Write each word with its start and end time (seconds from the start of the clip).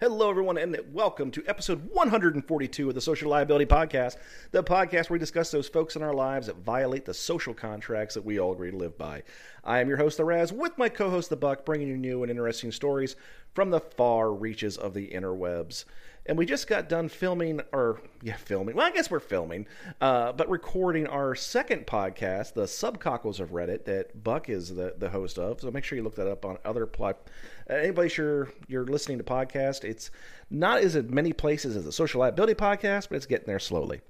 Hello, 0.00 0.30
everyone, 0.30 0.56
and 0.58 0.78
welcome 0.92 1.32
to 1.32 1.42
episode 1.48 1.90
142 1.90 2.88
of 2.88 2.94
the 2.94 3.00
Social 3.00 3.30
Liability 3.30 3.66
Podcast, 3.66 4.14
the 4.52 4.62
podcast 4.62 5.10
where 5.10 5.16
we 5.16 5.18
discuss 5.18 5.50
those 5.50 5.66
folks 5.66 5.96
in 5.96 6.04
our 6.04 6.14
lives 6.14 6.46
that 6.46 6.54
violate 6.58 7.04
the 7.04 7.12
social 7.12 7.52
contracts 7.52 8.14
that 8.14 8.24
we 8.24 8.38
all 8.38 8.52
agree 8.52 8.70
to 8.70 8.76
live 8.76 8.96
by. 8.96 9.24
I 9.64 9.80
am 9.80 9.88
your 9.88 9.96
host, 9.96 10.18
The 10.18 10.24
Raz, 10.24 10.52
with 10.52 10.78
my 10.78 10.88
co 10.88 11.10
host, 11.10 11.30
The 11.30 11.36
Buck, 11.36 11.64
bringing 11.64 11.88
you 11.88 11.96
new 11.96 12.22
and 12.22 12.30
interesting 12.30 12.70
stories 12.70 13.16
from 13.54 13.70
the 13.70 13.80
far 13.80 14.32
reaches 14.32 14.76
of 14.76 14.94
the 14.94 15.08
interwebs. 15.08 15.84
And 16.26 16.38
we 16.38 16.46
just 16.46 16.68
got 16.68 16.88
done 16.90 17.08
filming, 17.08 17.62
or, 17.72 18.00
yeah, 18.22 18.36
filming. 18.36 18.76
Well, 18.76 18.86
I 18.86 18.90
guess 18.90 19.10
we're 19.10 19.18
filming, 19.18 19.66
uh, 20.00 20.30
but 20.30 20.48
recording 20.48 21.06
our 21.06 21.34
second 21.34 21.86
podcast, 21.86 22.52
The 22.52 22.64
Subcockles 22.64 23.40
of 23.40 23.50
Reddit, 23.50 23.86
that 23.86 24.22
Buck 24.22 24.48
is 24.48 24.74
the, 24.74 24.94
the 24.96 25.08
host 25.08 25.38
of. 25.38 25.62
So 25.62 25.70
make 25.70 25.84
sure 25.84 25.96
you 25.96 26.04
look 26.04 26.16
that 26.16 26.30
up 26.30 26.44
on 26.44 26.58
other 26.64 26.86
platforms 26.86 27.32
anybody 27.68 28.08
sure 28.08 28.48
you're 28.66 28.86
listening 28.86 29.18
to 29.18 29.24
podcast, 29.24 29.84
it's 29.84 30.10
not 30.50 30.80
as 30.80 30.96
many 30.96 31.32
places 31.32 31.76
as 31.76 31.86
a 31.86 31.92
Social 31.92 32.20
Liability 32.20 32.54
Podcast, 32.54 33.08
but 33.08 33.16
it's 33.16 33.26
getting 33.26 33.46
there 33.46 33.58
slowly. 33.58 34.00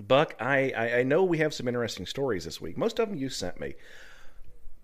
Buck, 0.00 0.34
I, 0.40 0.72
I, 0.76 0.98
I 0.98 1.02
know 1.02 1.24
we 1.24 1.38
have 1.38 1.54
some 1.54 1.68
interesting 1.68 2.06
stories 2.06 2.44
this 2.44 2.60
week. 2.60 2.76
Most 2.76 2.98
of 2.98 3.08
them 3.08 3.18
you 3.18 3.28
sent 3.28 3.60
me, 3.60 3.74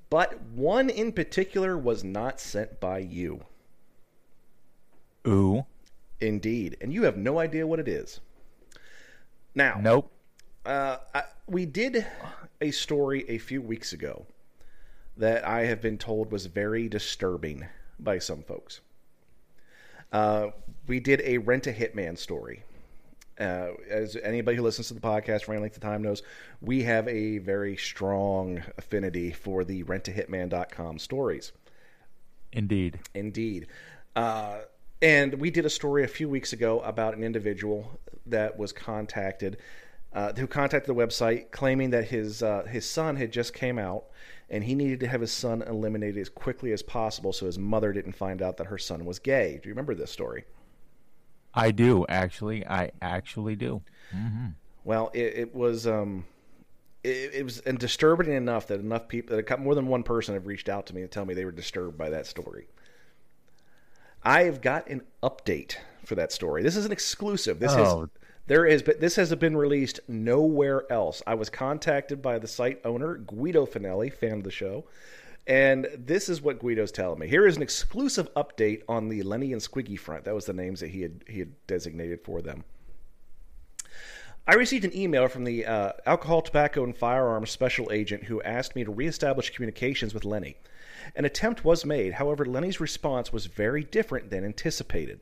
but 0.09 0.41
one 0.43 0.91
in 0.91 1.13
particular 1.13 1.77
was 1.77 2.05
not 2.05 2.41
sent 2.41 2.81
by 2.81 2.99
you. 2.99 3.45
Ooh. 5.27 5.65
Indeed. 6.21 6.77
And 6.81 6.93
you 6.93 7.05
have 7.05 7.17
no 7.17 7.39
idea 7.39 7.67
what 7.67 7.81
it 7.81 7.89
is. 7.89 8.21
Now, 9.55 9.79
nope. 9.81 10.11
Uh, 10.65 10.99
I, 11.15 11.23
we 11.47 11.67
did 11.67 12.07
a 12.61 12.71
story 12.71 13.25
a 13.29 13.39
few 13.39 13.63
weeks 13.63 13.93
ago 13.93 14.27
that 15.17 15.47
I 15.47 15.67
have 15.67 15.81
been 15.81 15.99
told 15.99 16.33
was 16.33 16.47
very 16.47 16.89
disturbing 16.89 17.67
by 17.99 18.19
some 18.19 18.43
folks. 18.43 18.81
Uh, 20.13 20.49
we 20.87 21.01
did 21.01 21.21
a 21.25 21.39
rent 21.39 21.67
a 21.67 21.73
hitman 21.73 22.19
story. 22.19 22.65
Uh, 23.39 23.71
as 23.89 24.17
anybody 24.23 24.57
who 24.57 24.63
listens 24.63 24.89
to 24.89 24.95
the 24.95 25.01
podcast 25.01 25.45
for 25.45 25.53
any 25.53 25.63
length 25.63 25.77
of 25.77 25.83
time 25.83 26.03
knows, 26.03 26.23
we 26.61 26.83
have 26.83 27.09
a 27.09 27.39
very 27.39 27.77
strong 27.77 28.63
affinity 28.77 29.31
for 29.31 29.65
the 29.65 29.83
rentahitman.com 29.85 30.99
stories. 30.99 31.53
Indeed. 32.53 32.99
Indeed. 33.15 33.69
Uh, 34.15 34.61
and 35.01 35.35
we 35.35 35.51
did 35.51 35.65
a 35.65 35.71
story 35.71 36.05
a 36.05 36.09
few 36.09 36.29
weeks 36.29 36.53
ago 36.53 36.81
about 36.81 37.17
an 37.17 37.25
individual 37.25 37.99
that 38.27 38.59
was 38.59 38.73
contacted, 38.73 39.57
uh, 40.13 40.35
who 40.35 40.47
contacted 40.47 40.95
the 40.95 41.01
website 41.01 41.51
claiming 41.51 41.91
that 41.91 42.09
his 42.09 42.43
uh, 42.43 42.65
his 42.65 42.85
son 42.85 43.17
had 43.17 43.33
just 43.33 43.55
came 43.55 43.79
out 43.79 44.05
and 44.51 44.65
he 44.65 44.75
needed 44.75 45.01
to 45.01 45.07
have 45.07 45.21
his 45.21 45.33
son 45.33 45.63
eliminated 45.63 46.19
as 46.19 46.29
quickly 46.29 46.73
as 46.73 46.83
possible 46.83 47.33
so 47.33 47.47
his 47.47 47.59
mother 47.59 47.93
didn't 47.93 48.13
find 48.13 48.43
out 48.43 48.57
that 48.57 48.67
her 48.67 48.79
son 48.79 49.05
was 49.05 49.19
gay. 49.19 49.61
Do 49.63 49.69
you 49.69 49.73
remember 49.73 49.95
this 49.95 50.11
story? 50.11 50.45
I 51.55 51.71
do 51.71 52.05
actually. 52.09 52.67
I 52.67 52.91
actually 53.01 53.57
do. 53.57 53.83
Mm-hmm. 54.15 54.47
Well, 54.85 55.11
it, 55.15 55.35
it 55.37 55.55
was 55.55 55.87
um, 55.87 56.25
it, 57.03 57.35
it, 57.35 57.45
was 57.45 57.61
and 57.61 57.79
disturbing 57.79 58.33
enough 58.33 58.67
that 58.69 58.81
enough 58.81 59.09
people, 59.09 59.37
that 59.37 59.61
more 59.61 59.75
than 59.75 59.87
one 59.87 60.03
person, 60.03 60.35
have 60.35 60.47
reached 60.47 60.69
out 60.69 60.87
to 60.87 60.95
me 60.95 61.03
to 61.03 61.09
tell 61.09 61.25
me 61.25 61.35
they 61.35 61.45
were 61.45 61.53
disturbed 61.53 61.97
by 61.97 62.11
that 62.11 62.27
story. 62.27 62.69
I 64.23 64.45
have 64.45 64.61
got 64.61 64.89
an 64.89 65.03
update 65.23 65.77
for 66.05 66.15
that 66.17 66.31
story. 66.31 66.63
This 66.63 66.77
is 66.77 66.85
an 66.85 66.93
exclusive. 66.93 67.59
This 67.59 67.73
oh. 67.75 68.03
is 68.03 68.09
there 68.51 68.67
is, 68.67 68.83
but 68.83 68.99
this 68.99 69.15
has 69.15 69.33
been 69.37 69.57
released 69.57 70.01
nowhere 70.09 70.83
else. 70.91 71.23
I 71.25 71.35
was 71.35 71.49
contacted 71.49 72.21
by 72.21 72.41
the 72.41 72.49
site 72.49 72.81
owner, 72.85 73.15
Guido 73.15 73.65
Fanelli, 73.65 74.13
fan 74.13 74.39
of 74.39 74.43
the 74.43 74.51
show, 74.51 74.87
and 75.47 75.87
this 75.97 76.29
is 76.29 76.43
what 76.43 76.59
Guido's 76.59 76.91
telling 76.91 77.21
me. 77.21 77.29
Here 77.29 77.47
is 77.47 77.57
an 77.57 77.63
exclusive 77.63 78.29
update 78.35 78.83
on 78.89 79.09
the 79.09 79.23
Lenny 79.23 79.53
and 79.53 79.63
Squiggy 79.63 79.97
front. 79.97 80.25
That 80.25 80.35
was 80.35 80.47
the 80.47 80.53
names 80.53 80.81
that 80.81 80.89
he 80.89 81.03
had 81.03 81.23
he 81.29 81.39
had 81.39 81.65
designated 81.69 82.25
for 82.25 82.43
them. 82.43 82.65
I 84.49 84.55
received 84.55 84.85
an 84.85 84.97
email 84.97 85.29
from 85.29 85.45
the 85.45 85.65
uh, 85.65 85.93
alcohol, 86.05 86.43
tobacco, 86.43 86.83
and 86.83 86.97
firearms 86.97 87.53
special 87.53 87.93
agent 87.93 88.25
who 88.25 88.43
asked 88.43 88.75
me 88.75 88.83
to 88.83 88.91
reestablish 88.91 89.51
communications 89.51 90.13
with 90.13 90.25
Lenny. 90.25 90.57
An 91.15 91.25
attempt 91.25 91.65
was 91.65 91.85
made, 91.85 92.15
however, 92.15 92.45
Lenny's 92.45 92.81
response 92.81 93.33
was 93.33 93.47
very 93.47 93.85
different 93.85 94.31
than 94.31 94.45
anticipated. 94.45 95.21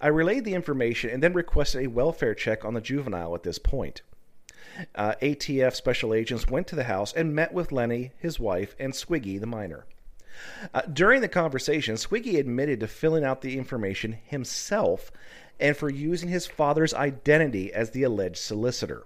I 0.00 0.08
relayed 0.08 0.44
the 0.44 0.54
information 0.54 1.10
and 1.10 1.22
then 1.22 1.32
requested 1.32 1.84
a 1.84 1.90
welfare 1.90 2.34
check 2.34 2.64
on 2.64 2.74
the 2.74 2.80
juvenile 2.80 3.34
at 3.34 3.42
this 3.42 3.58
point. 3.58 4.02
Uh, 4.94 5.14
ATF 5.20 5.74
special 5.74 6.14
agents 6.14 6.48
went 6.48 6.66
to 6.68 6.76
the 6.76 6.84
house 6.84 7.12
and 7.12 7.34
met 7.34 7.52
with 7.52 7.72
Lenny, 7.72 8.12
his 8.18 8.40
wife, 8.40 8.74
and 8.78 8.92
Squiggy, 8.92 9.38
the 9.38 9.46
minor. 9.46 9.84
Uh, 10.72 10.82
during 10.82 11.20
the 11.20 11.28
conversation, 11.28 11.96
Squiggy 11.96 12.38
admitted 12.38 12.80
to 12.80 12.88
filling 12.88 13.24
out 13.24 13.42
the 13.42 13.58
information 13.58 14.18
himself 14.24 15.12
and 15.60 15.76
for 15.76 15.90
using 15.90 16.28
his 16.28 16.46
father's 16.46 16.94
identity 16.94 17.72
as 17.72 17.90
the 17.90 18.02
alleged 18.02 18.38
solicitor. 18.38 19.04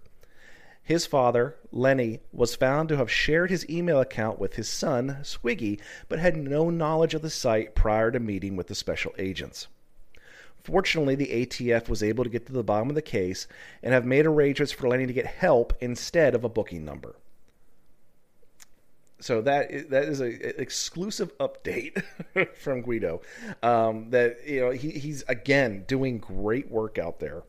His 0.82 1.04
father, 1.04 1.56
Lenny, 1.72 2.20
was 2.32 2.54
found 2.54 2.88
to 2.91 2.97
have 2.97 3.10
shared 3.10 3.50
his 3.50 3.68
email 3.68 4.00
account 4.00 4.38
with 4.38 4.54
his 4.54 4.68
son, 4.68 5.18
Squiggy, 5.22 5.80
but 6.08 6.20
had 6.20 6.36
no 6.36 6.70
knowledge 6.70 7.12
of 7.12 7.22
the 7.22 7.30
site 7.30 7.74
prior 7.74 8.12
to 8.12 8.20
meeting 8.20 8.54
with 8.54 8.68
the 8.68 8.76
special 8.76 9.12
agents. 9.18 9.66
Fortunately, 10.66 11.15
the 11.15 11.47
ATF 11.47 11.88
was 11.88 12.03
able 12.03 12.25
to 12.25 12.31
get 12.31 12.44
to 12.47 12.53
the 12.53 12.65
bottom 12.65 12.88
of 12.88 12.97
the 12.97 13.03
case 13.03 13.47
and 13.84 13.94
have 13.94 14.04
made 14.04 14.27
arrangements 14.27 14.72
for 14.72 14.88
Lenny 14.88 15.06
to 15.06 15.12
get 15.12 15.25
help 15.25 15.72
instead 15.81 16.34
of 16.34 16.43
a 16.43 16.49
booking 16.49 16.84
number. 16.84 17.15
So 19.21 19.43
that 19.43 19.71
is, 19.71 19.87
that 19.91 20.06
is 20.06 20.19
an 20.19 20.54
exclusive 20.59 21.38
update 21.38 22.03
from 22.56 22.82
Guido. 22.82 23.22
Um, 23.62 24.10
that 24.10 24.38
you 24.44 24.60
know 24.60 24.71
he, 24.72 24.91
he's 24.91 25.22
again 25.28 25.84
doing 25.87 26.19
great 26.19 26.69
work 26.69 26.98
out 26.98 27.21
there, 27.21 27.44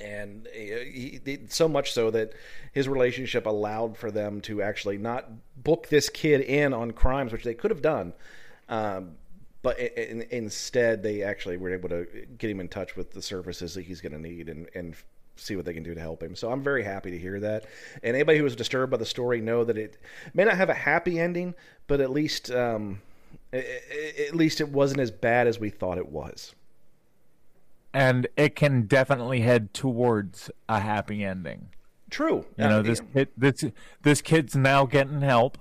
and 0.00 0.48
he, 0.50 1.20
he, 1.22 1.38
so 1.48 1.68
much 1.68 1.92
so 1.92 2.10
that 2.10 2.32
his 2.72 2.88
relationship 2.88 3.44
allowed 3.44 3.98
for 3.98 4.10
them 4.10 4.40
to 4.42 4.62
actually 4.62 4.96
not 4.96 5.28
book 5.62 5.88
this 5.88 6.08
kid 6.08 6.40
in 6.40 6.72
on 6.72 6.92
crimes, 6.92 7.32
which 7.32 7.44
they 7.44 7.54
could 7.54 7.70
have 7.70 7.82
done. 7.82 8.14
Um, 8.70 9.16
but 9.62 9.78
in, 9.78 10.22
instead 10.30 11.02
they 11.02 11.22
actually 11.22 11.56
were 11.56 11.70
able 11.70 11.88
to 11.88 12.06
get 12.38 12.50
him 12.50 12.60
in 12.60 12.68
touch 12.68 12.96
with 12.96 13.12
the 13.12 13.22
services 13.22 13.74
that 13.74 13.82
he's 13.82 14.00
going 14.00 14.12
to 14.12 14.18
need 14.18 14.48
and, 14.48 14.68
and 14.74 14.96
see 15.36 15.56
what 15.56 15.64
they 15.64 15.72
can 15.72 15.82
do 15.82 15.94
to 15.94 16.00
help 16.00 16.22
him. 16.22 16.36
So 16.36 16.50
I'm 16.50 16.62
very 16.62 16.82
happy 16.82 17.10
to 17.10 17.18
hear 17.18 17.40
that. 17.40 17.66
And 18.02 18.14
anybody 18.14 18.38
who 18.38 18.44
was 18.44 18.56
disturbed 18.56 18.90
by 18.90 18.98
the 18.98 19.06
story 19.06 19.40
know 19.40 19.64
that 19.64 19.78
it 19.78 19.98
may 20.34 20.44
not 20.44 20.56
have 20.56 20.68
a 20.68 20.74
happy 20.74 21.18
ending, 21.18 21.54
but 21.86 22.00
at 22.00 22.10
least 22.10 22.50
um, 22.50 23.00
at 23.52 24.34
least 24.34 24.60
it 24.60 24.68
wasn't 24.68 25.00
as 25.00 25.10
bad 25.10 25.46
as 25.46 25.58
we 25.58 25.70
thought 25.70 25.98
it 25.98 26.08
was. 26.08 26.54
And 27.94 28.26
it 28.36 28.56
can 28.56 28.82
definitely 28.86 29.40
head 29.40 29.74
towards 29.74 30.50
a 30.68 30.80
happy 30.80 31.24
ending. 31.24 31.68
True. 32.08 32.44
You 32.56 32.68
know, 32.68 32.82
this 32.82 33.00
kid, 33.12 33.28
this 33.36 33.64
this 34.02 34.22
kid's 34.22 34.56
now 34.56 34.86
getting 34.86 35.20
help 35.20 35.58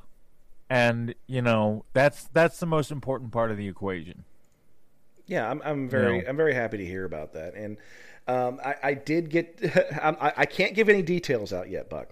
and 0.71 1.13
you 1.27 1.41
know 1.41 1.83
that's 1.91 2.29
that's 2.31 2.59
the 2.59 2.65
most 2.65 2.91
important 2.91 3.33
part 3.33 3.51
of 3.51 3.57
the 3.57 3.67
equation. 3.67 4.23
Yeah, 5.27 5.49
I'm 5.49 5.61
I'm 5.65 5.89
very 5.89 6.17
you 6.17 6.23
know? 6.23 6.29
I'm 6.29 6.37
very 6.37 6.53
happy 6.53 6.77
to 6.77 6.85
hear 6.85 7.03
about 7.03 7.33
that, 7.33 7.55
and 7.55 7.77
um, 8.25 8.61
I, 8.63 8.75
I, 8.81 8.93
did 8.93 9.29
get 9.29 9.59
I, 10.01 10.31
I, 10.37 10.45
can't 10.45 10.73
give 10.73 10.87
any 10.87 11.01
details 11.01 11.51
out 11.51 11.69
yet, 11.69 11.89
Buck. 11.89 12.09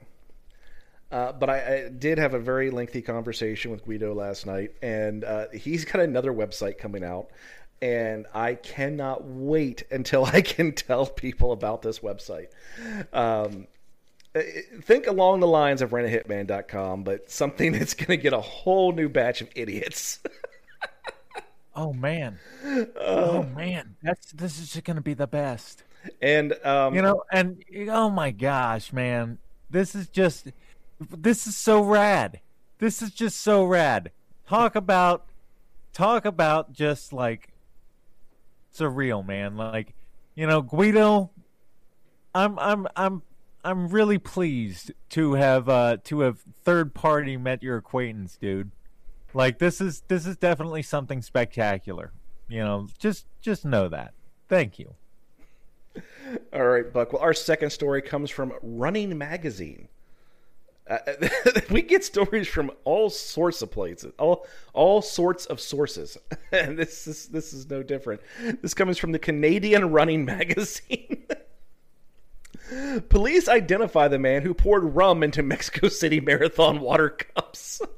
Uh, 1.10 1.32
but 1.32 1.50
I, 1.50 1.86
I, 1.86 1.90
did 1.90 2.18
have 2.18 2.34
a 2.34 2.40
very 2.40 2.70
lengthy 2.70 3.02
conversation 3.02 3.72
with 3.72 3.86
Guido 3.86 4.14
last 4.14 4.46
night, 4.46 4.72
and 4.82 5.24
uh, 5.24 5.46
he's 5.54 5.86
got 5.86 6.02
another 6.02 6.34
website 6.34 6.78
coming 6.78 7.04
out, 7.04 7.30
and 7.82 8.26
I 8.34 8.56
cannot 8.56 9.24
wait 9.24 9.84
until 9.90 10.26
I 10.34 10.42
can 10.42 10.74
tell 10.74 11.06
people 11.06 11.54
about 11.54 11.82
this 11.82 12.00
website. 12.00 12.48
Um, 13.14 13.68
think 14.34 15.08
along 15.08 15.40
the 15.40 15.48
lines 15.48 15.82
of 15.82 15.92
rentahitman.com, 15.92 17.04
but 17.04 17.30
something 17.30 17.72
that's 17.74 17.94
going 17.94 18.08
to 18.08 18.18
get 18.18 18.34
a 18.34 18.42
whole 18.42 18.92
new 18.92 19.10
batch 19.10 19.42
of 19.42 19.50
idiots. 19.56 20.20
oh 21.76 21.94
man, 21.94 22.40
uh, 22.66 22.86
oh 23.00 23.44
man, 23.44 23.96
that's 24.04 24.32
this 24.32 24.60
is 24.60 24.82
going 24.82 24.96
to 24.96 25.02
be 25.02 25.14
the 25.14 25.28
best. 25.28 25.84
And 26.22 26.54
um, 26.66 26.96
you 26.96 27.02
know, 27.02 27.24
and 27.32 27.64
oh 27.90 28.10
my 28.10 28.32
gosh, 28.32 28.94
man, 28.94 29.38
this 29.70 29.96
is 29.96 30.08
just 30.08 30.48
this 31.00 31.48
is 31.48 31.56
so 31.56 31.82
rad. 31.82 32.40
This 32.78 33.02
is 33.02 33.12
just 33.12 33.42
so 33.42 33.66
rad. 33.66 34.12
Talk 34.48 34.76
about 34.76 35.26
talk 35.92 36.26
about 36.26 36.72
just 36.72 37.12
like 37.12 37.50
surreal, 38.74 39.26
man. 39.26 39.58
Like 39.58 39.94
you 40.36 40.48
know, 40.48 40.62
Guido. 40.62 41.32
I'm 42.36 42.60
I'm 42.60 42.88
I'm 42.96 43.24
I'm 43.64 43.90
really 43.90 44.18
pleased 44.18 44.92
to 45.10 45.34
have 45.34 45.68
uh 45.68 45.98
to 46.06 46.22
have 46.22 46.40
third 46.64 46.94
party 46.94 47.38
met 47.38 47.62
your 47.62 47.78
acquaintance, 47.78 48.38
dude. 48.38 48.72
Like 49.34 49.60
this 49.60 49.82
is 49.82 50.04
this 50.08 50.26
is 50.26 50.38
definitely 50.38 50.82
something 50.82 51.22
spectacular. 51.22 52.12
You 52.48 52.64
know, 52.64 52.88
just 52.98 53.26
just 53.42 53.66
know 53.66 53.90
that. 53.90 54.14
Thank 54.48 54.80
you. 54.80 54.96
All 56.54 56.66
right, 56.66 56.92
Buck. 56.92 57.14
Well, 57.14 57.22
our 57.22 57.34
second 57.34 57.70
story 57.72 58.02
comes 58.02 58.30
from 58.30 58.54
Running 58.62 59.18
Magazine. 59.18 59.88
Uh, 60.90 60.98
we 61.70 61.84
get 61.84 62.04
stories 62.04 62.48
from 62.48 62.72
all 62.84 63.12
sorts 63.12 63.62
of 63.62 63.70
places, 63.72 64.12
all 64.18 64.48
all 64.74 65.02
sorts 65.02 65.46
of 65.46 65.60
sources, 65.60 66.18
and 66.52 66.78
this 66.78 67.06
is 67.06 67.28
this 67.28 67.54
is 67.54 67.70
no 67.70 67.84
different. 67.84 68.22
This 68.62 68.74
comes 68.74 68.98
from 68.98 69.12
the 69.12 69.20
Canadian 69.20 69.92
Running 69.92 70.26
Magazine. 70.26 71.26
Police 73.10 73.48
identify 73.48 74.08
the 74.08 74.20
man 74.20 74.44
who 74.44 74.54
poured 74.54 74.96
rum 74.96 75.24
into 75.24 75.42
Mexico 75.42 75.88
City 75.90 76.20
Marathon 76.20 76.80
water 76.80 77.10
cups. 77.10 77.82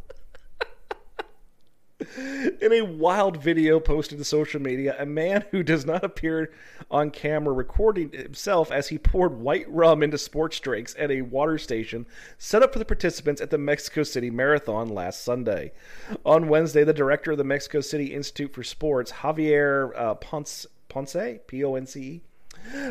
In 2.62 2.74
a 2.74 2.82
wild 2.82 3.38
video 3.38 3.80
posted 3.80 4.18
to 4.18 4.24
social 4.24 4.60
media, 4.60 4.96
a 4.98 5.06
man 5.06 5.46
who 5.52 5.62
does 5.62 5.86
not 5.86 6.04
appear 6.04 6.52
on 6.90 7.12
camera 7.12 7.54
recording 7.54 8.12
himself 8.12 8.72
as 8.72 8.88
he 8.88 8.98
poured 8.98 9.40
white 9.40 9.70
rum 9.70 10.02
into 10.02 10.18
sports 10.18 10.60
drinks 10.60 10.96
at 10.98 11.12
a 11.12 11.22
water 11.22 11.60
station 11.60 12.08
set 12.40 12.64
up 12.64 12.74
for 12.74 12.80
the 12.80 12.86
participants 12.86 13.40
at 13.40 13.52
the 13.52 13.58
Mexico 13.58 14.02
City 14.02 14.32
Marathon 14.32 14.90
last 14.90 15.24
Sunday. 15.24 15.74
On 16.26 16.48
Wednesday, 16.48 16.84
the 16.84 16.94
director 16.94 17.34
of 17.34 17.38
the 17.38 17.44
Mexico 17.44 17.82
City 17.82 18.16
Institute 18.16 18.54
for 18.54 18.64
Sports, 18.64 19.12
Javier 19.12 19.92
uh, 19.96 20.16
Ponce, 20.16 20.66
Ponce, 20.90 21.40
P 21.46 21.64
O 21.64 21.76
N 21.76 21.86
C 21.86 22.02
E, 22.02 22.22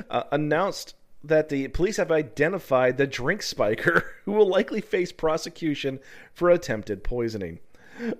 uh, 0.08 0.22
announced 0.30 0.94
that 1.22 1.48
the 1.48 1.68
police 1.68 1.96
have 1.98 2.10
identified 2.10 2.96
the 2.96 3.06
drink 3.06 3.42
spiker 3.42 4.14
who 4.24 4.32
will 4.32 4.48
likely 4.48 4.80
face 4.80 5.12
prosecution 5.12 6.00
for 6.32 6.50
attempted 6.50 7.04
poisoning. 7.04 7.58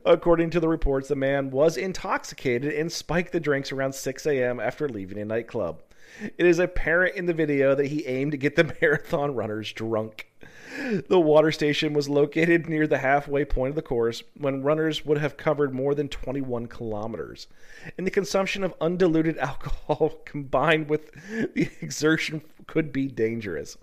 According 0.05 0.51
to 0.51 0.61
the 0.61 0.69
reports, 0.69 1.09
the 1.09 1.17
man 1.17 1.51
was 1.51 1.77
intoxicated 1.77 2.75
and 2.75 2.93
spiked 2.93 3.33
the 3.33 3.41
drinks 3.41 3.73
around 3.73 3.95
6 3.95 4.27
a.m. 4.27 4.61
after 4.61 4.89
leaving 4.89 5.19
a 5.19 5.25
nightclub. 5.25 5.83
It 6.21 6.45
is 6.45 6.59
apparent 6.59 7.17
in 7.17 7.27
the 7.27 7.33
video 7.33 7.75
that 7.75 7.87
he 7.87 8.07
aimed 8.07 8.33
to 8.33 8.39
get 8.39 8.57
the 8.57 8.77
marathon 8.81 9.35
runners 9.35 9.73
drunk. 9.73 10.30
The 11.09 11.19
water 11.19 11.51
station 11.51 11.95
was 11.95 12.09
located 12.09 12.69
near 12.69 12.87
the 12.87 12.99
halfway 12.99 13.45
point 13.45 13.71
of 13.71 13.75
the 13.77 13.83
course 13.83 14.23
when 14.37 14.63
runners 14.63 15.05
would 15.05 15.19
have 15.19 15.37
covered 15.37 15.75
more 15.75 15.95
than 15.95 16.09
21 16.09 16.67
kilometers. 16.67 17.49
And 17.99 18.07
the 18.07 18.11
consumption 18.13 18.63
of 18.63 18.75
undiluted 18.81 19.37
alcohol 19.39 20.21
combined 20.25 20.89
with 20.89 21.11
the 21.55 21.69
exertion 21.81 22.43
could 22.67 22.93
be 22.93 23.09
dangerous. 23.09 23.77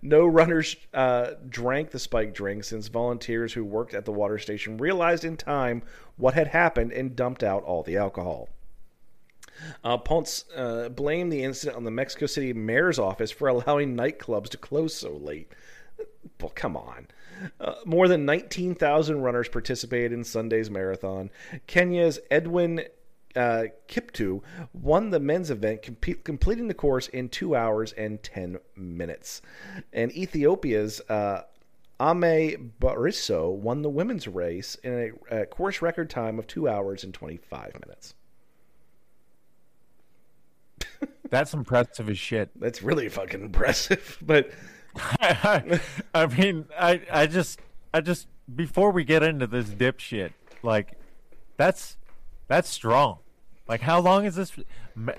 No 0.00 0.26
runners 0.26 0.76
uh, 0.94 1.32
drank 1.48 1.90
the 1.90 1.98
spiked 1.98 2.34
drink 2.34 2.64
since 2.64 2.88
volunteers 2.88 3.52
who 3.52 3.64
worked 3.64 3.94
at 3.94 4.04
the 4.04 4.12
water 4.12 4.38
station 4.38 4.76
realized 4.76 5.24
in 5.24 5.36
time 5.36 5.82
what 6.16 6.34
had 6.34 6.48
happened 6.48 6.92
and 6.92 7.16
dumped 7.16 7.42
out 7.42 7.64
all 7.64 7.82
the 7.82 7.96
alcohol. 7.96 8.48
Uh, 9.84 9.98
Ponce 9.98 10.44
uh, 10.56 10.88
blamed 10.88 11.32
the 11.32 11.44
incident 11.44 11.76
on 11.76 11.84
the 11.84 11.90
Mexico 11.90 12.26
City 12.26 12.52
mayor's 12.52 12.98
office 12.98 13.30
for 13.30 13.48
allowing 13.48 13.96
nightclubs 13.96 14.48
to 14.48 14.56
close 14.56 14.94
so 14.94 15.12
late. 15.12 15.52
Well, 16.40 16.52
come 16.54 16.76
on. 16.76 17.08
Uh, 17.60 17.74
more 17.84 18.08
than 18.08 18.24
19,000 18.24 19.20
runners 19.20 19.48
participated 19.48 20.12
in 20.12 20.24
Sunday's 20.24 20.70
marathon. 20.70 21.30
Kenya's 21.66 22.20
Edwin 22.30 22.84
uh, 23.34 23.64
Kiptoo 23.88 24.42
won 24.72 25.10
the 25.10 25.20
men's 25.20 25.50
event, 25.50 25.82
comp- 25.82 26.24
completing 26.24 26.68
the 26.68 26.74
course 26.74 27.08
in 27.08 27.28
two 27.28 27.56
hours 27.56 27.92
and 27.92 28.22
10 28.22 28.58
minutes. 28.76 29.42
And 29.92 30.12
Ethiopia's 30.12 31.00
uh, 31.08 31.42
Ame 32.00 32.72
Bariso 32.80 33.54
won 33.54 33.82
the 33.82 33.88
women's 33.88 34.26
race 34.26 34.74
in 34.82 35.14
a, 35.30 35.42
a, 35.42 35.46
course 35.46 35.80
record 35.80 36.10
time 36.10 36.38
of 36.38 36.46
two 36.46 36.68
hours 36.68 37.04
and 37.04 37.14
25 37.14 37.74
minutes. 37.86 38.14
That's 41.30 41.54
impressive 41.54 42.10
as 42.10 42.18
shit. 42.18 42.50
That's 42.60 42.82
really 42.82 43.08
fucking 43.08 43.40
impressive. 43.40 44.18
But 44.22 44.50
I, 44.96 45.80
I 46.14 46.26
mean, 46.26 46.66
I, 46.78 47.00
I 47.10 47.26
just, 47.26 47.60
I 47.92 48.00
just, 48.00 48.26
before 48.54 48.90
we 48.90 49.04
get 49.04 49.22
into 49.22 49.46
this 49.46 49.68
dipshit, 49.68 50.32
like, 50.62 50.98
that's 51.56 51.96
that's 52.48 52.68
strong. 52.68 53.18
Like, 53.68 53.80
how 53.80 54.00
long 54.00 54.24
is 54.24 54.34
this? 54.34 54.52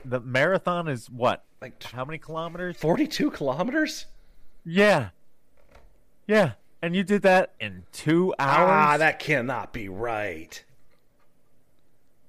The 0.05 0.19
marathon 0.19 0.87
is 0.87 1.09
what? 1.09 1.43
Like, 1.61 1.81
how 1.81 2.05
many 2.05 2.17
kilometers? 2.17 2.77
42 2.77 3.31
kilometers? 3.31 4.05
Yeah. 4.65 5.09
Yeah. 6.27 6.53
And 6.81 6.95
you 6.95 7.03
did 7.03 7.21
that 7.21 7.53
in 7.59 7.83
two 7.93 8.35
hours? 8.37 8.69
Ah, 8.69 8.97
that 8.97 9.19
cannot 9.19 9.71
be 9.71 9.87
right. 9.87 10.63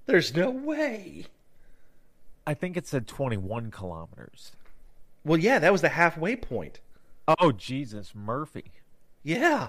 There's 0.07 0.35
no 0.35 0.51
way. 0.51 1.27
I 2.47 2.55
think 2.55 2.77
it 2.77 2.87
said 2.87 3.09
21 3.09 3.71
kilometers. 3.71 4.53
Well, 5.25 5.39
yeah, 5.39 5.59
that 5.59 5.73
was 5.73 5.81
the 5.81 5.89
halfway 5.89 6.37
point. 6.37 6.81
Oh, 7.27 7.53
Jesus, 7.53 8.15
Murphy. 8.15 8.73
Yeah. 9.23 9.69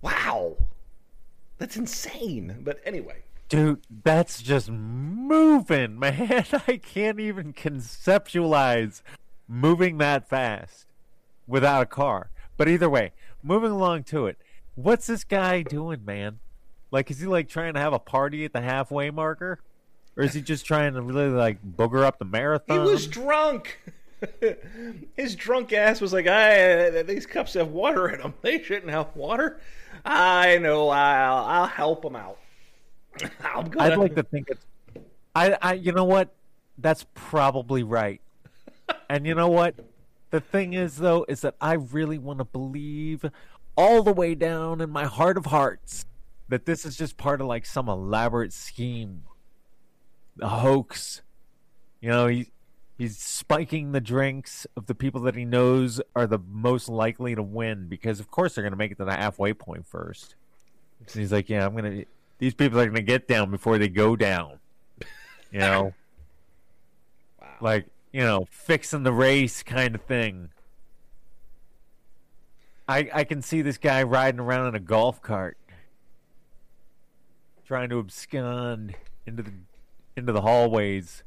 Wow. 0.00 0.56
That's 1.58 1.76
insane. 1.76 2.58
But 2.62 2.80
anyway. 2.84 3.22
Dude, 3.48 3.82
that's 4.02 4.42
just 4.42 4.70
moving, 4.70 5.98
man. 5.98 6.44
I 6.66 6.78
can't 6.78 7.20
even 7.20 7.52
conceptualize 7.52 9.02
moving 9.46 9.98
that 9.98 10.28
fast 10.28 10.86
without 11.46 11.82
a 11.82 11.86
car. 11.86 12.30
But 12.56 12.68
either 12.68 12.90
way, 12.90 13.12
moving 13.42 13.70
along 13.70 14.04
to 14.04 14.26
it. 14.26 14.38
What's 14.74 15.06
this 15.06 15.22
guy 15.22 15.62
doing, 15.62 16.04
man? 16.04 16.38
Like, 16.90 17.10
is 17.10 17.20
he 17.20 17.26
like 17.26 17.48
trying 17.48 17.74
to 17.74 17.80
have 17.80 17.92
a 17.92 17.98
party 17.98 18.44
at 18.44 18.52
the 18.52 18.60
halfway 18.60 19.10
marker? 19.10 19.60
Or 20.16 20.24
is 20.24 20.34
he 20.34 20.40
just 20.40 20.66
trying 20.66 20.94
to 20.94 21.02
really 21.02 21.28
like 21.28 21.58
booger 21.62 22.04
up 22.04 22.18
the 22.18 22.24
marathon? 22.24 22.84
He 22.84 22.90
was 22.90 23.06
drunk. 23.06 23.80
His 25.16 25.34
drunk 25.36 25.72
ass 25.72 26.00
was 26.00 26.12
like, 26.12 26.26
"I 26.26 27.02
these 27.02 27.26
cups 27.26 27.54
have 27.54 27.68
water 27.68 28.08
in 28.08 28.20
them. 28.20 28.34
They 28.42 28.62
shouldn't 28.62 28.90
have 28.90 29.14
water." 29.14 29.60
I 30.04 30.58
know. 30.58 30.88
I'll 30.88 31.44
I'll 31.44 31.66
help 31.66 32.04
him 32.04 32.16
out. 32.16 32.38
Gonna... 33.42 33.70
I'd 33.78 33.98
like 33.98 34.14
to 34.14 34.22
think 34.22 34.48
it's. 34.50 34.66
I 35.34 35.56
I 35.60 35.72
you 35.74 35.92
know 35.92 36.04
what? 36.04 36.34
That's 36.78 37.06
probably 37.14 37.82
right. 37.82 38.20
and 39.08 39.26
you 39.26 39.34
know 39.34 39.48
what? 39.48 39.74
The 40.30 40.40
thing 40.40 40.72
is 40.72 40.96
though 40.96 41.24
is 41.28 41.42
that 41.42 41.56
I 41.60 41.74
really 41.74 42.18
want 42.18 42.38
to 42.38 42.44
believe 42.44 43.24
all 43.76 44.02
the 44.02 44.12
way 44.12 44.34
down 44.34 44.80
in 44.80 44.90
my 44.90 45.04
heart 45.04 45.36
of 45.36 45.46
hearts 45.46 46.06
that 46.48 46.66
this 46.66 46.84
is 46.84 46.96
just 46.96 47.16
part 47.16 47.40
of 47.40 47.46
like 47.46 47.64
some 47.64 47.88
elaborate 47.88 48.52
scheme, 48.52 49.22
a 50.40 50.48
hoax. 50.48 51.22
You 52.00 52.08
know, 52.10 52.26
he 52.26 52.50
he's 52.98 53.18
spiking 53.18 53.92
the 53.92 54.00
drinks 54.00 54.66
of 54.76 54.86
the 54.86 54.94
people 54.94 55.22
that 55.22 55.34
he 55.34 55.44
knows 55.44 56.00
are 56.14 56.26
the 56.26 56.38
most 56.38 56.88
likely 56.88 57.34
to 57.34 57.42
win 57.42 57.88
because 57.88 58.20
of 58.20 58.30
course 58.30 58.54
they're 58.54 58.62
going 58.62 58.72
to 58.72 58.78
make 58.78 58.92
it 58.92 58.98
to 58.98 59.04
the 59.04 59.12
halfway 59.12 59.52
point 59.52 59.86
first. 59.86 60.34
He's 61.12 61.32
like, 61.32 61.48
yeah, 61.48 61.66
I'm 61.66 61.72
going 61.72 61.84
to 61.84 62.04
these 62.38 62.54
people 62.54 62.80
are 62.80 62.84
going 62.84 62.96
to 62.96 63.02
get 63.02 63.28
down 63.28 63.50
before 63.50 63.78
they 63.78 63.88
go 63.88 64.16
down. 64.16 64.58
You 65.50 65.60
know? 65.60 65.94
wow. 67.40 67.48
Like, 67.60 67.86
you 68.12 68.22
know, 68.22 68.46
fixing 68.50 69.02
the 69.02 69.12
race 69.12 69.62
kind 69.62 69.94
of 69.94 70.02
thing. 70.02 70.50
I 72.88 73.08
I 73.12 73.24
can 73.24 73.42
see 73.42 73.62
this 73.62 73.78
guy 73.78 74.02
riding 74.02 74.40
around 74.40 74.68
in 74.68 74.74
a 74.74 74.80
golf 74.80 75.22
cart 75.22 75.56
trying 77.64 77.88
to 77.88 77.98
abscond 78.00 78.94
into 79.26 79.42
the 79.42 79.52
into 80.16 80.32
the 80.32 80.42
hallways 80.42 81.22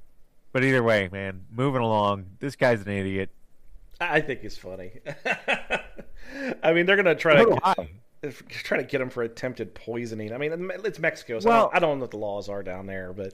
but 0.55 0.63
either 0.63 0.81
way, 0.81 1.09
man, 1.11 1.43
moving 1.51 1.81
along. 1.81 2.27
This 2.39 2.55
guy's 2.55 2.81
an 2.81 2.87
idiot. 2.87 3.29
I 3.99 4.21
think 4.21 4.39
he's 4.39 4.57
funny. 4.57 5.01
I 6.63 6.71
mean, 6.71 6.85
they're 6.85 6.95
gonna 6.95 7.13
try 7.13 7.43
to 7.43 7.87
get, 8.23 8.47
try 8.47 8.77
to 8.77 8.85
get 8.85 9.01
him 9.01 9.09
for 9.09 9.23
attempted 9.23 9.75
poisoning. 9.75 10.31
I 10.31 10.37
mean, 10.37 10.71
it's 10.85 10.97
Mexico, 10.97 11.41
so 11.41 11.49
well, 11.49 11.57
I, 11.57 11.59
don't, 11.59 11.75
I, 11.75 11.79
don't, 11.79 11.97
know 11.97 12.03
what 12.03 12.11
the 12.11 12.17
laws 12.19 12.47
are 12.47 12.63
down 12.63 12.85
there, 12.85 13.11
but 13.11 13.33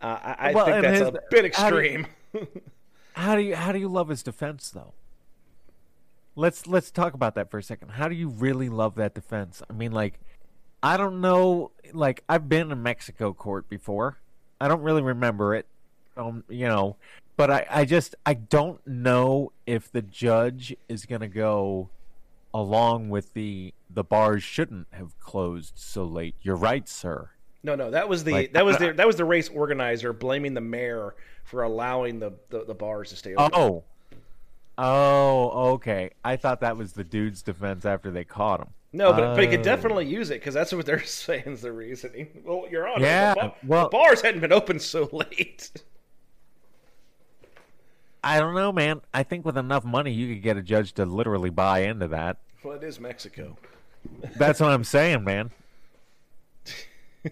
uh, 0.00 0.16
I, 0.22 0.36
I 0.38 0.52
well, 0.52 0.66
think 0.66 0.82
that's 0.82 0.98
his, 1.00 1.08
a 1.08 1.20
bit 1.28 1.44
extreme. 1.44 2.06
How 2.32 2.38
do, 2.38 2.46
you, 2.46 2.62
how 3.14 3.34
do 3.34 3.42
you 3.42 3.56
how 3.56 3.72
do 3.72 3.80
you 3.80 3.88
love 3.88 4.08
his 4.08 4.22
defense 4.22 4.70
though? 4.70 4.94
Let's 6.36 6.68
let's 6.68 6.92
talk 6.92 7.14
about 7.14 7.34
that 7.34 7.50
for 7.50 7.58
a 7.58 7.64
second. 7.64 7.88
How 7.88 8.06
do 8.06 8.14
you 8.14 8.28
really 8.28 8.68
love 8.68 8.94
that 8.94 9.12
defense? 9.12 9.60
I 9.68 9.72
mean, 9.72 9.90
like, 9.90 10.20
I 10.84 10.98
don't 10.98 11.20
know. 11.20 11.72
Like, 11.92 12.22
I've 12.28 12.48
been 12.48 12.70
in 12.70 12.80
Mexico 12.80 13.32
court 13.32 13.68
before. 13.68 14.18
I 14.60 14.68
don't 14.68 14.82
really 14.82 15.02
remember 15.02 15.56
it 15.56 15.66
um, 16.18 16.44
you 16.48 16.66
know, 16.66 16.96
but 17.36 17.50
I, 17.50 17.66
I 17.70 17.84
just 17.84 18.14
I 18.26 18.34
don't 18.34 18.84
know 18.86 19.52
if 19.66 19.90
the 19.90 20.02
judge 20.02 20.76
is 20.88 21.06
going 21.06 21.20
to 21.20 21.28
go 21.28 21.88
along 22.52 23.08
with 23.08 23.34
the 23.34 23.72
the 23.90 24.04
bars 24.04 24.42
shouldn't 24.42 24.88
have 24.92 25.18
closed 25.20 25.74
so 25.76 26.04
late. 26.04 26.34
You're 26.42 26.56
right, 26.56 26.88
sir. 26.88 27.30
No, 27.62 27.74
no, 27.74 27.90
that 27.90 28.08
was 28.08 28.24
the 28.24 28.32
like, 28.32 28.52
that 28.52 28.64
was 28.64 28.78
the 28.78 28.92
that 28.92 29.06
was 29.06 29.16
the 29.16 29.24
race 29.24 29.48
organizer 29.48 30.12
blaming 30.12 30.54
the 30.54 30.60
mayor 30.60 31.14
for 31.44 31.62
allowing 31.62 32.18
the 32.18 32.32
the, 32.50 32.64
the 32.64 32.74
bars 32.74 33.10
to 33.10 33.16
stay 33.16 33.34
open. 33.34 33.58
Oh. 33.58 33.84
Oh, 34.80 35.72
okay. 35.72 36.10
I 36.24 36.36
thought 36.36 36.60
that 36.60 36.76
was 36.76 36.92
the 36.92 37.02
dude's 37.02 37.42
defense 37.42 37.84
after 37.84 38.12
they 38.12 38.22
caught 38.22 38.60
him. 38.60 38.68
No, 38.92 39.12
but, 39.12 39.34
but 39.34 39.42
he 39.42 39.48
could 39.48 39.60
oh. 39.60 39.64
definitely 39.64 40.06
use 40.06 40.30
it 40.30 40.34
because 40.34 40.54
that's 40.54 40.72
what 40.72 40.86
they're 40.86 41.04
saying 41.04 41.44
is 41.46 41.62
the 41.62 41.72
reasoning. 41.72 42.28
Well, 42.44 42.64
you're 42.70 42.88
on. 42.88 43.00
Yeah, 43.00 43.34
the, 43.34 43.52
well, 43.66 43.84
the 43.84 43.90
bars 43.90 44.22
hadn't 44.22 44.40
been 44.40 44.52
open 44.52 44.78
so 44.78 45.08
late. 45.12 45.72
I 48.22 48.38
don't 48.40 48.54
know, 48.54 48.72
man. 48.72 49.00
I 49.14 49.22
think 49.22 49.44
with 49.44 49.56
enough 49.56 49.84
money, 49.84 50.12
you 50.12 50.34
could 50.34 50.42
get 50.42 50.56
a 50.56 50.62
judge 50.62 50.92
to 50.94 51.04
literally 51.04 51.50
buy 51.50 51.80
into 51.80 52.08
that. 52.08 52.38
Well, 52.62 52.76
it 52.76 52.82
is 52.82 52.98
Mexico. 52.98 53.56
That's 54.36 54.60
what 54.60 54.70
I'm 54.70 54.84
saying, 54.84 55.24
man. 55.24 55.50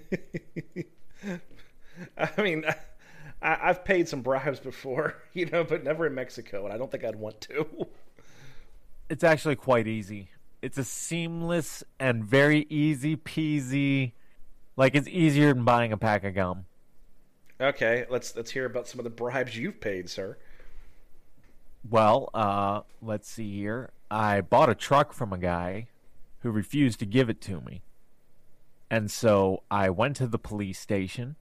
I 2.16 2.42
mean, 2.42 2.64
I, 3.42 3.58
I've 3.62 3.84
paid 3.84 4.08
some 4.08 4.22
bribes 4.22 4.60
before, 4.60 5.16
you 5.32 5.46
know, 5.46 5.64
but 5.64 5.84
never 5.84 6.06
in 6.06 6.14
Mexico, 6.14 6.64
and 6.64 6.72
I 6.72 6.78
don't 6.78 6.90
think 6.90 7.04
I'd 7.04 7.16
want 7.16 7.40
to. 7.42 7.86
It's 9.08 9.24
actually 9.24 9.56
quite 9.56 9.86
easy. 9.86 10.30
It's 10.62 10.78
a 10.78 10.84
seamless 10.84 11.84
and 12.00 12.24
very 12.24 12.66
easy 12.68 13.16
peasy. 13.16 14.12
Like 14.76 14.94
it's 14.94 15.08
easier 15.08 15.52
than 15.54 15.64
buying 15.64 15.92
a 15.92 15.96
pack 15.96 16.24
of 16.24 16.34
gum. 16.34 16.66
Okay, 17.60 18.04
let's 18.10 18.36
let's 18.36 18.50
hear 18.50 18.66
about 18.66 18.88
some 18.88 18.98
of 18.98 19.04
the 19.04 19.10
bribes 19.10 19.56
you've 19.56 19.80
paid, 19.80 20.10
sir. 20.10 20.36
Well, 21.88 22.30
uh, 22.34 22.80
let's 23.02 23.28
see 23.28 23.58
here. 23.58 23.90
I 24.10 24.40
bought 24.40 24.70
a 24.70 24.74
truck 24.74 25.12
from 25.12 25.32
a 25.32 25.38
guy 25.38 25.88
who 26.40 26.50
refused 26.50 26.98
to 27.00 27.06
give 27.06 27.28
it 27.28 27.40
to 27.42 27.60
me. 27.60 27.82
And 28.90 29.10
so 29.10 29.62
I 29.70 29.90
went 29.90 30.16
to 30.16 30.26
the 30.26 30.38
police 30.38 30.78
station 30.78 31.36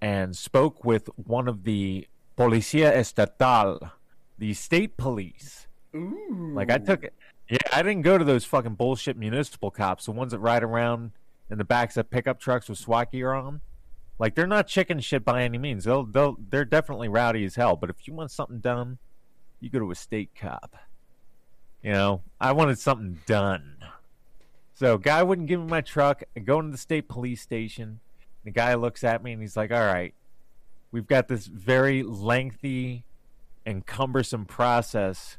and 0.00 0.36
spoke 0.36 0.84
with 0.84 1.08
one 1.16 1.48
of 1.48 1.64
the 1.64 2.06
Policía 2.36 2.94
Estatal, 2.94 3.92
the 4.38 4.54
state 4.54 4.96
police. 4.96 5.66
Ooh. 5.94 6.52
Like 6.54 6.70
I 6.70 6.78
took 6.78 7.04
it. 7.04 7.14
Yeah, 7.48 7.58
I 7.72 7.82
didn't 7.82 8.02
go 8.02 8.18
to 8.18 8.24
those 8.24 8.44
fucking 8.44 8.74
bullshit 8.74 9.16
municipal 9.16 9.70
cops, 9.70 10.06
the 10.06 10.12
ones 10.12 10.32
that 10.32 10.38
ride 10.38 10.62
around 10.62 11.12
in 11.50 11.58
the 11.58 11.64
backs 11.64 11.96
of 11.96 12.10
pickup 12.10 12.40
trucks 12.40 12.68
with 12.68 12.78
SWAT 12.78 13.12
gear 13.12 13.32
on. 13.32 13.60
Like 14.18 14.34
they're 14.34 14.46
not 14.46 14.66
chicken 14.66 15.00
shit 15.00 15.24
by 15.24 15.42
any 15.42 15.58
means. 15.58 15.84
They'll 15.84 16.04
they'll 16.04 16.36
they're 16.50 16.64
definitely 16.64 17.08
rowdy 17.08 17.44
as 17.44 17.56
hell. 17.56 17.76
But 17.76 17.90
if 17.90 18.06
you 18.06 18.14
want 18.14 18.30
something 18.30 18.60
done, 18.60 18.98
you 19.62 19.70
go 19.70 19.78
to 19.78 19.90
a 19.90 19.94
state 19.94 20.30
cop. 20.38 20.76
You 21.82 21.92
know, 21.92 22.22
I 22.40 22.52
wanted 22.52 22.78
something 22.78 23.18
done. 23.26 23.76
So 24.74 24.98
guy 24.98 25.22
wouldn't 25.22 25.48
give 25.48 25.60
me 25.60 25.66
my 25.66 25.80
truck. 25.80 26.22
I 26.36 26.40
go 26.40 26.58
into 26.58 26.72
the 26.72 26.78
state 26.78 27.08
police 27.08 27.40
station. 27.40 28.00
The 28.44 28.50
guy 28.50 28.74
looks 28.74 29.04
at 29.04 29.22
me 29.22 29.32
and 29.32 29.40
he's 29.40 29.56
like, 29.56 29.70
"All 29.70 29.84
right, 29.86 30.14
we've 30.90 31.06
got 31.06 31.28
this 31.28 31.46
very 31.46 32.02
lengthy 32.02 33.04
and 33.64 33.86
cumbersome 33.86 34.44
process 34.44 35.38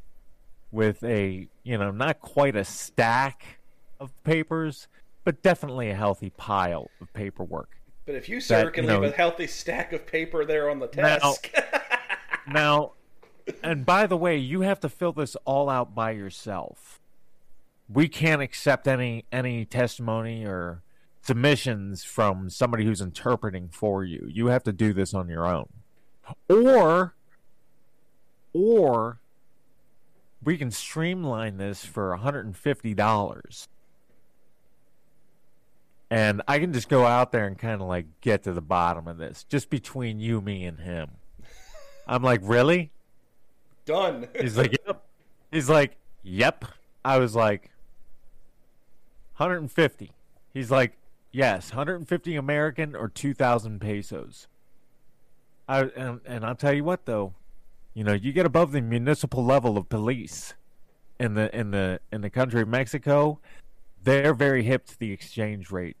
with 0.72 1.04
a, 1.04 1.46
you 1.62 1.76
know, 1.78 1.90
not 1.90 2.20
quite 2.20 2.56
a 2.56 2.64
stack 2.64 3.58
of 4.00 4.10
papers, 4.24 4.88
but 5.24 5.42
definitely 5.42 5.90
a 5.90 5.94
healthy 5.94 6.30
pile 6.30 6.90
of 7.00 7.12
paperwork." 7.12 7.68
But 8.06 8.14
if 8.14 8.28
you, 8.28 8.40
sir, 8.40 8.64
That, 8.64 8.72
can 8.74 8.84
you 8.84 8.90
leave 8.90 9.00
know- 9.02 9.08
a 9.08 9.12
healthy 9.12 9.46
stack 9.46 9.92
of 9.92 10.06
paper 10.06 10.44
there 10.46 10.70
on 10.70 10.78
the 10.78 10.88
Now- 10.96 11.18
desk. 11.18 11.50
Now, 12.46 12.92
and 13.62 13.84
by 13.84 14.06
the 14.06 14.16
way, 14.16 14.36
you 14.36 14.62
have 14.62 14.80
to 14.80 14.88
fill 14.88 15.12
this 15.12 15.36
all 15.44 15.68
out 15.68 15.94
by 15.94 16.12
yourself. 16.12 17.00
We 17.88 18.08
can't 18.08 18.42
accept 18.42 18.88
any 18.88 19.24
any 19.30 19.64
testimony 19.64 20.44
or 20.46 20.82
submissions 21.22 22.04
from 22.04 22.50
somebody 22.50 22.84
who's 22.84 23.00
interpreting 23.00 23.68
for 23.70 24.04
you. 24.04 24.28
You 24.30 24.46
have 24.46 24.62
to 24.64 24.72
do 24.72 24.92
this 24.92 25.14
on 25.14 25.28
your 25.28 25.46
own. 25.46 25.68
Or 26.48 27.14
or 28.52 29.18
we 30.42 30.56
can 30.56 30.70
streamline 30.70 31.56
this 31.56 31.84
for 31.84 32.16
$150. 32.16 33.68
And 36.10 36.42
I 36.46 36.58
can 36.58 36.72
just 36.72 36.88
go 36.88 37.06
out 37.06 37.32
there 37.32 37.46
and 37.46 37.58
kind 37.58 37.80
of 37.80 37.88
like 37.88 38.06
get 38.20 38.44
to 38.44 38.52
the 38.52 38.60
bottom 38.60 39.08
of 39.08 39.18
this, 39.18 39.44
just 39.44 39.70
between 39.70 40.20
you, 40.20 40.40
me, 40.40 40.64
and 40.64 40.80
him. 40.80 41.12
I'm 42.06 42.22
like, 42.22 42.40
really? 42.42 42.92
Done. 43.84 44.28
He's 44.38 44.56
like, 44.56 44.76
yep. 44.86 45.04
He's 45.50 45.68
like, 45.68 45.96
yep. 46.22 46.64
I 47.04 47.18
was 47.18 47.34
like, 47.34 47.70
150. 49.36 50.12
He's 50.52 50.70
like, 50.70 50.96
yes, 51.32 51.70
150 51.70 52.36
American 52.36 52.94
or 52.94 53.08
2,000 53.08 53.80
pesos. 53.80 54.48
I 55.68 55.82
and, 55.96 56.20
and 56.26 56.44
I'll 56.44 56.54
tell 56.54 56.74
you 56.74 56.84
what 56.84 57.06
though, 57.06 57.34
you 57.94 58.04
know, 58.04 58.12
you 58.12 58.32
get 58.32 58.46
above 58.46 58.72
the 58.72 58.82
municipal 58.82 59.44
level 59.44 59.78
of 59.78 59.88
police 59.88 60.54
in 61.18 61.34
the 61.34 61.54
in 61.56 61.70
the 61.70 62.00
in 62.12 62.20
the 62.20 62.30
country 62.30 62.62
of 62.62 62.68
Mexico, 62.68 63.40
they're 64.02 64.34
very 64.34 64.62
hip 64.62 64.86
to 64.86 64.98
the 64.98 65.12
exchange 65.12 65.70
rate. 65.70 65.96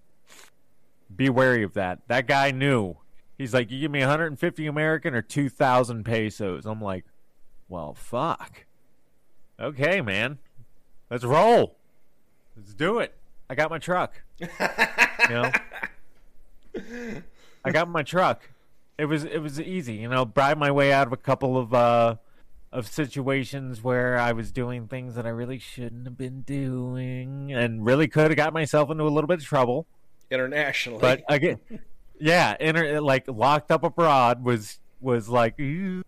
Be 1.14 1.30
wary 1.30 1.62
of 1.62 1.74
that. 1.74 2.00
That 2.08 2.26
guy 2.26 2.50
knew. 2.50 2.96
He's 3.38 3.54
like, 3.54 3.70
you 3.70 3.80
give 3.80 3.90
me 3.90 4.00
150 4.00 4.66
American 4.66 5.14
or 5.14 5.22
2,000 5.22 6.04
pesos. 6.04 6.66
I'm 6.66 6.80
like, 6.80 7.04
well, 7.68 7.94
fuck. 7.94 8.66
Okay, 9.58 10.00
man. 10.00 10.38
Let's 11.10 11.24
roll. 11.24 11.76
Let's 12.56 12.74
do 12.74 12.98
it. 12.98 13.14
I 13.48 13.54
got 13.54 13.70
my 13.70 13.78
truck. 13.78 14.22
You 14.40 14.48
know? 15.30 15.52
I 17.64 17.70
got 17.70 17.88
my 17.88 18.02
truck. 18.02 18.50
It 18.98 19.06
was 19.06 19.24
it 19.24 19.38
was 19.38 19.60
easy, 19.60 19.94
you 19.94 20.08
know, 20.08 20.24
bribe 20.24 20.58
my 20.58 20.70
way 20.70 20.92
out 20.92 21.06
of 21.06 21.12
a 21.12 21.16
couple 21.16 21.58
of 21.58 21.74
uh 21.74 22.16
of 22.72 22.88
situations 22.88 23.82
where 23.82 24.18
I 24.18 24.32
was 24.32 24.50
doing 24.50 24.88
things 24.88 25.14
that 25.14 25.26
I 25.26 25.30
really 25.30 25.58
shouldn't 25.58 26.04
have 26.06 26.18
been 26.18 26.42
doing 26.42 27.52
and 27.52 27.84
really 27.84 28.08
could 28.08 28.30
have 28.30 28.36
got 28.36 28.52
myself 28.52 28.90
into 28.90 29.04
a 29.04 29.08
little 29.08 29.28
bit 29.28 29.38
of 29.38 29.44
trouble. 29.44 29.86
Internationally. 30.30 31.00
But 31.00 31.22
again, 31.28 31.58
yeah, 32.18 32.56
inter- 32.58 33.00
like 33.00 33.24
locked 33.28 33.70
up 33.70 33.84
abroad 33.84 34.44
was 34.44 34.80
was 35.00 35.28
like, 35.28 35.58
"Ew." 35.58 36.02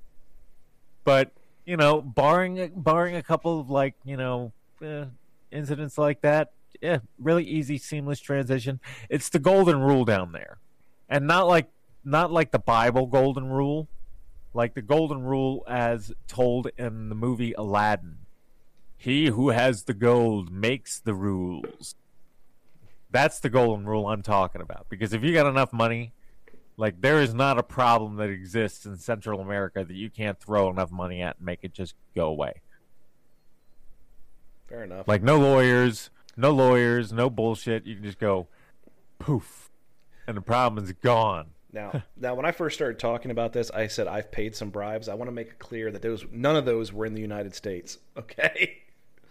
but 1.04 1.32
you 1.66 1.76
know, 1.76 2.00
barring 2.00 2.72
barring 2.74 3.16
a 3.16 3.22
couple 3.22 3.60
of 3.60 3.68
like 3.68 3.94
you 4.04 4.16
know 4.16 4.52
eh, 4.82 5.04
incidents 5.50 5.98
like 5.98 6.22
that, 6.22 6.52
yeah, 6.80 6.98
really 7.18 7.44
easy, 7.44 7.76
seamless 7.76 8.20
transition. 8.20 8.80
It's 9.10 9.28
the 9.28 9.40
golden 9.40 9.80
rule 9.80 10.04
down 10.04 10.32
there, 10.32 10.58
and 11.08 11.26
not 11.26 11.48
like 11.48 11.68
not 12.04 12.30
like 12.30 12.52
the 12.52 12.60
Bible 12.60 13.06
golden 13.06 13.48
rule, 13.48 13.88
like 14.54 14.74
the 14.74 14.82
golden 14.82 15.22
rule 15.22 15.64
as 15.68 16.12
told 16.28 16.68
in 16.78 17.08
the 17.08 17.14
movie 17.14 17.52
Aladdin. 17.54 18.18
He 18.96 19.26
who 19.26 19.50
has 19.50 19.84
the 19.84 19.94
gold 19.94 20.50
makes 20.50 21.00
the 21.00 21.14
rules. 21.14 21.96
That's 23.10 23.40
the 23.40 23.50
golden 23.50 23.86
rule 23.86 24.08
I'm 24.08 24.22
talking 24.22 24.60
about. 24.60 24.86
Because 24.88 25.12
if 25.12 25.22
you 25.22 25.32
got 25.32 25.46
enough 25.46 25.72
money, 25.72 26.12
like 26.76 27.00
there 27.00 27.20
is 27.20 27.34
not 27.34 27.58
a 27.58 27.62
problem 27.62 28.16
that 28.16 28.28
exists 28.28 28.84
in 28.84 28.96
Central 28.96 29.40
America 29.40 29.84
that 29.84 29.94
you 29.94 30.10
can't 30.10 30.38
throw 30.38 30.70
enough 30.70 30.90
money 30.90 31.22
at 31.22 31.36
and 31.36 31.46
make 31.46 31.60
it 31.62 31.72
just 31.72 31.94
go 32.14 32.26
away. 32.26 32.60
Fair 34.68 34.84
enough. 34.84 35.06
Like 35.08 35.22
no 35.22 35.38
lawyers, 35.38 36.10
no 36.36 36.50
lawyers, 36.50 37.12
no 37.12 37.30
bullshit. 37.30 37.86
You 37.86 37.94
can 37.94 38.04
just 38.04 38.18
go 38.18 38.48
poof, 39.18 39.70
and 40.26 40.36
the 40.36 40.42
problem 40.42 40.84
is 40.84 40.92
gone. 40.92 41.50
Now, 41.72 42.02
now, 42.16 42.34
when 42.34 42.44
I 42.44 42.52
first 42.52 42.76
started 42.76 42.98
talking 42.98 43.30
about 43.30 43.52
this, 43.52 43.70
I 43.70 43.86
said 43.86 44.08
I've 44.08 44.30
paid 44.32 44.56
some 44.56 44.70
bribes. 44.70 45.08
I 45.08 45.14
want 45.14 45.28
to 45.28 45.32
make 45.32 45.48
it 45.48 45.58
clear 45.58 45.90
that 45.92 46.02
those 46.02 46.24
none 46.32 46.56
of 46.56 46.64
those 46.64 46.92
were 46.92 47.06
in 47.06 47.14
the 47.14 47.20
United 47.20 47.54
States. 47.54 47.98
Okay, 48.18 48.78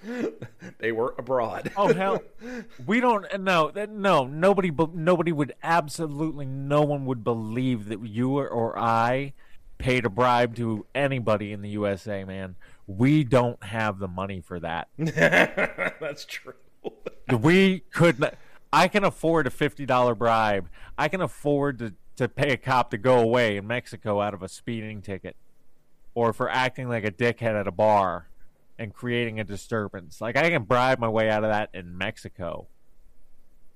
they 0.80 0.92
were 0.92 1.16
abroad. 1.18 1.72
Oh 1.76 1.94
hell, 1.94 2.22
we 2.86 3.00
don't. 3.00 3.26
Uh, 3.34 3.38
no, 3.38 3.72
that- 3.72 3.90
no. 3.90 4.26
Nobody, 4.26 4.72
nobody 4.94 5.32
would 5.32 5.54
absolutely. 5.64 6.46
No 6.46 6.82
one 6.82 7.06
would 7.06 7.24
believe 7.24 7.88
that 7.90 8.06
you 8.06 8.38
or, 8.38 8.48
or 8.48 8.78
I 8.78 9.34
paid 9.78 10.06
a 10.06 10.10
bribe 10.10 10.56
to 10.56 10.86
anybody 10.96 11.52
in 11.52 11.62
the 11.62 11.70
USA. 11.70 12.24
Man, 12.24 12.56
we 12.88 13.24
don't 13.24 13.62
have 13.64 14.00
the 14.00 14.08
money 14.08 14.42
for 14.42 14.60
that. 14.60 14.88
That's 14.98 16.26
true. 16.26 16.54
we 17.42 17.80
could. 17.92 18.20
Not, 18.20 18.36
I 18.72 18.88
can 18.88 19.04
afford 19.04 19.48
a 19.48 19.50
fifty 19.52 19.86
dollar 19.86 20.16
bribe. 20.16 20.70
I 20.98 21.08
can 21.08 21.22
afford 21.22 21.80
to 21.80 21.94
to 22.18 22.28
pay 22.30 22.52
a 22.54 22.58
cop 22.58 22.92
to 22.92 22.98
go 22.98 23.20
away 23.20 23.58
in 23.58 23.68
Mexico 23.68 24.22
out 24.22 24.34
of 24.34 24.42
a 24.44 24.48
speeding 24.48 25.02
ticket, 25.02 25.36
or 26.14 26.32
for 26.34 26.50
acting 26.50 26.88
like 26.88 27.04
a 27.04 27.12
dickhead 27.12 27.60
at 27.60 27.68
a 27.68 27.72
bar 27.72 28.28
and 28.78 28.94
creating 28.94 29.40
a 29.40 29.44
disturbance. 29.44 30.22
Like 30.22 30.36
I 30.36 30.50
can 30.50 30.64
bribe 30.64 31.00
my 31.00 31.10
way 31.10 31.30
out 31.30 31.44
of 31.44 31.50
that 31.50 31.70
in 31.74 31.98
Mexico, 31.98 32.68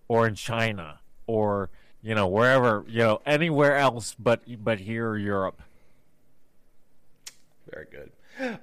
or 0.07 0.27
in 0.27 0.35
China, 0.35 0.99
or 1.27 1.69
you 2.01 2.15
know 2.15 2.27
wherever 2.27 2.85
you 2.87 2.99
know 2.99 3.21
anywhere 3.25 3.77
else 3.77 4.15
but 4.17 4.41
but 4.63 4.79
here 4.79 5.15
Europe. 5.15 5.61
Very 7.71 7.85
good. 7.91 8.11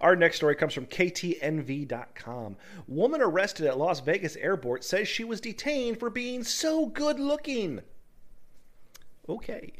Our 0.00 0.16
next 0.16 0.36
story 0.36 0.56
comes 0.56 0.72
from 0.72 0.86
KTNV.com. 0.86 2.56
Woman 2.88 3.20
arrested 3.20 3.66
at 3.66 3.78
Las 3.78 4.00
Vegas 4.00 4.36
airport 4.36 4.84
says 4.84 5.06
she 5.06 5.22
was 5.22 5.40
detained 5.40 6.00
for 6.00 6.08
being 6.08 6.42
so 6.44 6.86
good 6.86 7.20
looking. 7.20 7.82
Okay. 9.28 9.72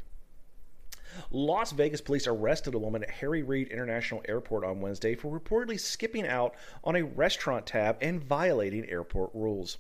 Las 1.31 1.73
Vegas 1.73 2.01
police 2.01 2.27
arrested 2.27 2.75
a 2.75 2.79
woman 2.79 3.03
at 3.03 3.11
Harry 3.11 3.43
Reid 3.43 3.69
International 3.69 4.23
Airport 4.29 4.65
on 4.65 4.81
Wednesday 4.81 5.15
for 5.15 5.39
reportedly 5.39 5.79
skipping 5.79 6.27
out 6.27 6.55
on 6.85 6.97
a 6.97 7.05
restaurant 7.05 7.67
tab 7.67 7.97
and 8.01 8.23
violating 8.23 8.89
airport 8.89 9.31
rules. 9.35 9.79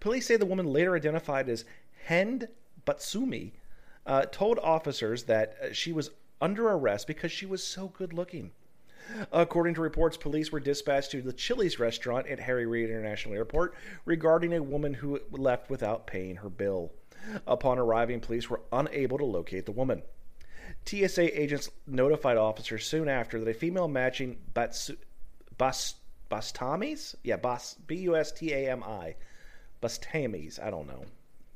Police 0.00 0.26
say 0.26 0.36
the 0.36 0.46
woman, 0.46 0.66
later 0.66 0.94
identified 0.94 1.48
as 1.48 1.64
Hend 2.04 2.48
Batsumi, 2.86 3.52
uh, 4.06 4.26
told 4.26 4.58
officers 4.60 5.24
that 5.24 5.56
uh, 5.62 5.72
she 5.72 5.92
was 5.92 6.10
under 6.40 6.68
arrest 6.68 7.06
because 7.06 7.32
she 7.32 7.46
was 7.46 7.62
so 7.62 7.88
good 7.88 8.12
looking. 8.12 8.52
According 9.32 9.74
to 9.74 9.80
reports, 9.80 10.16
police 10.16 10.52
were 10.52 10.60
dispatched 10.60 11.10
to 11.12 11.22
the 11.22 11.32
Chili's 11.32 11.78
restaurant 11.78 12.26
at 12.26 12.40
Harry 12.40 12.66
Reid 12.66 12.90
International 12.90 13.34
Airport 13.34 13.74
regarding 14.04 14.52
a 14.52 14.62
woman 14.62 14.94
who 14.94 15.20
left 15.30 15.70
without 15.70 16.06
paying 16.06 16.36
her 16.36 16.50
bill. 16.50 16.92
Upon 17.46 17.78
arriving, 17.78 18.20
police 18.20 18.50
were 18.50 18.60
unable 18.70 19.18
to 19.18 19.24
locate 19.24 19.66
the 19.66 19.72
woman. 19.72 20.02
TSA 20.88 21.40
agents 21.40 21.70
notified 21.86 22.38
officers 22.38 22.86
soon 22.86 23.08
after 23.08 23.38
that 23.38 23.48
a 23.48 23.54
female 23.54 23.88
matching 23.88 24.38
Batsu, 24.54 24.96
Bas, 25.58 25.96
Bastamis? 26.30 27.14
Yeah, 27.22 27.36
Bas, 27.36 27.74
B 27.86 27.96
U 27.96 28.16
S 28.16 28.32
T 28.32 28.52
A 28.52 28.70
M 28.70 28.82
I. 28.82 29.16
Bastamis, 29.82 30.62
I 30.62 30.70
don't 30.70 30.86
know. 30.86 31.04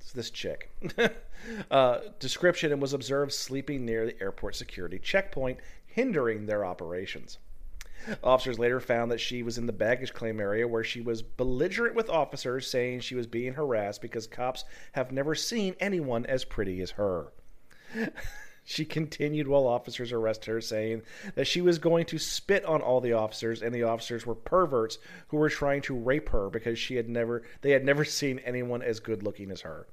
It's 0.00 0.12
this 0.12 0.30
chick. 0.30 0.70
uh, 1.70 1.98
description 2.18 2.72
and 2.72 2.82
was 2.82 2.92
observed 2.92 3.32
sleeping 3.32 3.86
near 3.86 4.04
the 4.04 4.20
airport 4.20 4.56
security 4.56 4.98
checkpoint, 4.98 5.58
hindering 5.86 6.46
their 6.46 6.64
operations. 6.64 7.38
Officers 8.22 8.58
later 8.58 8.80
found 8.80 9.12
that 9.12 9.20
she 9.20 9.42
was 9.42 9.58
in 9.58 9.66
the 9.66 9.72
baggage 9.72 10.12
claim 10.12 10.40
area 10.40 10.66
where 10.66 10.82
she 10.82 11.00
was 11.00 11.22
belligerent 11.22 11.94
with 11.94 12.10
officers, 12.10 12.68
saying 12.68 13.00
she 13.00 13.14
was 13.14 13.26
being 13.28 13.54
harassed 13.54 14.02
because 14.02 14.26
cops 14.26 14.64
have 14.92 15.12
never 15.12 15.34
seen 15.34 15.76
anyone 15.78 16.26
as 16.26 16.44
pretty 16.44 16.80
as 16.80 16.90
her. 16.92 17.32
she 18.64 18.84
continued 18.84 19.48
while 19.48 19.66
officers 19.66 20.12
arrested 20.12 20.50
her, 20.50 20.60
saying 20.60 21.02
that 21.34 21.46
she 21.46 21.60
was 21.60 21.78
going 21.78 22.06
to 22.06 22.18
spit 22.18 22.64
on 22.64 22.80
all 22.80 23.00
the 23.00 23.12
officers, 23.12 23.62
and 23.62 23.74
the 23.74 23.82
officers 23.82 24.24
were 24.24 24.34
perverts 24.34 24.98
who 25.28 25.36
were 25.36 25.50
trying 25.50 25.82
to 25.82 25.94
rape 25.94 26.28
her 26.28 26.48
because 26.48 26.78
she 26.78 26.96
had 26.96 27.08
never 27.08 27.42
they 27.62 27.70
had 27.70 27.84
never 27.84 28.04
seen 28.04 28.38
anyone 28.40 28.82
as 28.82 29.00
good 29.00 29.22
looking 29.22 29.50
as 29.50 29.62
her. 29.62 29.86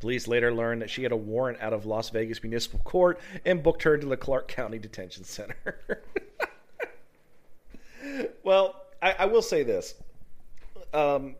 Police 0.00 0.28
later 0.28 0.52
learned 0.52 0.82
that 0.82 0.90
she 0.90 1.02
had 1.02 1.12
a 1.12 1.16
warrant 1.16 1.60
out 1.60 1.72
of 1.72 1.86
Las 1.86 2.10
Vegas 2.10 2.42
Municipal 2.42 2.80
Court 2.80 3.18
and 3.44 3.62
booked 3.62 3.82
her 3.82 3.98
to 3.98 4.06
the 4.06 4.16
Clark 4.16 4.46
County 4.46 4.78
Detention 4.78 5.24
Center. 5.24 6.02
well, 8.44 8.76
I, 9.00 9.12
I, 9.20 9.26
will 9.26 9.42
say 9.42 9.62
this: 9.62 9.94
um, 10.94 11.34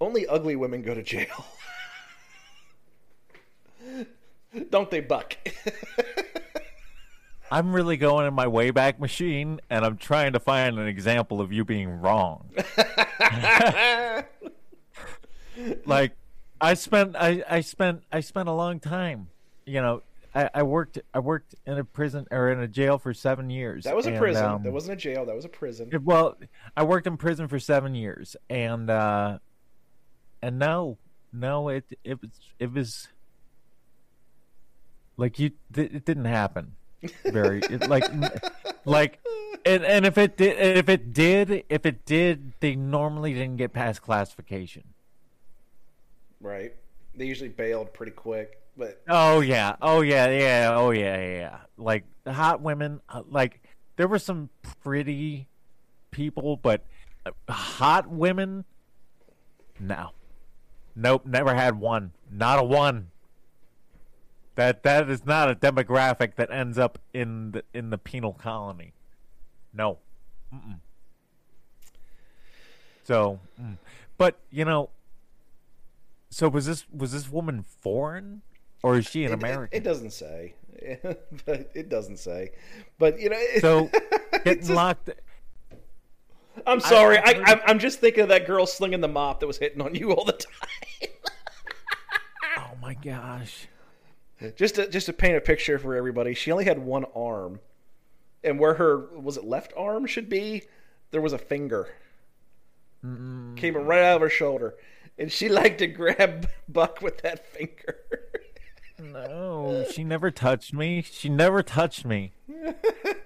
only 0.00 0.26
ugly 0.26 0.56
women 0.56 0.82
go 0.82 0.94
to 0.94 1.02
jail. 1.02 1.46
Don't 4.70 4.90
they, 4.90 5.00
Buck? 5.00 5.36
I'm 7.50 7.74
really 7.74 7.96
going 7.98 8.26
in 8.26 8.32
my 8.32 8.46
Wayback 8.46 8.98
Machine, 8.98 9.60
and 9.68 9.84
I'm 9.84 9.98
trying 9.98 10.32
to 10.32 10.40
find 10.40 10.78
an 10.78 10.86
example 10.86 11.40
of 11.40 11.52
you 11.52 11.66
being 11.66 11.90
wrong. 11.90 12.48
like, 15.84 16.12
I 16.60 16.74
spent, 16.74 17.14
I, 17.14 17.42
I 17.48 17.60
spent, 17.60 18.04
I 18.10 18.20
spent 18.20 18.48
a 18.48 18.52
long 18.52 18.80
time. 18.80 19.28
You 19.66 19.82
know, 19.82 20.02
I, 20.34 20.48
I, 20.54 20.62
worked, 20.62 20.98
I 21.12 21.18
worked 21.18 21.54
in 21.66 21.78
a 21.78 21.84
prison 21.84 22.26
or 22.30 22.50
in 22.50 22.60
a 22.60 22.68
jail 22.68 22.98
for 22.98 23.12
seven 23.12 23.50
years. 23.50 23.84
That 23.84 23.96
was 23.96 24.06
a 24.06 24.12
prison. 24.12 24.44
Um, 24.44 24.62
that 24.62 24.72
wasn't 24.72 24.94
a 24.94 25.00
jail. 25.00 25.26
That 25.26 25.36
was 25.36 25.44
a 25.44 25.50
prison. 25.50 25.90
It, 25.92 26.02
well, 26.02 26.38
I 26.74 26.84
worked 26.84 27.06
in 27.06 27.18
prison 27.18 27.48
for 27.48 27.58
seven 27.58 27.94
years, 27.94 28.34
and 28.48 28.88
uh, 28.88 29.40
and 30.40 30.58
no, 30.58 30.96
no, 31.34 31.68
it, 31.68 31.84
it 32.02 32.20
was, 32.20 32.30
it 32.58 32.72
was 32.72 33.08
like 35.16 35.38
you, 35.38 35.52
it 35.76 36.04
didn't 36.04 36.24
happen. 36.24 36.76
Very 37.24 37.60
it, 37.60 37.88
like, 37.88 38.04
like, 38.84 39.20
and 39.64 39.84
and 39.84 40.06
if 40.06 40.18
it 40.18 40.36
did, 40.36 40.58
if 40.78 40.88
it 40.88 41.12
did, 41.12 41.64
if 41.68 41.86
it 41.86 42.04
did, 42.04 42.52
they 42.60 42.74
normally 42.74 43.34
didn't 43.34 43.56
get 43.56 43.72
past 43.72 44.02
classification. 44.02 44.84
Right. 46.40 46.74
They 47.14 47.26
usually 47.26 47.50
bailed 47.50 47.92
pretty 47.92 48.12
quick, 48.12 48.60
but 48.76 49.02
oh 49.08 49.40
yeah, 49.40 49.76
oh 49.82 50.00
yeah, 50.00 50.28
yeah, 50.28 50.70
oh 50.74 50.90
yeah, 50.90 51.20
yeah. 51.20 51.58
Like 51.76 52.04
hot 52.26 52.62
women, 52.62 53.00
uh, 53.08 53.22
like 53.28 53.60
there 53.96 54.08
were 54.08 54.18
some 54.18 54.48
pretty 54.82 55.46
people, 56.10 56.56
but 56.56 56.84
uh, 57.26 57.32
hot 57.52 58.08
women, 58.08 58.64
no, 59.78 60.10
nope, 60.96 61.26
never 61.26 61.54
had 61.54 61.78
one, 61.78 62.12
not 62.30 62.58
a 62.58 62.64
one. 62.64 63.11
That 64.54 64.82
that 64.82 65.08
is 65.08 65.24
not 65.24 65.50
a 65.50 65.54
demographic 65.54 66.34
that 66.36 66.50
ends 66.50 66.78
up 66.78 66.98
in 67.14 67.52
the 67.52 67.64
in 67.72 67.90
the 67.90 67.98
penal 67.98 68.34
colony. 68.34 68.92
No. 69.72 69.98
Mm-mm. 70.54 70.78
So, 73.04 73.40
mm. 73.60 73.78
but 74.18 74.38
you 74.50 74.64
know, 74.64 74.90
so 76.30 76.48
was 76.48 76.66
this 76.66 76.84
was 76.94 77.12
this 77.12 77.30
woman 77.30 77.62
foreign, 77.62 78.42
or 78.82 78.96
is 78.96 79.06
she 79.06 79.24
an 79.24 79.32
it, 79.32 79.34
American? 79.34 79.76
It, 79.76 79.80
it, 79.80 79.84
doesn't 79.84 80.12
say, 80.12 80.54
but 81.46 81.70
it 81.74 81.88
doesn't 81.88 82.18
say. 82.18 82.52
But 82.98 83.18
you 83.20 83.30
know, 83.30 83.40
so 83.60 83.90
getting 84.44 84.60
just, 84.60 84.70
locked. 84.70 85.10
I'm 86.66 86.80
sorry. 86.80 87.18
I, 87.18 87.42
I, 87.44 87.60
I'm 87.66 87.78
just 87.78 88.00
thinking 88.00 88.22
of 88.22 88.28
that 88.28 88.46
girl 88.46 88.66
slinging 88.66 89.00
the 89.00 89.08
mop 89.08 89.40
that 89.40 89.46
was 89.46 89.58
hitting 89.58 89.80
on 89.80 89.94
you 89.94 90.12
all 90.12 90.24
the 90.24 90.32
time. 90.32 90.68
oh 92.58 92.70
my 92.80 92.94
gosh! 92.94 93.66
Just 94.56 94.76
to, 94.76 94.88
just 94.88 95.06
to 95.06 95.12
paint 95.12 95.36
a 95.36 95.40
picture 95.40 95.78
for 95.78 95.94
everybody, 95.94 96.34
she 96.34 96.50
only 96.50 96.64
had 96.64 96.78
one 96.78 97.04
arm, 97.14 97.60
and 98.42 98.58
where 98.58 98.74
her 98.74 98.98
was 99.18 99.36
it 99.36 99.44
left 99.44 99.72
arm 99.76 100.06
should 100.06 100.28
be, 100.28 100.62
there 101.10 101.20
was 101.20 101.32
a 101.32 101.38
finger. 101.38 101.88
Mm. 103.04 103.56
Came 103.56 103.76
right 103.76 104.02
out 104.02 104.16
of 104.16 104.22
her 104.22 104.30
shoulder, 104.30 104.74
and 105.18 105.30
she 105.30 105.48
liked 105.50 105.78
to 105.78 105.86
grab 105.86 106.48
Buck 106.68 107.02
with 107.02 107.18
that 107.22 107.46
finger. 107.46 107.98
no, 108.98 109.84
she 109.92 110.04
never 110.04 110.30
touched 110.30 110.72
me. 110.72 111.02
She 111.02 111.28
never 111.28 111.62
touched 111.62 112.04
me. 112.04 112.32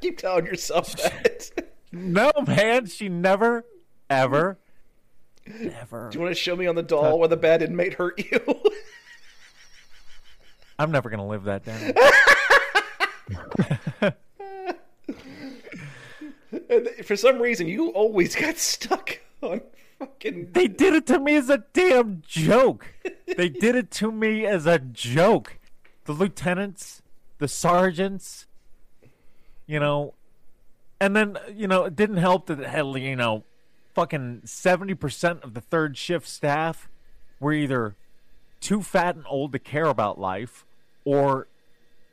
Keep 0.00 0.18
telling 0.18 0.46
yourself 0.46 0.96
that. 0.96 1.50
no, 1.92 2.32
man, 2.46 2.86
she 2.86 3.08
never, 3.08 3.64
ever, 4.10 4.58
never. 5.46 6.08
Do 6.10 6.18
you 6.18 6.24
want 6.24 6.34
to 6.34 6.40
show 6.40 6.56
me 6.56 6.66
on 6.66 6.74
the 6.74 6.82
doll 6.82 7.18
where 7.18 7.28
the 7.28 7.36
bad 7.36 7.62
inmate 7.62 7.94
hurt 7.94 8.18
you? 8.30 8.40
I'm 10.78 10.90
never 10.90 11.10
gonna 11.10 11.26
live 11.26 11.44
that 11.44 11.64
down. 11.64 11.94
for 17.04 17.16
some 17.16 17.40
reason, 17.40 17.66
you 17.66 17.90
always 17.90 18.34
got 18.34 18.58
stuck 18.58 19.20
on 19.42 19.60
fucking. 19.98 20.50
They 20.52 20.68
did 20.68 20.94
it 20.94 21.06
to 21.06 21.18
me 21.18 21.36
as 21.36 21.48
a 21.50 21.64
damn 21.72 22.22
joke. 22.26 22.86
they 23.36 23.48
did 23.48 23.74
it 23.74 23.90
to 23.92 24.12
me 24.12 24.46
as 24.46 24.66
a 24.66 24.78
joke. 24.78 25.58
The 26.04 26.12
lieutenants, 26.12 27.02
the 27.38 27.48
sergeants, 27.48 28.46
you 29.66 29.80
know, 29.80 30.14
and 31.00 31.16
then 31.16 31.38
you 31.54 31.66
know 31.66 31.84
it 31.84 31.96
didn't 31.96 32.18
help 32.18 32.46
that 32.46 32.58
had 32.58 32.86
you 32.86 33.16
know, 33.16 33.44
fucking 33.94 34.42
seventy 34.44 34.94
percent 34.94 35.42
of 35.42 35.54
the 35.54 35.60
third 35.60 35.96
shift 35.96 36.28
staff 36.28 36.88
were 37.40 37.52
either 37.52 37.96
too 38.60 38.82
fat 38.82 39.16
and 39.16 39.24
old 39.28 39.52
to 39.52 39.58
care 39.58 39.86
about 39.86 40.18
life 40.18 40.64
or 41.04 41.46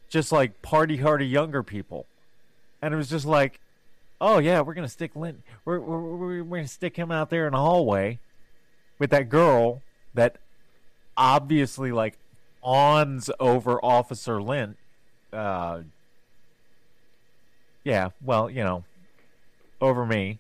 just 0.10 0.32
like 0.32 0.62
party 0.62 0.98
hardy 0.98 1.26
younger 1.26 1.64
people. 1.64 2.06
And 2.82 2.94
it 2.94 2.98
was 2.98 3.10
just 3.10 3.26
like, 3.26 3.60
oh 4.22 4.38
yeah, 4.38 4.62
we're 4.62 4.74
gonna 4.74 4.88
stick 4.88 5.16
Lint. 5.16 5.42
We're 5.66 5.80
we're, 5.80 6.44
we're 6.44 6.58
gonna 6.58 6.68
stick 6.68 6.96
him 6.96 7.12
out 7.12 7.30
there 7.30 7.48
in 7.48 7.54
the 7.54 7.60
hallway 7.60 8.20
with 9.00 9.10
that 9.10 9.30
girl 9.30 9.82
that 10.14 10.38
obviously 11.18 11.92
like 11.92 12.18
awns 12.62 13.30
over 13.40 13.84
Officer 13.84 14.42
Lint. 14.42 14.78
Uh, 15.32 15.82
yeah, 17.84 18.10
well, 18.24 18.50
you 18.50 18.64
know, 18.64 18.84
over 19.82 20.06
me. 20.06 20.40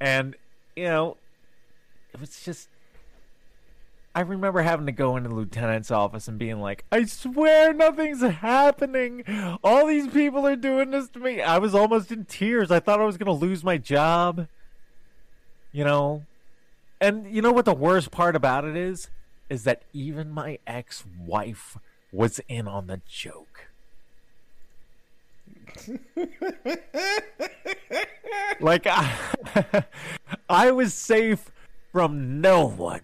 And 0.00 0.34
you 0.74 0.84
know, 0.84 1.16
it 2.12 2.20
was 2.20 2.42
just 2.44 2.68
I 4.16 4.20
remember 4.20 4.62
having 4.62 4.86
to 4.86 4.92
go 4.92 5.18
into 5.18 5.28
the 5.28 5.34
lieutenant's 5.34 5.90
office 5.90 6.26
and 6.26 6.38
being 6.38 6.58
like, 6.58 6.86
I 6.90 7.04
swear 7.04 7.74
nothing's 7.74 8.22
happening. 8.22 9.22
All 9.62 9.86
these 9.86 10.08
people 10.08 10.46
are 10.46 10.56
doing 10.56 10.90
this 10.90 11.10
to 11.10 11.18
me. 11.18 11.42
I 11.42 11.58
was 11.58 11.74
almost 11.74 12.10
in 12.10 12.24
tears. 12.24 12.70
I 12.70 12.80
thought 12.80 12.98
I 12.98 13.04
was 13.04 13.18
going 13.18 13.26
to 13.26 13.32
lose 13.46 13.62
my 13.62 13.76
job. 13.76 14.48
You 15.70 15.84
know? 15.84 16.24
And 16.98 17.30
you 17.30 17.42
know 17.42 17.52
what 17.52 17.66
the 17.66 17.74
worst 17.74 18.10
part 18.10 18.34
about 18.34 18.64
it 18.64 18.74
is? 18.74 19.10
Is 19.50 19.64
that 19.64 19.82
even 19.92 20.30
my 20.30 20.60
ex 20.66 21.04
wife 21.22 21.76
was 22.10 22.40
in 22.48 22.66
on 22.66 22.86
the 22.86 23.02
joke. 23.06 23.66
like, 28.60 28.86
I, 28.86 29.84
I 30.48 30.70
was 30.70 30.94
safe 30.94 31.50
from 31.92 32.40
no 32.40 32.64
one 32.64 33.02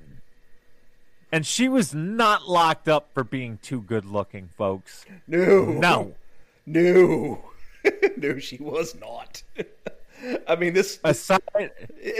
and 1.33 1.47
she 1.47 1.69
was 1.69 1.95
not 1.95 2.49
locked 2.49 2.89
up 2.89 3.09
for 3.13 3.25
being 3.25 3.59
too 3.63 3.81
good 3.81 4.05
looking, 4.05 4.51
folks. 4.57 5.05
No. 5.27 5.65
No. 5.65 6.15
No. 6.67 7.45
no, 8.17 8.39
she 8.39 8.59
was 8.59 8.95
not. 8.95 9.43
I 10.47 10.55
mean, 10.55 10.73
this 10.73 11.01
Aside, 11.03 11.41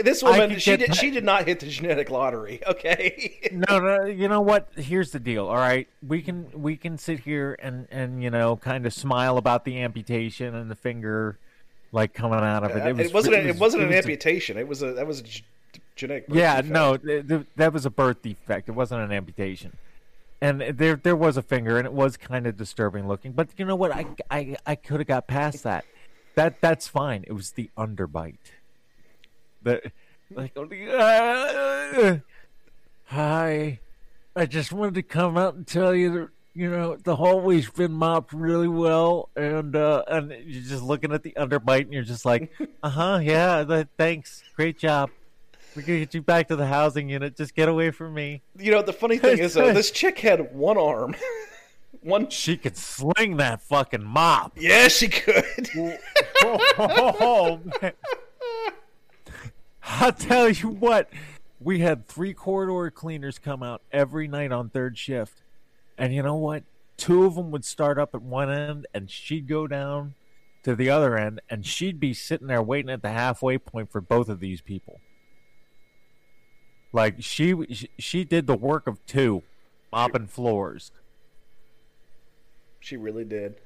this 0.03 0.21
woman 0.21 0.59
she 0.59 0.75
did 0.75 0.93
she 0.93 1.09
did 1.09 1.23
not 1.23 1.47
hit 1.47 1.61
the 1.61 1.67
genetic 1.67 2.09
lottery. 2.09 2.59
Okay. 2.67 3.49
no, 3.69 3.79
no, 3.79 4.05
you 4.05 4.27
know 4.27 4.41
what? 4.41 4.67
Here's 4.75 5.11
the 5.11 5.19
deal. 5.19 5.47
All 5.47 5.55
right, 5.55 5.87
we 6.05 6.21
can 6.21 6.47
we 6.53 6.75
can 6.75 6.97
sit 6.97 7.21
here 7.21 7.55
and 7.61 7.87
and 7.91 8.21
you 8.21 8.29
know 8.29 8.57
kind 8.57 8.85
of 8.85 8.93
smile 8.93 9.37
about 9.37 9.63
the 9.63 9.81
amputation 9.81 10.53
and 10.53 10.69
the 10.69 10.75
finger 10.75 11.37
like 11.93 12.13
coming 12.13 12.39
out 12.39 12.65
of 12.65 12.71
it. 12.71 12.85
it, 12.85 12.91
uh, 12.91 12.93
was, 12.95 13.13
wasn't. 13.13 13.35
it 13.35 13.45
it, 13.45 13.47
was- 13.51 13.59
wasn't 13.59 13.83
it 13.83 13.85
an 13.85 13.89
was- 13.91 13.97
amputation. 13.99 14.57
It 14.57 14.67
was 14.67 14.81
a 14.81 14.93
that 14.93 15.07
was 15.07 15.23
genetic. 15.95 16.25
Yeah, 16.29 16.57
defect. 16.61 16.73
no, 16.73 16.97
th- 16.97 17.27
th- 17.27 17.45
that 17.55 17.73
was 17.73 17.85
a 17.85 17.89
birth 17.89 18.21
defect. 18.21 18.69
It 18.69 18.73
wasn't 18.73 19.01
an 19.01 19.11
amputation. 19.11 19.77
And 20.41 20.59
there 20.61 20.95
there 20.97 21.15
was 21.15 21.37
a 21.37 21.41
finger, 21.41 21.77
and 21.77 21.85
it 21.85 21.93
was 21.93 22.17
kind 22.17 22.45
of 22.47 22.57
disturbing 22.57 23.07
looking. 23.07 23.31
But 23.31 23.49
you 23.57 23.65
know 23.65 23.75
what? 23.77 23.91
I 23.93 24.05
I, 24.29 24.57
I 24.65 24.75
could 24.75 24.99
have 24.99 25.07
got 25.07 25.25
past 25.27 25.63
that. 25.63 25.85
That 26.35 26.59
that's 26.59 26.87
fine. 26.87 27.23
It 27.27 27.31
was 27.33 27.51
the 27.51 27.69
underbite. 27.77 28.37
The 29.61 29.91
like, 30.31 30.51
"Uh, 30.57 32.17
hi, 33.05 33.79
I 34.35 34.45
just 34.45 34.73
wanted 34.73 34.95
to 34.95 35.03
come 35.03 35.37
out 35.37 35.55
and 35.55 35.65
tell 35.65 35.95
you 35.95 36.11
that 36.13 36.29
you 36.53 36.69
know 36.69 36.97
the 36.97 37.15
hallway's 37.15 37.69
been 37.69 37.93
mopped 37.93 38.33
really 38.33 38.67
well, 38.67 39.29
and 39.37 39.75
uh, 39.75 40.03
and 40.07 40.31
you're 40.45 40.63
just 40.63 40.83
looking 40.83 41.13
at 41.13 41.23
the 41.23 41.33
underbite, 41.37 41.83
and 41.83 41.93
you're 41.93 42.03
just 42.03 42.25
like, 42.25 42.51
uh 42.83 42.89
huh, 42.89 43.19
yeah, 43.23 43.63
th- 43.63 43.87
thanks, 43.97 44.43
great 44.55 44.77
job. 44.77 45.09
We're 45.75 45.81
gonna 45.81 45.99
get 45.99 46.13
you 46.13 46.21
back 46.21 46.47
to 46.49 46.55
the 46.55 46.67
housing 46.67 47.09
unit. 47.09 47.35
Just 47.35 47.55
get 47.55 47.67
away 47.67 47.91
from 47.91 48.13
me. 48.13 48.41
You 48.57 48.71
know 48.71 48.81
the 48.81 48.93
funny 48.93 49.17
thing 49.17 49.39
is 49.39 49.55
though, 49.55 49.73
this 49.73 49.91
chick 49.91 50.19
had 50.19 50.53
one 50.53 50.77
arm, 50.77 51.15
one. 52.01 52.29
She 52.29 52.57
could 52.57 52.77
sling 52.77 53.37
that 53.37 53.61
fucking 53.61 54.03
mop. 54.03 54.53
Yeah, 54.55 54.87
she 54.87 55.07
could. 55.07 55.69
oh, 56.43 57.59
man. 57.81 57.93
I'll 59.85 60.13
tell 60.13 60.49
you 60.49 60.69
what, 60.69 61.09
we 61.59 61.79
had 61.79 62.07
three 62.07 62.33
corridor 62.33 62.91
cleaners 62.91 63.39
come 63.39 63.63
out 63.63 63.81
every 63.91 64.27
night 64.27 64.51
on 64.51 64.69
third 64.69 64.97
shift. 64.97 65.41
And 65.97 66.13
you 66.13 66.23
know 66.23 66.35
what? 66.35 66.63
Two 66.97 67.25
of 67.25 67.35
them 67.35 67.51
would 67.51 67.65
start 67.65 67.97
up 67.97 68.15
at 68.15 68.21
one 68.21 68.49
end 68.49 68.87
and 68.93 69.09
she'd 69.09 69.47
go 69.47 69.67
down 69.67 70.13
to 70.63 70.75
the 70.75 70.89
other 70.89 71.17
end 71.17 71.41
and 71.49 71.65
she'd 71.65 71.99
be 71.99 72.13
sitting 72.13 72.47
there 72.47 72.61
waiting 72.61 72.89
at 72.89 73.01
the 73.01 73.09
halfway 73.09 73.57
point 73.57 73.91
for 73.91 73.99
both 74.01 74.29
of 74.29 74.39
these 74.39 74.61
people. 74.61 74.99
Like 76.93 77.15
she 77.19 77.55
she, 77.73 77.89
she 77.97 78.23
did 78.23 78.47
the 78.47 78.55
work 78.55 78.87
of 78.87 79.03
two 79.05 79.43
mopping 79.91 80.27
floors. 80.27 80.91
She 82.79 82.95
really 82.95 83.25
did. 83.25 83.55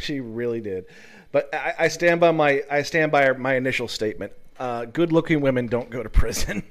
She 0.00 0.20
really 0.20 0.60
did. 0.60 0.84
But 1.32 1.52
I, 1.52 1.74
I 1.80 1.88
stand 1.88 2.20
by 2.20 2.30
my 2.30 2.62
I 2.70 2.82
stand 2.82 3.10
by 3.10 3.32
my 3.32 3.56
initial 3.56 3.88
statement. 3.88 4.32
Uh, 4.56 4.84
good-looking 4.84 5.40
women 5.40 5.66
don't 5.66 5.90
go 5.90 6.02
to 6.02 6.08
prison. 6.22 6.62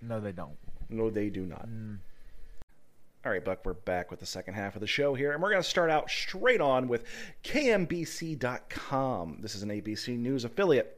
No, 0.00 0.18
they 0.18 0.32
don't. 0.32 0.56
no, 0.88 1.10
they 1.10 1.28
do 1.28 1.44
not. 1.44 1.68
All 3.26 3.32
right, 3.32 3.44
Buck, 3.44 3.58
we're 3.64 3.74
back 3.74 4.10
with 4.10 4.20
the 4.20 4.26
second 4.26 4.54
half 4.54 4.76
of 4.76 4.80
the 4.80 4.86
show 4.86 5.12
here, 5.14 5.32
and 5.32 5.42
we're 5.42 5.50
going 5.50 5.62
to 5.62 5.68
start 5.68 5.90
out 5.90 6.08
straight 6.08 6.62
on 6.62 6.88
with 6.88 7.04
KMBC.com. 7.44 9.38
This 9.40 9.54
is 9.54 9.62
an 9.62 9.68
ABC 9.68 10.16
News 10.16 10.44
affiliate. 10.44 10.97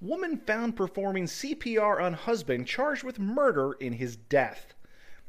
Woman 0.00 0.36
found 0.36 0.76
performing 0.76 1.26
CPR 1.26 2.00
on 2.00 2.12
husband 2.12 2.66
charged 2.66 3.02
with 3.02 3.18
murder 3.18 3.72
in 3.74 3.94
his 3.94 4.16
death. 4.16 4.74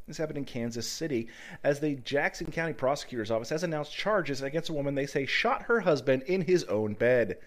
This 0.05 0.17
happened 0.17 0.37
in 0.37 0.45
Kansas 0.45 0.87
City 0.87 1.27
as 1.63 1.79
the 1.79 1.95
Jackson 1.95 2.51
County 2.51 2.73
Prosecutor's 2.73 3.31
Office 3.31 3.49
has 3.49 3.63
announced 3.63 3.95
charges 3.95 4.41
against 4.41 4.69
a 4.69 4.73
woman 4.73 4.95
they 4.95 5.05
say 5.05 5.25
shot 5.25 5.63
her 5.63 5.79
husband 5.81 6.23
in 6.23 6.41
his 6.41 6.63
own 6.65 6.93
bed. 6.93 7.37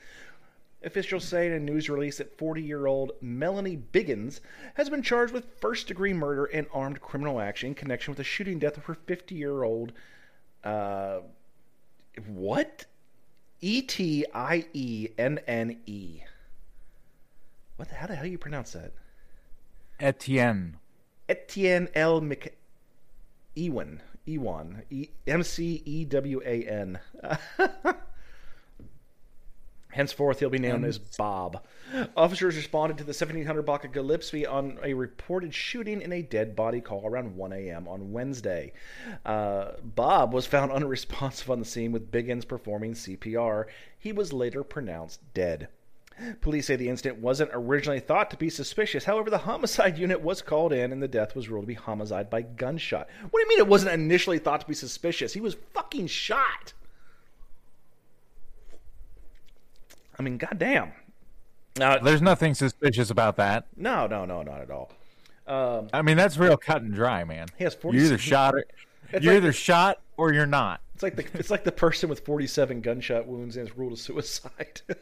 Officials 0.85 1.25
say 1.25 1.47
in 1.47 1.53
a 1.53 1.61
news 1.61 1.89
release 1.89 2.19
that 2.19 2.37
40 2.39 2.61
year 2.61 2.87
old 2.87 3.13
Melanie 3.21 3.81
Biggins 3.93 4.41
has 4.75 4.91
been 4.91 5.03
charged 5.03 5.33
with 5.33 5.61
first 5.61 5.87
degree 5.87 6.13
murder 6.13 6.47
and 6.47 6.67
armed 6.73 7.01
criminal 7.01 7.41
action 7.41 7.69
in 7.69 7.75
connection 7.75 8.11
with 8.11 8.19
the 8.19 8.25
shooting 8.25 8.59
death 8.59 8.77
of 8.77 8.85
her 8.87 8.95
50 8.95 9.35
year 9.35 9.63
old. 9.63 9.93
Uh, 10.65 11.21
what? 12.27 12.85
E 13.61 13.81
T 13.83 14.27
I 14.35 14.67
E 14.73 15.09
N 15.17 15.39
N 15.47 15.79
E. 15.87 16.23
What 17.77 17.89
the, 17.89 17.95
how 17.95 18.07
the 18.07 18.15
hell 18.15 18.25
do 18.25 18.31
you 18.31 18.39
pronounce 18.39 18.73
that? 18.73 18.93
Etienne. 19.99 20.77
Etienne 21.29 21.89
L. 21.95 22.21
Mc... 22.21 22.57
Ewan. 23.55 24.01
Ewan. 24.25 24.83
E- 24.91 25.09
M 25.27 25.43
C 25.43 25.83
E 25.85 26.05
W 26.05 26.41
A 26.45 26.63
N. 26.65 26.99
Henceforth, 29.93 30.41
he'll 30.41 30.49
be 30.49 30.59
known 30.59 30.85
as 30.85 30.99
Bob. 30.99 31.63
Officers 32.17 32.57
responded 32.57 32.97
to 32.97 33.05
the 33.05 33.09
1700 33.09 33.63
block 33.63 33.85
of 33.85 33.93
Gillespie 33.93 34.47
on 34.47 34.79
a 34.83 34.95
reported 34.95 35.55
shooting 35.55 36.01
in 36.01 36.13
a 36.13 36.23
dead 36.23 36.57
body 36.57 36.81
call 36.81 37.07
around 37.07 37.37
1 37.37 37.53
a.m. 37.53 37.87
on 37.87 38.11
Wednesday. 38.11 38.73
Uh, 39.27 39.73
Bob 39.85 40.33
was 40.33 40.47
found 40.47 40.73
unresponsive 40.73 41.51
on 41.51 41.59
the 41.59 41.67
scene 41.67 41.93
with 41.93 42.11
Biggins 42.11 42.49
performing 42.49 42.95
CPR. 42.95 43.67
He 43.99 44.13
was 44.13 44.33
later 44.33 44.65
pronounced 44.65 45.21
dead. 45.35 45.69
Police 46.41 46.67
say 46.67 46.77
the 46.77 46.89
incident 46.89 47.19
wasn't 47.21 47.51
originally 47.53 48.01
thought 48.01 48.31
to 48.31 48.37
be 48.37 48.51
suspicious. 48.51 49.05
However, 49.05 49.31
the 49.31 49.39
homicide 49.39 49.99
unit 49.99 50.21
was 50.21 50.43
called 50.43 50.73
in 50.73 50.93
and 50.93 51.03
the 51.03 51.09
death 51.09 51.35
was 51.35 51.49
ruled 51.49 51.65
to 51.65 51.69
be 51.69 51.75
homicide 51.75 52.29
by 52.31 52.43
gunshot. 52.43 53.09
What 53.31 53.41
do 53.41 53.41
you 53.41 53.49
mean 53.49 53.59
it 53.59 53.69
wasn't 53.69 53.93
initially 53.93 54.39
thought 54.39 54.61
to 54.63 54.67
be 54.67 54.75
suspicious? 54.75 55.33
He 55.33 55.41
was 55.41 55.57
fucking 55.75 56.07
shot. 56.09 56.73
I 60.19 60.23
mean, 60.23 60.39
goddamn. 60.39 60.93
Now, 61.77 61.99
There's 61.99 62.23
nothing 62.23 62.55
suspicious 62.55 63.11
about 63.11 63.37
that. 63.37 63.67
no, 63.77 64.07
no, 64.07 64.25
no, 64.25 64.43
not 64.43 64.61
at 64.61 64.71
all. 64.71 64.91
Um, 65.47 65.89
I 65.93 66.03
mean, 66.03 66.17
that's 66.17 66.37
real 66.37 66.57
cut 66.57 66.83
and 66.83 66.95
dry, 66.95 67.25
man. 67.25 67.49
He 67.57 67.65
has 67.65 67.77
You 67.83 67.91
either 68.01 68.19
shot 68.19 68.55
or 68.55 68.65
you're 69.21 69.33
like- 69.35 69.43
either 69.43 69.53
shot 69.53 70.01
or 70.17 70.33
you're 70.33 70.47
not. 70.47 70.81
It's 70.95 71.03
like 71.03 71.17
the 71.17 71.25
it's 71.39 71.51
like 71.51 71.65
the 71.65 71.73
person 71.73 72.09
with 72.09 72.21
47 72.25 72.81
gunshot 72.81 73.27
wounds 73.27 73.57
and 73.57 73.69
is 73.69 73.77
ruled 73.77 73.95
a 73.95 73.97
suicide. 73.97 74.83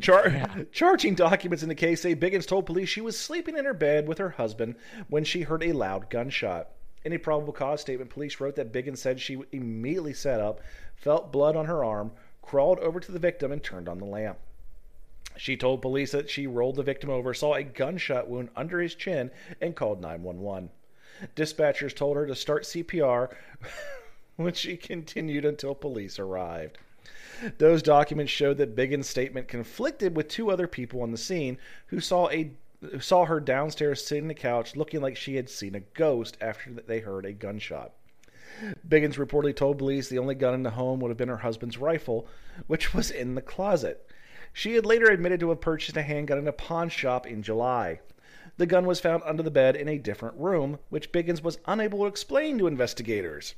Char- 0.00 0.66
Charging 0.70 1.14
documents 1.16 1.62
in 1.62 1.68
the 1.68 1.74
case 1.74 2.02
say 2.02 2.14
Biggins 2.14 2.46
told 2.46 2.66
police 2.66 2.88
she 2.88 3.00
was 3.00 3.18
sleeping 3.18 3.56
in 3.56 3.64
her 3.64 3.74
bed 3.74 4.06
with 4.06 4.18
her 4.18 4.30
husband 4.30 4.76
when 5.08 5.24
she 5.24 5.42
heard 5.42 5.64
a 5.64 5.72
loud 5.72 6.08
gunshot. 6.08 6.68
In 7.04 7.12
a 7.12 7.18
probable 7.18 7.52
cause 7.52 7.80
statement, 7.80 8.10
police 8.10 8.40
wrote 8.40 8.56
that 8.56 8.72
Biggins 8.72 8.98
said 8.98 9.20
she 9.20 9.42
immediately 9.52 10.14
sat 10.14 10.40
up, 10.40 10.60
felt 10.94 11.32
blood 11.32 11.56
on 11.56 11.66
her 11.66 11.84
arm, 11.84 12.12
crawled 12.42 12.78
over 12.78 13.00
to 13.00 13.12
the 13.12 13.18
victim, 13.18 13.50
and 13.50 13.62
turned 13.62 13.88
on 13.88 13.98
the 13.98 14.04
lamp. 14.04 14.38
She 15.36 15.56
told 15.56 15.82
police 15.82 16.12
that 16.12 16.30
she 16.30 16.46
rolled 16.46 16.76
the 16.76 16.82
victim 16.82 17.10
over, 17.10 17.34
saw 17.34 17.54
a 17.54 17.64
gunshot 17.64 18.28
wound 18.28 18.50
under 18.54 18.80
his 18.80 18.94
chin, 18.94 19.32
and 19.60 19.74
called 19.74 20.00
911. 20.00 20.70
Dispatchers 21.34 21.94
told 21.94 22.16
her 22.16 22.26
to 22.26 22.36
start 22.36 22.62
CPR, 22.62 23.34
which 24.36 24.58
she 24.58 24.76
continued 24.76 25.44
until 25.44 25.74
police 25.74 26.18
arrived. 26.18 26.78
Those 27.58 27.82
documents 27.82 28.32
showed 28.32 28.58
that 28.58 28.76
Biggins' 28.76 29.06
statement 29.06 29.48
conflicted 29.48 30.16
with 30.16 30.28
two 30.28 30.50
other 30.50 30.66
people 30.66 31.02
on 31.02 31.10
the 31.10 31.18
scene 31.18 31.58
who 31.86 32.00
saw 32.00 32.28
a 32.30 32.50
who 32.80 33.00
saw 33.00 33.24
her 33.24 33.40
downstairs 33.40 34.04
sitting 34.04 34.24
on 34.24 34.28
the 34.28 34.34
couch 34.34 34.76
looking 34.76 35.00
like 35.00 35.16
she 35.16 35.36
had 35.36 35.48
seen 35.48 35.74
a 35.74 35.80
ghost 35.80 36.36
after 36.40 36.70
they 36.70 37.00
heard 37.00 37.24
a 37.24 37.32
gunshot. 37.32 37.92
Biggins 38.86 39.16
reportedly 39.16 39.56
told 39.56 39.78
police 39.78 40.08
the 40.08 40.18
only 40.18 40.34
gun 40.34 40.54
in 40.54 40.62
the 40.62 40.70
home 40.70 41.00
would 41.00 41.08
have 41.08 41.16
been 41.16 41.28
her 41.28 41.38
husband's 41.38 41.78
rifle, 41.78 42.26
which 42.66 42.94
was 42.94 43.10
in 43.10 43.34
the 43.34 43.42
closet. 43.42 44.08
She 44.52 44.74
had 44.74 44.86
later 44.86 45.06
admitted 45.06 45.40
to 45.40 45.48
have 45.48 45.60
purchased 45.60 45.96
a 45.96 46.02
handgun 46.02 46.38
in 46.38 46.46
a 46.46 46.52
pawn 46.52 46.88
shop 46.88 47.26
in 47.26 47.42
July. 47.42 48.00
The 48.56 48.66
gun 48.66 48.86
was 48.86 49.00
found 49.00 49.22
under 49.24 49.42
the 49.42 49.50
bed 49.50 49.74
in 49.74 49.88
a 49.88 49.98
different 49.98 50.38
room, 50.38 50.78
which 50.90 51.10
Biggins 51.10 51.42
was 51.42 51.58
unable 51.66 52.00
to 52.00 52.06
explain 52.06 52.58
to 52.58 52.68
investigators. 52.68 53.54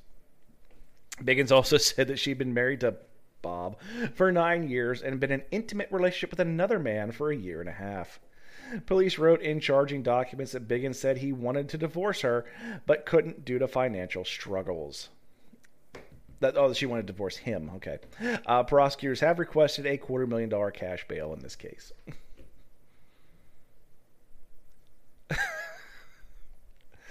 Biggins 1.23 1.53
also 1.53 1.77
said 1.79 2.09
that 2.09 2.19
she'd 2.19 2.39
been 2.39 2.55
married 2.55 2.81
to 2.81 2.97
Bob 3.46 3.76
for 4.12 4.32
nine 4.32 4.68
years 4.68 5.02
and 5.02 5.20
been 5.20 5.30
in 5.30 5.40
an 5.40 5.46
intimate 5.52 5.87
relationship 5.92 6.30
with 6.30 6.40
another 6.40 6.80
man 6.80 7.12
for 7.12 7.30
a 7.30 7.37
year 7.37 7.61
and 7.61 7.68
a 7.68 7.72
half. 7.72 8.18
Police 8.87 9.18
wrote 9.18 9.40
in 9.40 9.61
charging 9.61 10.02
documents 10.02 10.50
that 10.50 10.66
Biggins 10.66 10.96
said 10.96 11.18
he 11.18 11.32
wanted 11.32 11.68
to 11.68 11.78
divorce 11.78 12.22
her, 12.22 12.44
but 12.87 13.06
couldn't 13.06 13.44
due 13.44 13.61
to 13.61 13.68
financial 13.68 14.24
struggles. 14.24 15.11
That 16.40 16.56
oh, 16.56 16.72
she 16.72 16.87
wanted 16.87 17.06
to 17.06 17.12
divorce 17.12 17.37
him. 17.37 17.70
Okay. 17.76 17.98
Uh, 18.44 18.64
prosecutors 18.64 19.20
have 19.20 19.38
requested 19.38 19.87
a 19.87 19.96
quarter 19.96 20.26
million 20.26 20.48
dollar 20.48 20.72
cash 20.72 21.06
bail 21.06 21.32
in 21.32 21.38
this 21.38 21.54
case. 21.54 21.92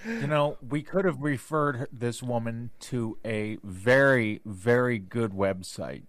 You 0.06 0.28
know, 0.28 0.56
we 0.66 0.82
could 0.82 1.04
have 1.04 1.20
referred 1.20 1.88
this 1.92 2.22
woman 2.22 2.70
to 2.80 3.18
a 3.24 3.58
very, 3.64 4.40
very 4.44 5.00
good 5.00 5.32
website. 5.32 6.02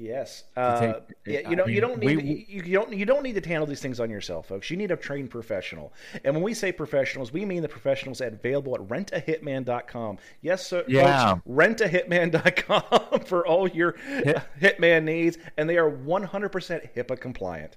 Yes. 0.00 0.44
Uh, 0.56 0.80
take- 0.80 0.94
yeah, 1.26 1.40
I 1.46 1.50
you 1.50 1.56
don't. 1.56 1.70
you 1.70 1.80
don't 1.82 1.98
need. 1.98 2.16
we- 2.16 2.46
you, 2.48 2.62
you 2.64 2.72
don't. 2.72 2.90
You 2.92 3.04
don't 3.04 3.22
need 3.22 3.40
to 3.40 3.46
handle 3.46 3.66
these 3.66 3.80
things 3.80 4.00
on 4.00 4.08
yourself, 4.08 4.48
folks. 4.48 4.70
You 4.70 4.78
need 4.78 4.90
a 4.90 4.96
trained 4.96 5.30
professional. 5.30 5.92
And 6.24 6.34
when 6.34 6.42
we 6.42 6.54
say 6.54 6.72
professionals, 6.72 7.32
we 7.32 7.44
mean 7.44 7.60
the 7.60 7.68
professionals 7.68 8.22
at 8.22 8.32
available 8.32 8.74
at 8.74 8.80
rentahitman.com. 8.82 10.18
Yes, 10.40 10.66
sir. 10.66 10.84
Yeah. 10.88 11.34
Folks, 11.34 11.42
rentahitman.com 11.46 13.20
for 13.26 13.46
all 13.46 13.68
your 13.68 13.92
hitman 13.92 15.04
needs, 15.04 15.36
and 15.58 15.68
they 15.68 15.76
are 15.76 15.90
100% 15.90 16.94
HIPAA 16.96 17.20
compliant. 17.20 17.76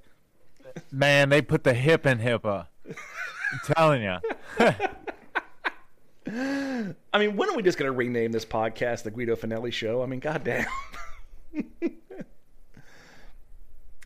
Man, 0.92 1.28
they 1.30 1.42
put 1.42 1.66
the 1.66 1.74
hip 1.74 2.06
in 2.06 2.20
HIPAA. 2.20 2.68
I'm 2.88 2.96
telling 3.76 4.02
you. 4.02 4.16
I 7.14 7.20
mean, 7.20 7.36
when 7.36 7.50
are 7.50 7.56
we 7.56 7.64
just 7.64 7.78
going 7.78 7.92
to 7.92 7.96
rename 7.96 8.32
this 8.32 8.46
podcast 8.46 9.04
the 9.04 9.12
Guido 9.12 9.36
Fanelli 9.36 9.74
Show? 9.74 10.02
I 10.02 10.06
mean, 10.06 10.22
goddamn. 10.22 10.66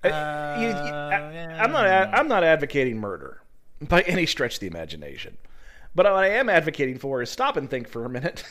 I- 0.03 0.61
you- 0.61 0.67
you- 0.67 0.73
I, 0.73 1.63
am 1.63 1.71
not. 1.71 1.85
I'm 1.85 2.27
not 2.27 2.43
advocating 2.43 2.97
murder 2.99 3.41
by 3.81 4.01
any 4.01 4.25
stretch 4.25 4.55
of 4.55 4.59
the 4.61 4.67
imagination. 4.67 5.37
But 5.95 6.05
what 6.05 6.15
I 6.23 6.29
am 6.29 6.49
advocating 6.49 6.97
for 6.99 7.21
is 7.21 7.29
stop 7.29 7.57
and 7.57 7.69
think 7.69 7.87
for 7.87 8.05
a 8.05 8.09
minute. 8.09 8.43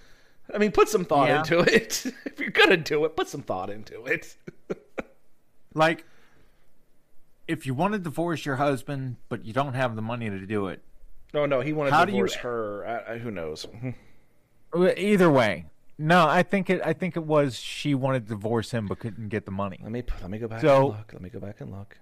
I 0.54 0.58
mean, 0.58 0.72
put 0.72 0.88
some 0.88 1.04
thought 1.04 1.28
Yeah. 1.28 1.38
into 1.38 1.60
it. 1.60 2.04
if 2.26 2.38
you're 2.40 2.50
gonna 2.50 2.76
do 2.76 3.04
it, 3.04 3.16
put 3.16 3.28
some 3.28 3.42
thought 3.42 3.70
into 3.70 4.04
it. 4.06 4.36
Like, 5.72 6.04
if 7.46 7.64
you 7.64 7.74
want 7.74 7.92
to 7.92 8.00
divorce 8.00 8.44
your 8.44 8.56
husband, 8.56 9.18
but 9.28 9.44
you 9.44 9.52
don't 9.52 9.74
have 9.74 9.94
the 9.94 10.02
money 10.02 10.28
to 10.28 10.40
do 10.44 10.66
it, 10.66 10.82
No, 11.32 11.46
no, 11.46 11.60
he 11.60 11.72
wanted 11.72 11.90
to 11.92 11.96
do 12.06 12.10
you- 12.10 12.16
divorce 12.16 12.34
her. 12.34 12.84
I, 13.08 13.12
I, 13.14 13.18
who 13.18 13.30
knows? 13.30 13.68
either 14.76 15.30
way. 15.30 15.66
No, 16.02 16.26
I 16.26 16.42
think 16.42 16.70
it. 16.70 16.80
I 16.82 16.94
think 16.94 17.16
it 17.16 17.24
was 17.24 17.56
she 17.58 17.94
wanted 17.94 18.26
to 18.26 18.30
divorce 18.30 18.70
him 18.70 18.86
but 18.86 18.98
couldn't 19.00 19.28
get 19.28 19.44
the 19.44 19.50
money. 19.50 19.78
Let 19.82 19.92
me 19.92 20.02
let 20.22 20.30
me 20.30 20.38
go 20.38 20.48
back 20.48 20.62
So- 20.62 20.76
and 20.76 20.88
look. 20.96 21.12
Let 21.12 21.20
me 21.20 21.28
go 21.28 21.40
back 21.40 21.60
and 21.60 21.70
look. 21.70 21.98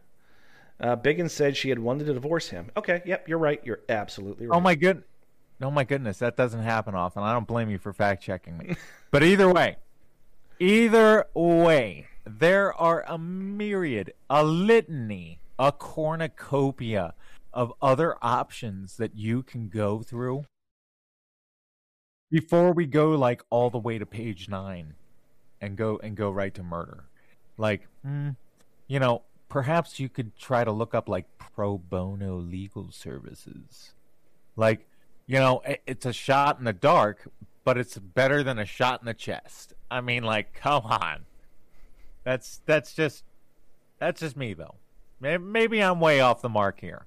Uh, 0.80 0.94
Biggins 0.94 1.30
said 1.30 1.56
she 1.56 1.70
had 1.70 1.80
wanted 1.80 2.06
to 2.06 2.14
divorce 2.14 2.50
him. 2.50 2.70
Okay, 2.76 3.02
yep, 3.04 3.28
you're 3.28 3.38
right. 3.38 3.60
You're 3.64 3.80
absolutely 3.88 4.46
right. 4.46 4.56
Oh 4.56 4.60
my 4.60 4.76
good, 4.76 5.02
oh 5.60 5.72
my 5.72 5.82
goodness, 5.82 6.18
that 6.18 6.36
doesn't 6.36 6.62
happen 6.62 6.94
often. 6.94 7.24
I 7.24 7.32
don't 7.32 7.48
blame 7.48 7.68
you 7.68 7.78
for 7.78 7.92
fact 7.92 8.22
checking 8.22 8.56
me. 8.56 8.76
but 9.10 9.24
either 9.24 9.52
way, 9.52 9.78
either 10.60 11.26
way, 11.34 12.06
there 12.24 12.72
are 12.74 13.04
a 13.08 13.18
myriad, 13.18 14.12
a 14.30 14.44
litany, 14.44 15.40
a 15.58 15.72
cornucopia 15.72 17.14
of 17.52 17.72
other 17.82 18.16
options 18.22 18.98
that 18.98 19.16
you 19.16 19.42
can 19.42 19.68
go 19.68 20.02
through 20.02 20.44
before 22.30 22.72
we 22.72 22.86
go 22.86 23.10
like 23.10 23.42
all 23.50 23.70
the 23.70 23.78
way 23.78 23.98
to 23.98 24.06
page 24.06 24.48
nine 24.48 24.94
and 25.60 25.76
go 25.76 25.98
and 26.02 26.16
go 26.16 26.30
right 26.30 26.54
to 26.54 26.62
murder. 26.62 27.04
Like, 27.56 27.88
mm, 28.06 28.36
you 28.86 29.00
know, 29.00 29.22
perhaps 29.48 29.98
you 29.98 30.08
could 30.08 30.36
try 30.36 30.64
to 30.64 30.72
look 30.72 30.94
up 30.94 31.08
like 31.08 31.26
pro 31.38 31.78
bono 31.78 32.36
legal 32.36 32.90
services. 32.90 33.92
Like, 34.56 34.86
you 35.26 35.38
know, 35.38 35.62
i- 35.66 35.78
it's 35.86 36.06
a 36.06 36.12
shot 36.12 36.58
in 36.58 36.64
the 36.64 36.72
dark, 36.72 37.28
but 37.64 37.76
it's 37.78 37.98
better 37.98 38.42
than 38.42 38.58
a 38.58 38.64
shot 38.64 39.00
in 39.00 39.06
the 39.06 39.14
chest. 39.14 39.74
I 39.90 40.00
mean, 40.00 40.22
like, 40.22 40.54
come 40.54 40.84
on. 40.84 41.24
That's 42.24 42.60
that's 42.66 42.94
just 42.94 43.24
that's 43.98 44.20
just 44.20 44.36
me 44.36 44.54
though. 44.54 44.74
Maybe 45.20 45.82
I'm 45.82 45.98
way 45.98 46.20
off 46.20 46.42
the 46.42 46.48
mark 46.48 46.80
here, 46.80 47.06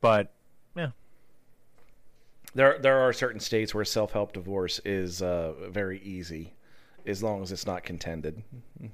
but 0.00 0.33
There, 2.54 2.78
there 2.78 3.00
are 3.00 3.12
certain 3.12 3.40
states 3.40 3.74
where 3.74 3.84
self-help 3.84 4.32
divorce 4.32 4.80
is 4.84 5.22
uh, 5.22 5.54
very 5.70 6.00
easy, 6.02 6.54
as 7.04 7.20
long 7.22 7.42
as 7.42 7.50
it's 7.50 7.66
not 7.66 7.82
contended, 7.82 8.44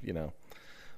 you 0.02 0.14
know. 0.14 0.32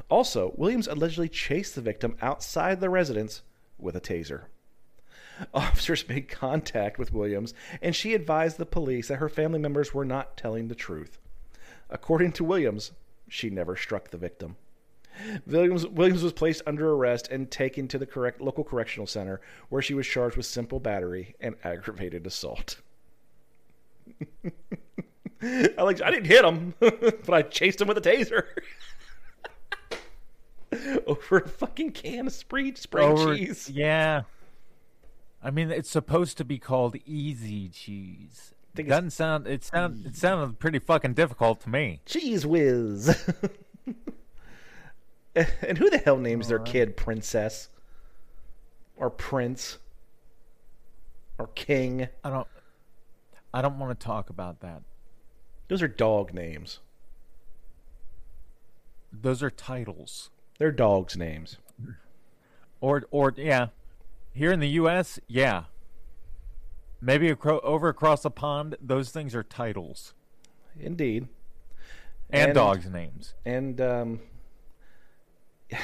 Also, 0.08 0.52
Williams 0.56 0.86
allegedly 0.86 1.28
chased 1.28 1.74
the 1.74 1.80
victim 1.80 2.16
outside 2.22 2.80
the 2.80 2.90
residence 2.90 3.42
with 3.78 3.96
a 3.96 4.00
taser. 4.00 4.44
Officers 5.54 6.08
made 6.08 6.28
contact 6.28 6.98
with 6.98 7.12
Williams, 7.12 7.54
and 7.82 7.94
she 7.94 8.14
advised 8.14 8.56
the 8.56 8.66
police 8.66 9.08
that 9.08 9.16
her 9.16 9.28
family 9.28 9.58
members 9.58 9.92
were 9.92 10.04
not 10.04 10.36
telling 10.36 10.68
the 10.68 10.74
truth. 10.74 11.18
According 11.90 12.32
to 12.32 12.44
Williams, 12.44 12.92
she 13.28 13.50
never 13.50 13.76
struck 13.76 14.10
the 14.10 14.16
victim. 14.16 14.56
Williams, 15.46 15.86
Williams 15.86 16.22
was 16.22 16.32
placed 16.32 16.62
under 16.66 16.92
arrest 16.92 17.28
and 17.28 17.50
taken 17.50 17.86
to 17.88 17.98
the 17.98 18.06
correct 18.06 18.40
local 18.40 18.64
correctional 18.64 19.06
center, 19.06 19.40
where 19.68 19.82
she 19.82 19.94
was 19.94 20.06
charged 20.06 20.36
with 20.36 20.46
simple 20.46 20.80
battery 20.80 21.34
and 21.40 21.56
aggravated 21.64 22.26
assault. 22.26 22.80
I 25.78 25.82
like 25.82 26.00
I 26.02 26.10
didn't 26.10 26.26
hit 26.26 26.44
him, 26.44 26.74
but 26.80 27.30
I 27.30 27.42
chased 27.42 27.80
him 27.80 27.88
with 27.88 27.98
a 27.98 28.00
taser. 28.00 28.44
Over 31.06 31.38
a 31.38 31.48
fucking 31.48 31.92
can 31.92 32.26
of 32.26 32.32
spray 32.32 32.74
spray 32.74 33.04
Over- 33.04 33.36
cheese. 33.36 33.70
yeah. 33.70 34.22
I 35.42 35.50
mean, 35.50 35.70
it's 35.70 35.90
supposed 35.90 36.38
to 36.38 36.44
be 36.44 36.58
called 36.58 36.96
easy 37.06 37.68
cheese. 37.68 38.54
It's- 38.74 38.88
Doesn't 38.88 39.10
sound 39.10 39.46
it 39.46 39.62
sound 39.64 40.06
it 40.06 40.16
sounded 40.16 40.58
pretty 40.58 40.78
fucking 40.80 41.14
difficult 41.14 41.60
to 41.62 41.68
me. 41.70 42.00
Cheez 42.06 42.44
Whiz. 42.44 43.08
and 45.34 45.78
who 45.78 45.90
the 45.90 45.98
hell 45.98 46.16
names 46.16 46.48
their 46.48 46.58
kid 46.58 46.96
Princess? 46.96 47.68
Or 48.96 49.10
Prince? 49.10 49.78
Or 51.38 51.48
King? 51.54 52.08
I 52.24 52.30
don't 52.30 52.46
I 53.54 53.62
don't 53.62 53.78
want 53.78 53.98
to 53.98 54.04
talk 54.04 54.30
about 54.30 54.60
that. 54.60 54.82
Those 55.68 55.80
are 55.80 55.86
dog 55.88 56.34
names. 56.34 56.80
Those 59.12 59.44
are 59.44 59.50
titles. 59.50 60.30
They're 60.58 60.72
dogs' 60.72 61.16
names. 61.16 61.58
Or 62.80 63.04
or 63.12 63.32
yeah. 63.36 63.68
Here 64.32 64.50
in 64.50 64.58
the 64.58 64.68
US, 64.70 65.20
yeah. 65.28 65.64
Maybe 67.00 67.30
acro- 67.30 67.60
over 67.60 67.88
across 67.88 68.22
the 68.22 68.30
pond, 68.30 68.76
those 68.80 69.10
things 69.10 69.34
are 69.36 69.44
titles 69.44 70.14
Indeed. 70.80 71.28
and, 72.30 72.46
And- 72.46 72.54
dogs' 72.54 72.90
names. 72.90 73.34
And 73.44 73.80
um, 73.80 74.20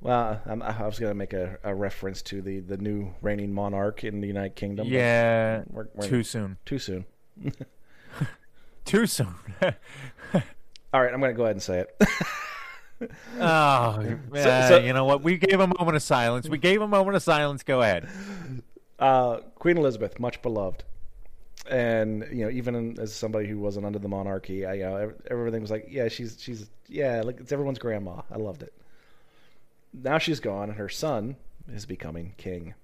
well, 0.00 0.40
I'm, 0.46 0.62
I 0.62 0.86
was 0.86 0.98
going 0.98 1.10
to 1.10 1.14
make 1.14 1.32
a, 1.32 1.58
a 1.64 1.74
reference 1.74 2.22
to 2.22 2.42
the, 2.42 2.60
the 2.60 2.76
new 2.76 3.14
reigning 3.22 3.52
monarch 3.52 4.04
in 4.04 4.20
the 4.20 4.26
United 4.28 4.54
Kingdom. 4.56 4.86
Yeah, 4.88 5.62
we're- 5.70 5.88
we're- 5.94 6.08
too 6.08 6.22
soon. 6.22 6.58
Too 6.64 6.78
soon. 6.78 7.04
Too 8.84 9.06
soon. 9.06 9.34
All 10.94 11.02
right, 11.02 11.12
I'm 11.12 11.20
going 11.20 11.32
to 11.32 11.36
go 11.36 11.42
ahead 11.42 11.56
and 11.56 11.62
say 11.62 11.80
it. 11.80 13.10
oh, 13.40 13.40
uh, 14.34 14.68
so- 14.68 14.78
you 14.78 14.92
know 14.92 15.04
what? 15.04 15.22
We 15.22 15.38
gave 15.38 15.58
a 15.58 15.66
moment 15.66 15.96
of 15.96 16.02
silence. 16.02 16.48
We 16.48 16.58
gave 16.58 16.80
a 16.82 16.86
moment 16.88 17.16
of 17.16 17.22
silence. 17.22 17.62
Go 17.64 17.82
ahead. 17.82 18.08
uh, 19.00 19.38
Queen 19.56 19.76
Elizabeth, 19.76 20.20
much 20.20 20.40
beloved. 20.40 20.84
And 21.68 22.24
you 22.30 22.44
know, 22.44 22.50
even 22.50 22.96
as 23.00 23.12
somebody 23.12 23.48
who 23.48 23.58
wasn't 23.58 23.86
under 23.86 23.98
the 23.98 24.06
monarchy, 24.08 24.64
I, 24.64 24.74
you 24.74 24.82
know, 24.84 25.12
everything 25.28 25.62
was 25.62 25.70
like, 25.72 25.86
yeah, 25.90 26.06
she's 26.06 26.36
she's 26.40 26.70
yeah, 26.88 27.22
like 27.22 27.40
it's 27.40 27.50
everyone's 27.50 27.80
grandma. 27.80 28.22
I 28.30 28.36
loved 28.36 28.62
it. 28.62 28.72
Now 30.02 30.18
she's 30.18 30.40
gone, 30.40 30.68
and 30.68 30.78
her 30.78 30.88
son 30.88 31.36
is 31.72 31.86
becoming 31.86 32.34
king. 32.36 32.74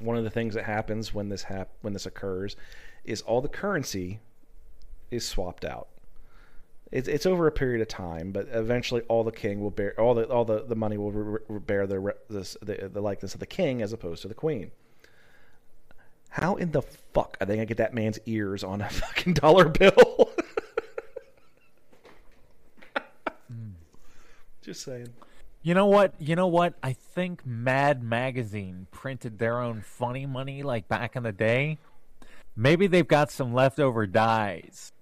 One 0.00 0.16
of 0.16 0.24
the 0.24 0.30
things 0.30 0.54
that 0.54 0.64
happens 0.64 1.12
when 1.12 1.28
this 1.28 1.44
hap- 1.44 1.74
when 1.82 1.92
this 1.92 2.06
occurs 2.06 2.56
is 3.04 3.20
all 3.22 3.40
the 3.40 3.48
currency 3.48 4.20
is 5.10 5.26
swapped 5.26 5.64
out. 5.64 5.88
It's 6.90 7.06
it's 7.08 7.26
over 7.26 7.46
a 7.46 7.52
period 7.52 7.80
of 7.82 7.88
time, 7.88 8.32
but 8.32 8.48
eventually 8.50 9.02
all 9.02 9.24
the 9.24 9.32
king 9.32 9.60
will 9.60 9.70
bear 9.70 9.98
all 10.00 10.14
the 10.14 10.24
all 10.28 10.44
the, 10.44 10.64
the 10.64 10.74
money 10.74 10.96
will 10.96 11.12
re- 11.12 11.38
re- 11.48 11.58
bear 11.60 11.86
the, 11.86 12.00
re- 12.00 12.12
this, 12.30 12.56
the 12.62 12.88
the 12.92 13.00
likeness 13.00 13.34
of 13.34 13.40
the 13.40 13.46
king 13.46 13.82
as 13.82 13.92
opposed 13.92 14.22
to 14.22 14.28
the 14.28 14.34
queen. 14.34 14.70
How 16.30 16.56
in 16.56 16.72
the 16.72 16.82
fuck 16.82 17.36
are 17.40 17.46
they 17.46 17.54
gonna 17.54 17.66
get 17.66 17.76
that 17.76 17.94
man's 17.94 18.18
ears 18.26 18.64
on 18.64 18.80
a 18.80 18.88
fucking 18.90 19.34
dollar 19.34 19.68
bill? 19.68 20.30
Hmm. 23.48 23.72
Just 24.62 24.82
saying. 24.82 25.08
You 25.64 25.72
know 25.72 25.86
what? 25.86 26.12
You 26.18 26.36
know 26.36 26.46
what? 26.46 26.74
I 26.82 26.92
think 26.92 27.46
Mad 27.46 28.02
Magazine 28.02 28.86
printed 28.90 29.38
their 29.38 29.58
own 29.60 29.80
funny 29.80 30.26
money 30.26 30.62
like 30.62 30.88
back 30.88 31.16
in 31.16 31.22
the 31.22 31.32
day. 31.32 31.78
Maybe 32.54 32.86
they've 32.86 33.08
got 33.08 33.30
some 33.30 33.54
leftover 33.54 34.06
dies 34.06 34.92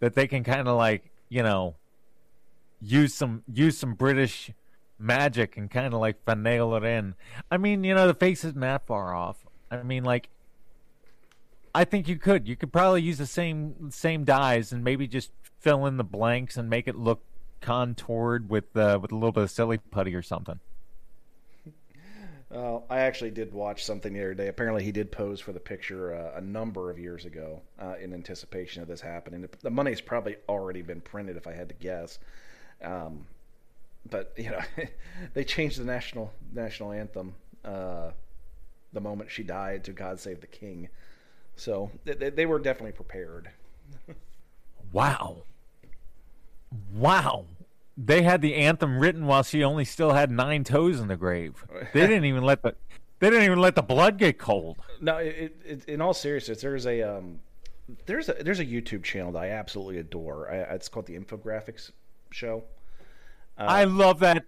that 0.00 0.14
they 0.14 0.26
can 0.26 0.44
kind 0.44 0.66
of 0.66 0.78
like, 0.78 1.04
you 1.28 1.42
know, 1.42 1.74
use 2.80 3.12
some 3.12 3.42
use 3.52 3.76
some 3.76 3.92
British 3.92 4.50
magic 4.98 5.58
and 5.58 5.70
kind 5.70 5.92
of 5.92 6.00
like 6.00 6.24
finagle 6.24 6.78
it 6.78 6.84
in. 6.84 7.14
I 7.50 7.58
mean, 7.58 7.84
you 7.84 7.94
know, 7.94 8.06
the 8.06 8.14
face 8.14 8.44
isn't 8.44 8.60
that 8.60 8.86
far 8.86 9.14
off. 9.14 9.36
I 9.70 9.82
mean, 9.82 10.04
like, 10.04 10.30
I 11.74 11.84
think 11.84 12.08
you 12.08 12.16
could. 12.16 12.48
You 12.48 12.56
could 12.56 12.72
probably 12.72 13.02
use 13.02 13.18
the 13.18 13.26
same 13.26 13.90
same 13.90 14.24
dies 14.24 14.72
and 14.72 14.82
maybe 14.82 15.06
just 15.06 15.32
fill 15.60 15.84
in 15.84 15.98
the 15.98 16.04
blanks 16.04 16.56
and 16.56 16.70
make 16.70 16.88
it 16.88 16.96
look 16.96 17.20
contoured 17.60 18.48
with 18.48 18.76
uh, 18.76 18.98
with 19.00 19.12
a 19.12 19.14
little 19.14 19.32
bit 19.32 19.44
of 19.44 19.50
silly 19.50 19.78
putty 19.78 20.14
or 20.14 20.22
something. 20.22 20.60
Uh, 22.50 22.80
I 22.88 23.00
actually 23.00 23.30
did 23.30 23.52
watch 23.52 23.84
something 23.84 24.14
the 24.14 24.20
other 24.20 24.32
day. 24.32 24.48
Apparently, 24.48 24.82
he 24.82 24.90
did 24.90 25.12
pose 25.12 25.38
for 25.38 25.52
the 25.52 25.60
picture 25.60 26.14
uh, 26.14 26.38
a 26.38 26.40
number 26.40 26.90
of 26.90 26.98
years 26.98 27.26
ago 27.26 27.60
uh, 27.78 27.96
in 28.00 28.14
anticipation 28.14 28.80
of 28.80 28.88
this 28.88 29.02
happening. 29.02 29.42
The, 29.42 29.50
the 29.60 29.70
money's 29.70 30.00
probably 30.00 30.36
already 30.48 30.80
been 30.80 31.02
printed, 31.02 31.36
if 31.36 31.46
I 31.46 31.52
had 31.52 31.68
to 31.68 31.74
guess. 31.74 32.18
Um, 32.82 33.26
but 34.08 34.32
you 34.36 34.50
know, 34.50 34.60
they 35.34 35.44
changed 35.44 35.78
the 35.78 35.84
national 35.84 36.32
national 36.54 36.92
anthem 36.92 37.34
uh, 37.64 38.10
the 38.92 39.00
moment 39.00 39.30
she 39.30 39.42
died 39.42 39.84
to 39.84 39.92
"God 39.92 40.20
Save 40.20 40.40
the 40.40 40.46
King," 40.46 40.88
so 41.56 41.90
they, 42.04 42.30
they 42.30 42.46
were 42.46 42.58
definitely 42.58 42.92
prepared. 42.92 43.50
wow, 44.92 45.42
wow! 46.92 47.46
They 47.96 48.22
had 48.22 48.42
the 48.42 48.54
anthem 48.54 48.98
written 48.98 49.26
while 49.26 49.42
she 49.42 49.64
only 49.64 49.84
still 49.84 50.12
had 50.12 50.30
nine 50.30 50.64
toes 50.64 51.00
in 51.00 51.08
the 51.08 51.16
grave. 51.16 51.64
They 51.92 52.06
didn't 52.06 52.24
even 52.24 52.44
let 52.44 52.62
the 52.62 52.74
they 53.18 53.30
didn't 53.30 53.44
even 53.44 53.58
let 53.58 53.74
the 53.74 53.82
blood 53.82 54.18
get 54.18 54.38
cold. 54.38 54.78
No, 55.00 55.16
it, 55.16 55.56
it, 55.64 55.84
in 55.86 56.00
all 56.00 56.14
seriousness, 56.14 56.60
there's 56.60 56.86
a 56.86 57.02
um, 57.02 57.40
there's 58.06 58.28
a 58.28 58.34
there's 58.34 58.60
a 58.60 58.66
YouTube 58.66 59.02
channel 59.02 59.32
that 59.32 59.42
I 59.42 59.50
absolutely 59.50 59.98
adore. 59.98 60.50
I, 60.50 60.74
it's 60.74 60.88
called 60.88 61.06
the 61.06 61.18
Infographics 61.18 61.90
Show. 62.30 62.64
Uh, 63.58 63.66
I 63.68 63.84
love 63.84 64.20
that. 64.20 64.44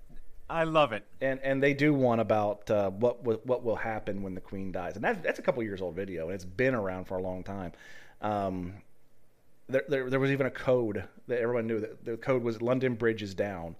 I 0.48 0.64
love 0.64 0.92
it. 0.92 1.04
And 1.20 1.40
and 1.42 1.62
they 1.62 1.74
do 1.74 1.92
one 1.94 2.20
about 2.20 2.70
uh, 2.70 2.90
what 2.90 3.24
what 3.24 3.64
will 3.64 3.76
happen 3.76 4.22
when 4.22 4.34
the 4.34 4.40
queen 4.40 4.70
dies, 4.70 4.94
and 4.96 5.04
that's 5.04 5.20
that's 5.20 5.38
a 5.38 5.42
couple 5.42 5.62
years 5.62 5.80
old 5.80 5.96
video, 5.96 6.26
and 6.26 6.34
it's 6.34 6.44
been 6.44 6.74
around 6.74 7.06
for 7.06 7.18
a 7.18 7.22
long 7.22 7.42
time. 7.42 7.72
Um, 8.20 8.74
there, 9.70 9.84
there, 9.88 10.10
there 10.10 10.20
was 10.20 10.30
even 10.30 10.46
a 10.46 10.50
code 10.50 11.04
that 11.28 11.40
everyone 11.40 11.66
knew 11.66 11.80
that 11.80 12.04
the 12.04 12.16
code 12.16 12.42
was 12.42 12.60
London 12.60 12.94
Bridge 12.94 13.22
is 13.22 13.34
down, 13.34 13.76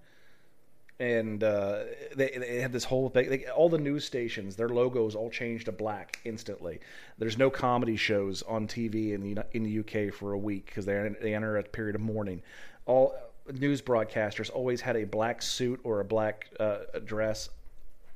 and 0.99 1.43
uh, 1.43 1.83
they 2.15 2.29
they 2.37 2.61
had 2.61 2.71
this 2.71 2.83
whole 2.83 3.09
thing. 3.09 3.29
They, 3.29 3.45
all 3.45 3.69
the 3.69 3.77
news 3.77 4.05
stations, 4.05 4.55
their 4.55 4.69
logos 4.69 5.15
all 5.15 5.29
changed 5.29 5.65
to 5.65 5.71
black 5.71 6.19
instantly. 6.25 6.79
There's 7.17 7.37
no 7.37 7.49
comedy 7.49 7.97
shows 7.97 8.41
on 8.43 8.67
TV 8.67 9.13
in 9.13 9.21
the 9.21 9.45
in 9.53 9.63
the 9.63 9.79
UK 9.79 10.13
for 10.13 10.33
a 10.33 10.37
week 10.37 10.67
because 10.67 10.85
they 10.85 11.15
they 11.21 11.33
enter 11.33 11.57
a 11.57 11.63
period 11.63 11.95
of 11.95 12.01
mourning. 12.01 12.41
All 12.85 13.15
news 13.51 13.81
broadcasters 13.81 14.49
always 14.53 14.81
had 14.81 14.95
a 14.95 15.03
black 15.05 15.41
suit 15.41 15.79
or 15.83 15.99
a 15.99 16.05
black 16.05 16.49
uh, 16.59 16.79
dress, 17.05 17.49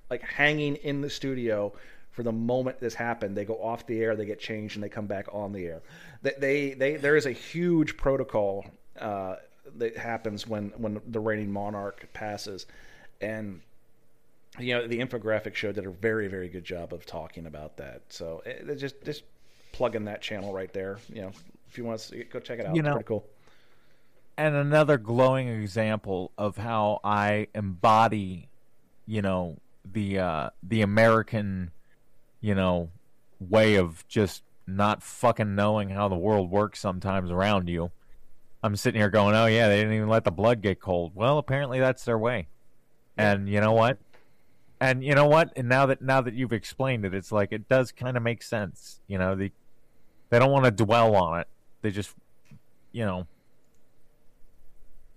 like 0.09 0.21
hanging 0.21 0.75
in 0.77 1.01
the 1.01 1.09
studio 1.09 1.73
for 2.15 2.23
the 2.23 2.31
moment 2.31 2.79
this 2.79 2.93
happened. 2.93 3.35
They 3.35 3.43
go 3.43 3.55
off 3.55 3.85
the 3.85 4.01
air, 4.01 4.15
they 4.15 4.25
get 4.25 4.39
changed, 4.39 4.77
and 4.77 4.83
they 4.83 4.89
come 4.89 5.05
back 5.05 5.27
on 5.33 5.51
the 5.51 5.65
air. 5.65 5.81
They, 6.21 6.33
they, 6.37 6.73
they 6.73 6.95
there 6.95 7.17
is 7.17 7.25
a 7.25 7.31
huge 7.31 7.97
protocol 7.97 8.65
uh, 8.99 9.35
that 9.77 9.97
happens 9.97 10.47
when 10.47 10.69
when 10.77 11.01
the 11.07 11.19
reigning 11.19 11.51
monarch 11.51 12.07
passes, 12.13 12.67
and 13.19 13.59
you 14.57 14.73
know 14.73 14.87
the 14.87 14.99
infographic 14.99 15.55
show 15.55 15.73
did 15.73 15.85
a 15.85 15.89
very 15.89 16.29
very 16.29 16.47
good 16.47 16.63
job 16.63 16.93
of 16.93 17.05
talking 17.05 17.47
about 17.47 17.75
that. 17.77 18.01
So 18.07 18.41
it, 18.45 18.69
it 18.69 18.75
just 18.77 19.03
just 19.03 19.23
plug 19.73 19.95
in 19.95 20.05
that 20.05 20.21
channel 20.21 20.53
right 20.53 20.71
there. 20.71 20.97
You 21.13 21.23
know, 21.23 21.31
if 21.67 21.77
you 21.77 21.83
want 21.83 21.99
to 21.99 22.05
see, 22.05 22.23
go 22.23 22.39
check 22.39 22.59
it 22.59 22.65
out. 22.65 22.75
You 22.75 22.79
it's 22.79 22.85
know, 22.85 22.93
pretty 22.93 23.07
cool. 23.07 23.25
And 24.37 24.55
another 24.55 24.97
glowing 24.97 25.49
example 25.49 26.31
of 26.37 26.55
how 26.55 27.01
I 27.03 27.47
embody, 27.53 28.47
you 29.05 29.21
know, 29.21 29.57
the 29.83 30.19
uh, 30.19 30.49
the 30.63 30.81
American 30.81 31.71
you 32.41 32.55
know, 32.55 32.89
way 33.39 33.75
of 33.75 34.07
just 34.07 34.43
not 34.67 35.03
fucking 35.03 35.55
knowing 35.55 35.89
how 35.89 36.07
the 36.07 36.15
world 36.15 36.49
works 36.49 36.79
sometimes 36.79 37.31
around 37.31 37.69
you. 37.69 37.91
I'm 38.63 38.75
sitting 38.75 38.99
here 38.99 39.09
going, 39.09 39.35
"Oh 39.35 39.45
yeah, 39.45 39.67
they 39.67 39.77
didn't 39.77 39.93
even 39.93 40.09
let 40.09 40.23
the 40.23 40.31
blood 40.31 40.61
get 40.61 40.79
cold." 40.79 41.11
Well, 41.15 41.37
apparently 41.37 41.79
that's 41.79 42.03
their 42.03 42.17
way. 42.17 42.47
And 43.17 43.47
you 43.47 43.61
know 43.61 43.73
what? 43.73 43.99
And 44.79 45.03
you 45.03 45.15
know 45.15 45.27
what? 45.27 45.53
And 45.55 45.69
now 45.69 45.85
that 45.85 46.01
now 46.01 46.21
that 46.21 46.33
you've 46.33 46.53
explained 46.53 47.05
it, 47.05 47.13
it's 47.13 47.31
like 47.31 47.51
it 47.51 47.69
does 47.69 47.91
kind 47.91 48.17
of 48.17 48.23
make 48.23 48.41
sense. 48.43 48.99
You 49.07 49.17
know, 49.17 49.35
the 49.35 49.51
they 50.29 50.39
don't 50.39 50.51
want 50.51 50.65
to 50.65 50.71
dwell 50.71 51.15
on 51.15 51.39
it. 51.39 51.47
They 51.81 51.91
just, 51.91 52.13
you 52.91 53.05
know, 53.05 53.27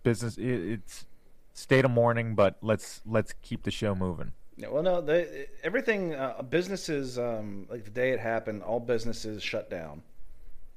business. 0.02 0.36
It, 0.36 0.44
it's 0.44 1.06
state 1.54 1.84
of 1.84 1.90
mourning, 1.90 2.34
but 2.34 2.56
let's 2.62 3.00
let's 3.06 3.34
keep 3.42 3.62
the 3.62 3.70
show 3.70 3.94
moving. 3.94 4.32
Yeah, 4.58 4.70
well, 4.70 4.82
no, 4.82 5.00
they, 5.00 5.46
everything 5.62 6.14
uh, 6.14 6.42
businesses 6.42 7.16
um, 7.16 7.66
like 7.70 7.84
the 7.84 7.90
day 7.90 8.10
it 8.10 8.18
happened, 8.18 8.64
all 8.64 8.80
businesses 8.80 9.40
shut 9.40 9.70
down. 9.70 10.02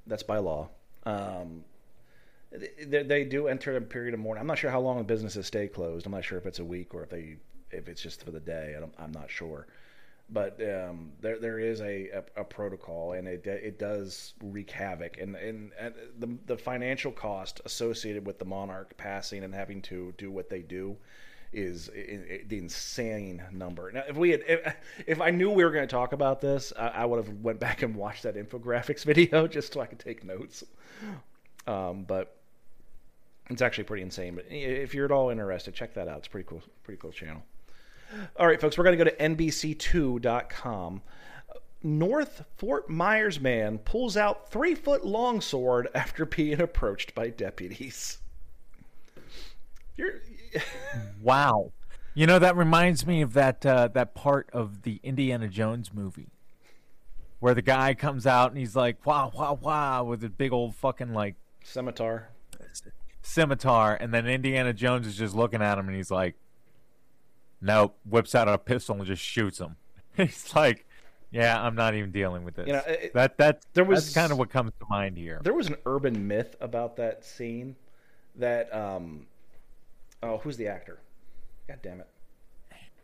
That's 0.06 0.22
by 0.22 0.38
law. 0.38 0.70
Um, 1.04 1.64
they, 2.52 3.02
they, 3.02 3.24
do 3.24 3.48
enter 3.48 3.76
a 3.76 3.82
period 3.82 4.14
of 4.14 4.20
mourning. 4.20 4.40
I'm 4.42 4.48
not 4.48 4.60
sure 4.60 4.70
how 4.70 4.82
long 4.82 5.00
the 5.00 5.04
businesses 5.04 5.48
stay 5.48 5.68
closed. 5.68 6.06
I'm 6.06 6.12
not 6.12 6.24
sure 6.24 6.38
if 6.38 6.46
it's 6.46 6.60
a 6.60 6.66
week 6.66 6.94
or 6.94 7.02
if 7.04 7.10
they 7.10 7.38
if 7.72 7.88
it's 7.88 8.04
just 8.04 8.24
for 8.24 8.30
the 8.30 8.40
day. 8.40 8.76
I 8.78 9.04
am 9.04 9.12
not 9.14 9.32
sure, 9.32 9.66
but 10.30 10.62
um, 10.62 11.14
there 11.22 11.40
there 11.40 11.58
is 11.58 11.82
a, 11.82 12.10
a, 12.10 12.42
a, 12.42 12.44
protocol 12.44 13.14
and 13.14 13.28
it 13.28 13.48
it 13.48 13.80
does 13.80 14.34
wreak 14.44 14.70
havoc 14.70 15.18
and, 15.20 15.36
and 15.38 15.72
and 15.80 15.96
the 16.20 16.38
the 16.46 16.58
financial 16.58 17.12
cost 17.12 17.62
associated 17.66 18.28
with 18.28 18.38
the 18.38 18.46
monarch 18.46 18.96
passing 18.98 19.44
and 19.44 19.56
having 19.56 19.82
to 19.84 20.14
do 20.18 20.30
what 20.30 20.50
they 20.50 20.62
do 20.62 20.98
is 21.54 21.88
the 21.88 22.58
insane 22.58 23.44
number. 23.52 23.92
Now, 23.92 24.04
if 24.08 24.16
we 24.16 24.32
had, 24.32 24.44
if, 24.48 24.76
if 25.08 25.22
I 25.22 25.32
knew 25.32 25.52
we 25.52 25.64
were 25.64 25.72
going 25.72 25.88
to 25.88 25.92
talk 25.92 26.14
about 26.14 26.42
this, 26.42 26.72
I, 26.78 26.88
I, 26.88 27.06
would 27.06 27.18
have 27.18 27.42
went 27.42 27.60
back 27.60 27.82
and 27.82 27.96
watched 27.96 28.24
that 28.24 28.36
infographics 28.36 29.04
video 29.06 29.48
just 29.48 29.74
so 29.74 29.82
I 29.82 29.86
could 29.86 30.00
take 30.00 30.24
notes. 30.24 30.64
Um, 31.68 32.04
but 32.04 32.38
it's 33.50 33.62
actually 33.62 33.84
pretty 33.84 34.04
insane. 34.04 34.36
But 34.36 34.46
if 34.50 34.94
you're 34.94 35.06
at 35.06 35.12
all 35.12 35.30
interested, 35.30 35.74
check 35.74 35.94
that 35.96 36.08
out. 36.08 36.20
It's 36.20 36.28
pretty 36.28 36.48
cool. 36.48 36.62
Pretty 36.84 37.00
cool 37.00 37.12
channel. 37.12 37.44
All 38.38 38.48
right, 38.48 38.60
folks, 38.60 38.78
we're 38.78 38.84
going 38.84 38.98
to 38.98 39.04
go 39.04 39.10
to 39.10 39.18
NBC2.com. 39.18 41.02
North 41.84 42.46
Fort 42.58 42.90
Myers 42.90 43.40
man 43.40 43.80
pulls 43.80 44.16
out 44.16 44.52
three 44.52 44.76
foot 44.76 45.06
long 45.06 45.42
sword 45.42 45.88
after 45.96 46.26
being 46.26 46.62
approached 46.62 47.16
by 47.16 47.30
deputies. 47.30 48.20
You're, 49.96 50.22
wow. 51.22 51.72
You 52.14 52.28
know 52.28 52.40
that 52.40 52.58
reminds 52.58 53.06
me 53.06 53.22
of 53.22 53.34
that 53.34 53.66
uh, 53.66 53.88
that 53.94 54.14
part 54.14 54.50
of 54.52 54.82
the 54.82 55.00
Indiana 55.04 55.48
Jones 55.48 55.94
movie 55.94 56.28
where 57.40 57.54
the 57.54 57.62
guy 57.62 57.94
comes 57.94 58.28
out 58.28 58.52
and 58.52 58.58
he's 58.58 58.76
like 58.76 59.06
wow 59.06 59.32
wow 59.34 59.58
wow 59.60 60.04
with 60.04 60.24
a 60.24 60.30
big 60.30 60.52
old 60.52 60.76
fucking 60.76 61.14
like 61.14 61.36
scimitar 61.64 62.30
scimitar 63.22 63.96
and 63.96 64.14
then 64.14 64.28
Indiana 64.28 64.74
Jones 64.74 65.08
is 65.08 65.16
just 65.16 65.34
looking 65.36 65.62
at 65.62 65.78
him 65.78 65.88
and 65.88 65.96
he's 65.96 66.12
like 66.12 66.36
nope 67.62 67.96
whips 68.10 68.36
out 68.36 68.48
a 68.48 68.58
pistol 68.58 68.96
and 68.96 69.06
just 69.06 69.24
shoots 69.24 69.60
him. 69.60 69.78
he's 70.18 70.54
like 70.56 70.86
yeah, 71.32 71.62
I'm 71.62 71.76
not 71.76 71.96
even 71.96 72.12
dealing 72.12 72.44
with 72.44 72.56
this. 72.56 72.68
You 72.68 72.74
know, 72.74 72.84
it, 72.86 73.14
that 73.14 73.38
that 73.38 73.66
there 73.74 73.86
was 73.86 74.04
that's 74.04 74.14
kind 74.14 74.34
of 74.34 74.38
what 74.38 74.50
comes 74.50 74.74
to 74.80 74.86
mind 74.90 75.18
here. 75.18 75.40
There 75.42 75.54
was 75.54 75.68
an 75.68 75.78
urban 75.86 76.28
myth 76.28 76.58
about 76.60 76.98
that 76.98 77.24
scene 77.24 77.78
that 78.36 78.74
um, 78.76 79.28
oh, 80.24 80.38
who's 80.38 80.58
the 80.58 80.68
actor? 80.68 81.00
God 81.68 81.80
damn 81.82 82.00
it. 82.00 82.08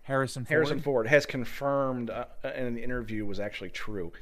Harrison 0.03 0.45
Ford. 0.45 0.49
Harrison 0.51 0.79
Ford 0.79 1.07
has 1.07 1.25
confirmed 1.25 2.09
uh, 2.09 2.25
in 2.43 2.65
an 2.65 2.77
interview 2.77 3.25
was 3.25 3.41
actually 3.41 3.71
true. 3.71 4.13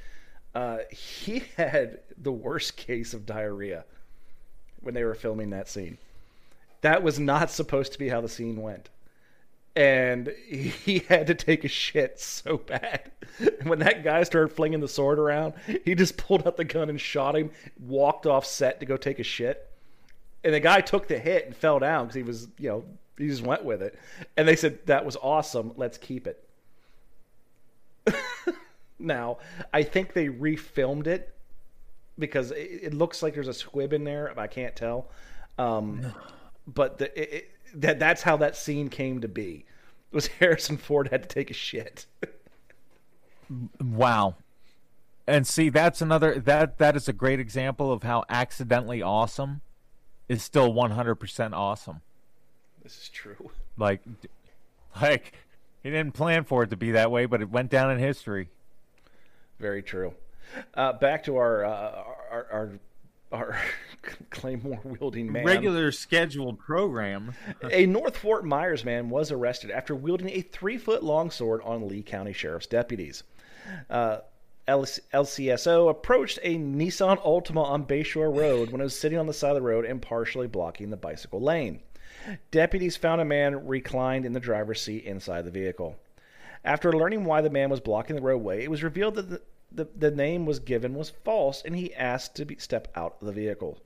Uh, 0.55 0.79
he 0.89 1.43
had 1.57 1.99
the 2.17 2.31
worst 2.31 2.75
case 2.75 3.13
of 3.13 3.25
diarrhea 3.25 3.85
when 4.81 4.93
they 4.93 5.03
were 5.03 5.15
filming 5.15 5.51
that 5.51 5.69
scene. 5.69 5.97
That 6.81 7.03
was 7.03 7.19
not 7.19 7.51
supposed 7.51 7.93
to 7.93 7.99
be 7.99 8.09
how 8.09 8.21
the 8.21 8.29
scene 8.29 8.61
went. 8.61 8.89
And 9.75 10.33
he 10.47 10.99
had 11.07 11.27
to 11.27 11.35
take 11.35 11.63
a 11.63 11.67
shit 11.67 12.19
so 12.19 12.57
bad. 12.57 13.11
when 13.63 13.79
that 13.79 14.03
guy 14.03 14.23
started 14.23 14.55
flinging 14.55 14.79
the 14.79 14.87
sword 14.87 15.19
around, 15.19 15.53
he 15.83 15.93
just 15.93 16.17
pulled 16.17 16.47
out 16.47 16.57
the 16.57 16.63
gun 16.63 16.89
and 16.89 16.99
shot 16.99 17.35
him, 17.35 17.51
walked 17.79 18.25
off 18.25 18.45
set 18.45 18.79
to 18.79 18.85
go 18.85 18.97
take 18.97 19.19
a 19.19 19.23
shit 19.23 19.69
and 20.45 20.53
the 20.53 20.59
guy 20.59 20.79
took 20.79 21.07
the 21.07 21.17
hit 21.17 21.47
and 21.47 21.55
fell 21.55 21.79
down 21.79 22.05
because 22.05 22.15
he 22.15 22.23
was, 22.23 22.47
you 22.59 22.69
know, 22.69 22.85
he 23.17 23.27
just 23.27 23.41
went 23.41 23.65
with 23.65 23.81
it. 23.81 23.97
And 24.37 24.47
they 24.47 24.55
said 24.55 24.77
that 24.85 25.03
was 25.03 25.17
awesome. 25.17 25.73
Let's 25.75 25.97
keep 25.97 26.27
it. 26.27 26.47
now, 28.99 29.39
I 29.73 29.81
think 29.81 30.13
they 30.13 30.27
refilmed 30.27 31.07
it 31.07 31.33
because 32.19 32.51
it, 32.51 32.79
it, 32.83 32.93
looks 32.93 33.23
like 33.23 33.33
there's 33.33 33.47
a 33.47 33.53
squib 33.55 33.91
in 33.91 34.03
there. 34.03 34.39
I 34.39 34.45
can't 34.45 34.75
tell. 34.75 35.09
Um, 35.57 36.13
but 36.67 36.99
the, 36.99 37.19
it, 37.19 37.33
it, 37.33 37.51
that 37.81 37.97
that's 37.97 38.21
how 38.21 38.37
that 38.37 38.55
scene 38.55 38.89
came 38.89 39.21
to 39.21 39.27
be. 39.27 39.65
It 40.11 40.15
was 40.15 40.27
Harrison 40.39 40.77
Ford 40.77 41.07
had 41.07 41.23
to 41.23 41.27
take 41.27 41.49
a 41.49 41.55
shit. 41.55 42.05
wow. 43.81 44.35
And 45.25 45.47
see, 45.47 45.69
that's 45.69 46.03
another 46.03 46.39
that 46.39 46.77
that 46.77 46.95
is 46.95 47.09
a 47.09 47.13
great 47.13 47.39
example 47.39 47.91
of 47.91 48.03
how 48.03 48.25
accidentally 48.29 49.01
awesome 49.01 49.61
is 50.27 50.43
still 50.43 50.73
100% 50.73 51.53
awesome. 51.53 52.01
This 52.83 52.97
is 52.97 53.09
true. 53.09 53.51
Like 53.77 53.99
like 55.01 55.33
he 55.83 55.89
didn't 55.89 56.13
plan 56.13 56.45
for 56.45 56.63
it 56.63 56.69
to 56.69 56.77
be 56.77 56.91
that 56.91 57.11
way, 57.11 57.25
but 57.25 57.41
it 57.41 57.49
went 57.49 57.69
down 57.69 57.91
in 57.91 57.99
history. 57.99 58.47
Very 59.59 59.83
true. 59.83 60.13
Uh, 60.73 60.93
back 60.93 61.25
to 61.25 61.35
our 61.35 61.65
uh, 61.65 62.03
our, 62.31 62.47
our 62.51 62.71
our 63.33 63.61
claymore 64.29 64.79
wielding 64.85 65.29
man. 65.29 65.43
Regular 65.43 65.91
scheduled 65.91 66.57
program. 66.57 67.33
a 67.69 67.85
North 67.85 68.15
Fort 68.15 68.45
Myers 68.45 68.85
man 68.85 69.09
was 69.09 69.29
arrested 69.29 69.71
after 69.71 69.93
wielding 69.93 70.29
a 70.29 70.39
three 70.39 70.77
foot 70.77 71.03
long 71.03 71.29
sword 71.31 71.61
on 71.65 71.87
Lee 71.89 72.01
County 72.01 72.31
Sheriff's 72.31 72.67
deputies. 72.67 73.23
Uh, 73.89 74.19
LCSO 74.67 75.89
approached 75.89 76.39
a 76.41 76.57
Nissan 76.57 77.21
Altima 77.23 77.63
on 77.63 77.85
Bayshore 77.85 78.35
Road 78.35 78.71
when 78.71 78.81
it 78.81 78.85
was 78.85 78.97
sitting 78.97 79.19
on 79.19 79.27
the 79.27 79.33
side 79.33 79.49
of 79.51 79.55
the 79.55 79.61
road 79.61 79.85
and 79.85 80.01
partially 80.01 80.47
blocking 80.47 80.89
the 80.89 80.97
bicycle 80.97 81.39
lane. 81.39 81.81
Deputies 82.49 82.97
found 82.97 83.21
a 83.21 83.25
man 83.25 83.67
reclined 83.67 84.25
in 84.25 84.33
the 84.33 84.39
driver's 84.39 84.81
seat 84.81 85.03
inside 85.03 85.45
the 85.45 85.51
vehicle. 85.51 85.97
After 86.63 86.91
learning 86.91 87.25
why 87.25 87.41
the 87.41 87.49
man 87.51 87.69
was 87.69 87.79
blocking 87.79 88.15
the 88.15 88.21
roadway, 88.21 88.63
it 88.63 88.71
was 88.71 88.81
revealed 88.81 89.15
that 89.15 89.29
the, 89.29 89.41
the, 89.71 89.87
the 89.95 90.11
name 90.11 90.47
was 90.47 90.59
given 90.59 90.95
was 90.95 91.11
false 91.11 91.61
and 91.63 91.75
he 91.75 91.93
asked 91.93 92.35
to 92.35 92.45
be, 92.45 92.55
step 92.57 92.87
out 92.95 93.17
of 93.21 93.27
the 93.27 93.33
vehicle. 93.33 93.79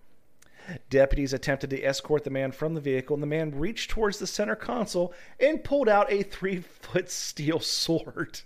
Deputies 0.90 1.34
attempted 1.34 1.72
to 1.72 1.82
escort 1.82 2.24
the 2.24 2.30
man 2.30 2.52
from 2.52 2.76
the 2.76 2.82
vehicle, 2.82 3.16
and 3.16 3.24
the 3.24 3.28
man 3.28 3.58
reached 3.58 3.90
towards 3.90 4.20
the 4.20 4.28
center 4.28 4.56
console 4.56 5.14
and 5.40 5.64
pulled 5.64 5.90
out 5.90 6.12
a 6.12 6.22
three 6.22 6.60
foot 6.60 7.10
steel 7.10 7.60
sword. 7.60 8.42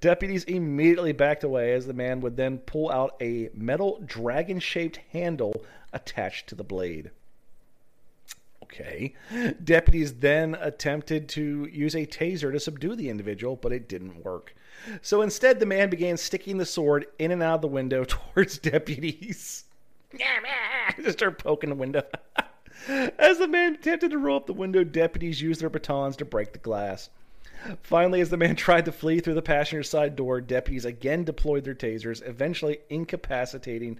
Deputies 0.00 0.44
immediately 0.44 1.12
backed 1.12 1.44
away 1.44 1.72
as 1.72 1.86
the 1.86 1.92
man 1.92 2.20
would 2.20 2.36
then 2.36 2.58
pull 2.58 2.90
out 2.90 3.16
a 3.20 3.50
metal 3.54 4.00
dragon 4.04 4.58
shaped 4.58 5.00
handle 5.12 5.64
attached 5.92 6.48
to 6.48 6.54
the 6.54 6.64
blade. 6.64 7.10
Okay. 8.62 9.14
Deputies 9.62 10.14
then 10.14 10.56
attempted 10.60 11.28
to 11.30 11.68
use 11.72 11.94
a 11.94 12.04
taser 12.04 12.52
to 12.52 12.60
subdue 12.60 12.96
the 12.96 13.08
individual, 13.08 13.56
but 13.56 13.72
it 13.72 13.88
didn't 13.88 14.24
work. 14.24 14.54
So 15.02 15.22
instead, 15.22 15.60
the 15.60 15.66
man 15.66 15.88
began 15.88 16.16
sticking 16.16 16.58
the 16.58 16.66
sword 16.66 17.06
in 17.18 17.30
and 17.30 17.42
out 17.42 17.56
of 17.56 17.62
the 17.62 17.68
window 17.68 18.04
towards 18.08 18.58
deputies. 18.58 19.64
Just 21.02 21.18
start 21.18 21.38
poking 21.38 21.70
the 21.70 21.76
window. 21.76 22.02
As 22.88 23.38
the 23.38 23.48
man 23.48 23.74
attempted 23.74 24.10
to 24.10 24.18
roll 24.18 24.36
up 24.36 24.46
the 24.46 24.52
window, 24.52 24.84
deputies 24.84 25.40
used 25.40 25.60
their 25.60 25.70
batons 25.70 26.16
to 26.16 26.24
break 26.24 26.52
the 26.52 26.58
glass. 26.58 27.10
Finally, 27.82 28.20
as 28.20 28.30
the 28.30 28.36
man 28.36 28.56
tried 28.56 28.84
to 28.84 28.92
flee 28.92 29.20
through 29.20 29.34
the 29.34 29.42
passenger 29.42 29.82
side 29.82 30.16
door, 30.16 30.40
deputies 30.40 30.84
again 30.84 31.24
deployed 31.24 31.64
their 31.64 31.74
tasers, 31.74 32.26
eventually 32.26 32.78
incapacitating 32.88 33.98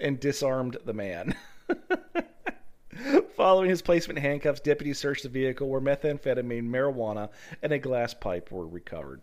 and 0.00 0.20
disarmed 0.20 0.76
the 0.84 0.92
man. 0.92 1.34
Following 3.36 3.70
his 3.70 3.82
placement 3.82 4.18
in 4.18 4.24
handcuffs, 4.24 4.60
deputies 4.60 4.98
searched 4.98 5.22
the 5.22 5.28
vehicle 5.28 5.68
where 5.68 5.80
methamphetamine, 5.80 6.68
marijuana, 6.68 7.30
and 7.62 7.72
a 7.72 7.78
glass 7.78 8.12
pipe 8.12 8.52
were 8.52 8.66
recovered. 8.66 9.20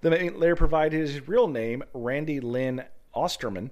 The 0.00 0.10
man 0.10 0.38
later 0.38 0.56
provided 0.56 0.98
his 0.98 1.28
real 1.28 1.48
name, 1.48 1.82
Randy 1.92 2.40
Lynn 2.40 2.84
Osterman, 3.14 3.70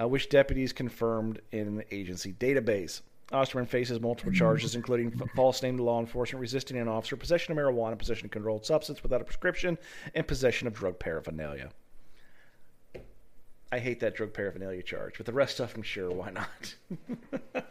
uh, 0.00 0.08
which 0.08 0.28
deputies 0.28 0.72
confirmed 0.72 1.40
in 1.52 1.76
the 1.76 1.94
agency 1.94 2.32
database. 2.32 3.02
Osterman 3.32 3.66
faces 3.66 4.00
multiple 4.00 4.32
charges, 4.32 4.74
including 4.74 5.10
false 5.36 5.62
name 5.62 5.76
to 5.76 5.82
law 5.82 6.00
enforcement, 6.00 6.40
resisting 6.40 6.78
an 6.78 6.88
officer, 6.88 7.16
possession 7.16 7.52
of 7.52 7.58
marijuana, 7.58 7.96
possession 7.96 8.26
of 8.26 8.32
controlled 8.32 8.66
substance 8.66 9.02
without 9.02 9.20
a 9.20 9.24
prescription, 9.24 9.78
and 10.14 10.26
possession 10.26 10.66
of 10.66 10.74
drug 10.74 10.98
paraphernalia. 10.98 11.70
I 13.72 13.78
hate 13.78 14.00
that 14.00 14.16
drug 14.16 14.32
paraphernalia 14.32 14.82
charge, 14.82 15.14
but 15.16 15.26
the 15.26 15.32
rest 15.32 15.60
of 15.60 15.72
them, 15.72 15.82
sure, 15.82 16.10
why 16.10 16.30
not? 16.30 16.74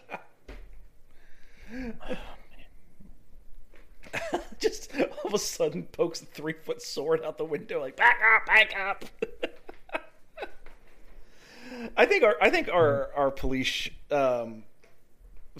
Just 4.60 4.92
all 4.96 5.28
of 5.28 5.34
a 5.34 5.40
sudden 5.40 5.84
pokes 5.84 6.22
a 6.22 6.26
three 6.26 6.54
foot 6.54 6.82
sword 6.82 7.24
out 7.24 7.38
the 7.38 7.46
window, 7.46 7.82
like 7.82 7.96
back 7.96 8.20
up, 8.36 8.46
back 8.46 8.74
up. 8.78 9.06
I 11.96 12.06
think 12.06 12.24
our 12.24 12.36
I 12.42 12.50
think 12.50 12.70
our 12.70 13.10
our 13.16 13.32
police 13.32 13.90
um, 14.12 14.64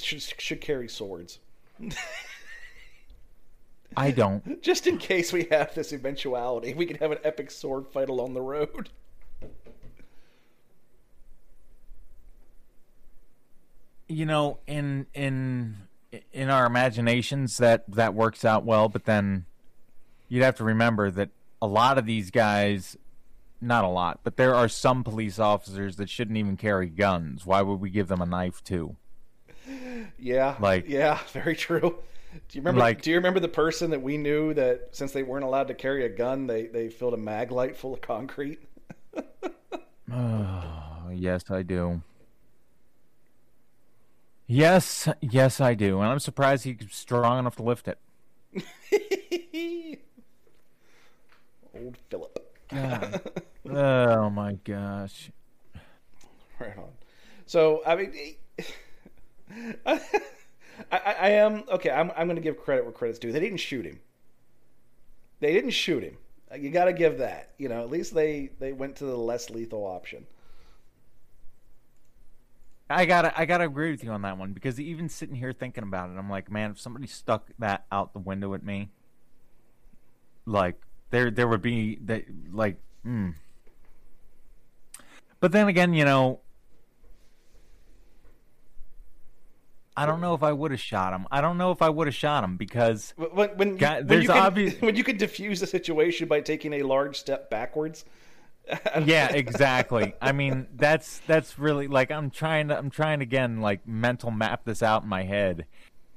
should 0.02 0.22
should 0.22 0.62
carry 0.62 0.88
swords. 0.88 1.40
I 3.98 4.12
don't. 4.12 4.62
Just 4.62 4.88
in 4.88 4.98
case 4.98 5.34
we 5.34 5.48
have 5.52 5.74
this 5.74 5.94
eventuality, 5.94 6.74
we 6.74 6.86
can 6.86 6.98
have 6.98 7.12
an 7.12 7.20
epic 7.24 7.52
sword 7.52 7.88
fight 7.88 8.10
along 8.10 8.34
the 8.34 8.42
road. 8.42 8.90
You 14.08 14.26
know, 14.26 14.60
in 14.68 15.06
in 15.14 15.78
in 16.32 16.50
our 16.50 16.66
imaginations 16.66 17.58
that 17.58 17.84
that 17.90 18.14
works 18.14 18.44
out 18.44 18.66
well, 18.66 18.90
but 18.90 19.06
then 19.06 19.46
you'd 20.28 20.44
have 20.44 20.56
to 20.56 20.64
remember 20.64 21.12
that 21.12 21.30
a 21.62 21.68
lot 21.68 21.98
of 21.98 22.06
these 22.06 22.32
guys 22.32 22.98
not 23.62 23.84
a 23.84 23.90
lot, 23.90 24.22
but 24.24 24.38
there 24.38 24.56
are 24.56 24.70
some 24.70 25.04
police 25.04 25.38
officers 25.38 25.98
that 25.98 26.10
shouldn't 26.10 26.38
even 26.38 26.56
carry 26.58 26.88
guns. 26.88 27.46
Why 27.46 27.62
would 27.62 27.80
we 27.82 27.90
give 27.90 28.08
them 28.08 28.22
a 28.22 28.26
knife 28.26 28.64
too? 28.64 28.96
Yeah. 30.18 30.56
Like 30.60 30.88
Yeah, 30.88 31.20
very 31.34 31.56
true. 31.56 31.80
Do 32.32 32.58
you 32.58 32.62
remember 32.62 32.80
like, 32.80 33.02
do 33.02 33.10
you 33.10 33.16
remember 33.16 33.40
the 33.40 33.48
person 33.48 33.90
that 33.92 34.02
we 34.02 34.18
knew 34.18 34.54
that 34.54 34.90
since 34.92 35.12
they 35.12 35.24
weren't 35.24 35.46
allowed 35.46 35.68
to 35.70 35.74
carry 35.74 36.06
a 36.06 36.10
gun, 36.10 36.46
they 36.48 36.68
they 36.68 36.90
filled 36.90 37.14
a 37.14 37.18
Maglite 37.18 37.76
full 37.76 37.94
of 37.94 38.02
concrete? 38.02 38.60
oh, 40.12 41.10
yes, 41.12 41.50
I 41.50 41.64
do. 41.64 42.02
Yes, 44.46 45.08
yes, 45.22 45.62
I 45.62 45.74
do, 45.76 46.00
and 46.02 46.10
I'm 46.10 46.20
surprised 46.20 46.64
he's 46.64 46.78
strong 46.92 47.40
enough 47.40 47.56
to 47.58 47.64
lift 47.64 47.88
it. 47.88 48.00
Old 51.76 51.98
Philip. 52.10 52.58
oh 52.72 54.30
my 54.30 54.54
gosh! 54.64 55.32
Right 56.60 56.78
on. 56.78 56.90
So 57.46 57.82
I 57.86 57.96
mean, 57.96 58.36
I, 59.86 60.00
I, 60.92 61.30
am 61.32 61.64
okay. 61.70 61.90
I'm 61.90 62.12
I'm 62.16 62.28
going 62.28 62.36
to 62.36 62.42
give 62.42 62.58
credit 62.58 62.84
where 62.84 62.94
credit's 62.94 63.20
due. 63.20 63.32
They 63.32 63.40
didn't 63.40 63.58
shoot 63.58 63.86
him. 63.86 64.00
They 65.40 65.54
didn't 65.54 65.72
shoot 65.72 66.04
him. 66.04 66.18
You 66.58 66.70
got 66.70 66.86
to 66.86 66.94
give 66.94 67.18
that. 67.20 67.52
You 67.58 67.70
know, 67.70 67.82
at 67.82 67.90
least 67.90 68.14
they 68.14 68.50
they 68.60 68.74
went 68.74 68.96
to 68.98 69.06
the 69.06 69.18
less 69.18 69.50
lethal 69.50 69.86
option. 69.86 70.26
I 72.90 73.06
gotta 73.06 73.38
I 73.40 73.46
gotta 73.46 73.66
agree 73.66 73.92
with 73.92 74.04
you 74.04 74.12
on 74.12 74.24
that 74.24 74.38
one 74.38 74.54
because 74.54 74.80
even 74.80 75.10
sitting 75.10 75.36
here 75.36 75.54
thinking 75.54 75.84
about 75.84 76.10
it, 76.10 76.18
I'm 76.18 76.30
like, 76.30 76.52
man, 76.52 76.72
if 76.72 76.80
somebody 76.80 77.06
stuck 77.06 77.50
that 77.60 77.86
out 77.92 78.14
the 78.14 78.20
window 78.20 78.56
at 78.56 78.64
me, 78.64 78.90
like 80.48 80.82
there 81.12 81.30
there 81.30 81.48
would 81.48 81.62
be 81.62 82.00
that 82.06 82.26
like, 82.52 82.78
mm. 83.06 83.36
but 85.40 85.52
then 85.52 85.68
again, 85.68 85.94
you 85.94 86.04
know, 86.04 86.40
I 90.00 90.06
don't 90.06 90.22
know 90.22 90.34
if 90.34 90.44
I 90.44 90.52
would 90.52 90.72
have 90.72 90.80
shot 90.80 91.14
him. 91.14 91.28
I 91.30 91.42
don't 91.42 91.58
know 91.58 91.72
if 91.72 91.82
I 91.82 91.90
would 91.90 92.08
have 92.08 92.16
shot 92.16 92.44
him 92.44 92.58
because 92.58 93.14
when 93.18 93.50
when, 93.58 93.78
God, 93.78 94.10
when 94.10 94.22
you 94.22 94.32
obvious... 94.32 94.82
when 94.82 94.96
you 94.96 95.04
could 95.04 95.18
diffuse 95.18 95.60
the 95.60 95.68
situation 95.68 96.28
by 96.28 96.42
taking 96.42 96.74
a 96.74 96.84
large 96.84 97.18
step 97.18 97.50
backwards 97.50 98.06
yeah, 99.06 99.34
exactly. 99.34 100.14
I 100.22 100.32
mean, 100.32 100.68
that's 100.76 101.20
that's 101.28 101.58
really 101.58 101.88
like 101.88 102.12
I'm 102.12 102.30
trying 102.30 102.68
to 102.70 102.78
I'm 102.78 102.90
trying 102.90 103.22
again 103.22 103.62
like 103.62 103.88
mental 103.88 104.32
map 104.32 104.64
this 104.66 104.84
out 104.84 105.04
in 105.04 105.10
my 105.10 105.24
head. 105.24 105.66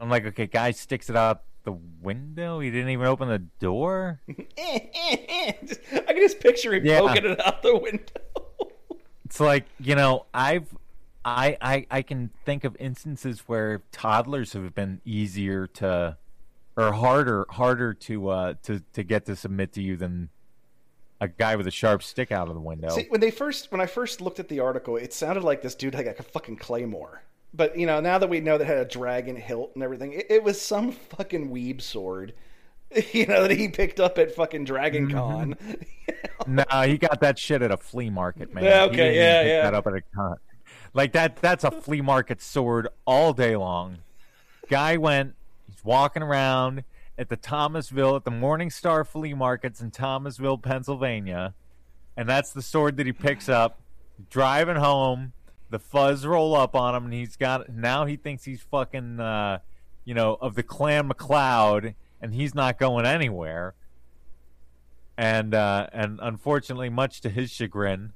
I'm 0.01 0.11
like, 0.11 0.27
okay, 0.27 0.47
guy 0.47 0.73
sticks 0.73 1.09
it 1.09 1.17
out 1.17 1.43
the 1.65 1.73
window. 1.73 2.61
He 2.61 2.71
didn't 2.71 2.91
even 2.91 3.07
open 3.07 3.29
the 3.29 3.39
door. 3.39 4.21
I 4.29 5.59
can 5.91 6.17
just 6.17 6.41
picture 6.41 6.75
him 6.75 6.85
yeah. 6.85 7.01
poking 7.01 7.25
it 7.25 7.41
out 7.47 7.63
the 7.63 7.77
window. 7.77 9.01
it's 9.25 9.41
like 9.41 9.65
you 9.79 9.95
know, 9.95 10.27
I've 10.35 10.67
I, 11.25 11.57
I 11.61 11.87
I 11.91 12.03
can 12.03 12.31
think 12.45 12.65
of 12.65 12.77
instances 12.81 13.41
where 13.47 13.83
toddlers 13.93 14.53
have 14.55 14.75
been 14.75 15.01
easier 15.05 15.67
to 15.69 16.17
or 16.77 16.93
harder 16.93 17.47
harder 17.51 17.95
to 17.95 18.29
uh 18.29 18.55
to 18.65 18.83
to 18.95 19.03
get 19.03 19.27
to 19.27 19.37
submit 19.37 19.73
to 19.75 19.83
you 19.83 19.97
than 19.97 20.31
a 21.21 21.29
guy 21.29 21.55
with 21.55 21.67
a 21.67 21.71
sharp 21.71 22.03
stick 22.03 22.33
out 22.33 22.49
of 22.49 22.55
the 22.55 22.61
window. 22.61 22.89
See, 22.89 23.07
when 23.09 23.21
they 23.21 23.31
first 23.31 23.71
when 23.71 23.81
I 23.81 23.87
first 23.87 24.21
looked 24.21 24.41
at 24.41 24.49
the 24.49 24.61
article, 24.61 24.97
it 24.97 25.13
sounded 25.13 25.45
like 25.45 25.63
this 25.63 25.75
dude 25.77 25.95
had 25.95 26.07
like 26.07 26.19
a 26.19 26.23
fucking 26.25 26.57
claymore. 26.57 27.23
but 27.55 27.79
you 27.79 27.87
know, 27.87 28.01
now 28.01 28.19
that 28.19 28.29
we 28.29 28.41
know 28.41 28.59
that 28.59 28.65
it 28.65 28.67
had 28.67 28.79
a 28.79 28.85
dragon 28.85 29.37
hilt 29.37 29.73
and 29.75 29.85
everything, 29.85 30.15
it, 30.15 30.27
it 30.29 30.43
was 30.43 30.61
some 30.61 30.91
fucking 30.93 31.51
weeb 31.51 31.81
sword. 31.81 32.35
You 33.13 33.25
know 33.25 33.49
that 33.49 33.57
he 33.57 33.69
picked 33.69 34.01
up 34.01 34.19
at 34.19 34.35
fucking 34.35 34.65
Dragon 34.67 35.11
Con. 35.11 35.57
No, 36.47 36.65
he 36.85 36.99
got 36.99 37.21
that 37.21 37.39
shit 37.39 37.63
at 37.63 37.71
a 37.71 37.77
flea 37.79 38.11
market, 38.11 38.53
man. 38.53 38.65
Yeah, 38.65 38.83
okay, 38.85 39.17
yeah, 39.17 39.43
yeah. 39.43 39.63
That 39.63 39.73
up 39.75 39.87
at 39.87 39.95
a 39.95 40.03
con. 40.15 40.37
Like 40.95 41.13
that. 41.13 41.37
That's 41.37 41.65
a 41.65 41.71
flea 41.71 42.01
market 42.01 42.43
sword 42.43 42.89
all 43.07 43.33
day 43.33 43.57
long. 43.57 43.99
Guy 44.69 44.97
went. 44.97 45.35
He's 45.67 45.85
walking 45.85 46.23
around 46.23 46.85
at 47.19 47.29
the 47.29 47.37
Thomasville 47.37 48.17
at 48.17 48.25
the 48.25 48.31
Morning 48.31 48.71
Star 48.71 49.05
flea 49.05 49.35
markets 49.35 49.81
in 49.81 49.91
Thomasville, 49.91 50.59
Pennsylvania, 50.59 51.55
and 52.17 52.29
that's 52.29 52.53
the 52.53 52.63
sword 52.63 52.97
that 52.99 53.07
he 53.07 53.13
picks 53.13 53.49
up. 53.49 53.81
Driving 54.29 54.77
home, 54.77 55.33
the 55.71 55.79
fuzz 55.79 56.27
roll 56.27 56.55
up 56.55 56.75
on 56.75 56.95
him, 56.95 57.05
and 57.05 57.15
he's 57.15 57.37
got 57.37 57.69
now. 57.71 58.05
He 58.05 58.17
thinks 58.17 58.45
he's 58.45 58.61
fucking, 58.63 59.19
uh, 59.19 59.61
you 60.05 60.15
know, 60.15 60.37
of 60.41 60.55
the 60.55 60.63
Clan 60.63 61.09
MacLeod, 61.09 61.95
and 62.21 62.35
he's 62.35 62.55
not 62.55 62.79
going 62.79 63.07
anywhere 63.07 63.75
and 65.17 65.55
uh, 65.55 65.87
and 65.93 66.19
unfortunately, 66.23 66.89
much 66.89 67.21
to 67.21 67.29
his 67.29 67.51
chagrin, 67.51 68.13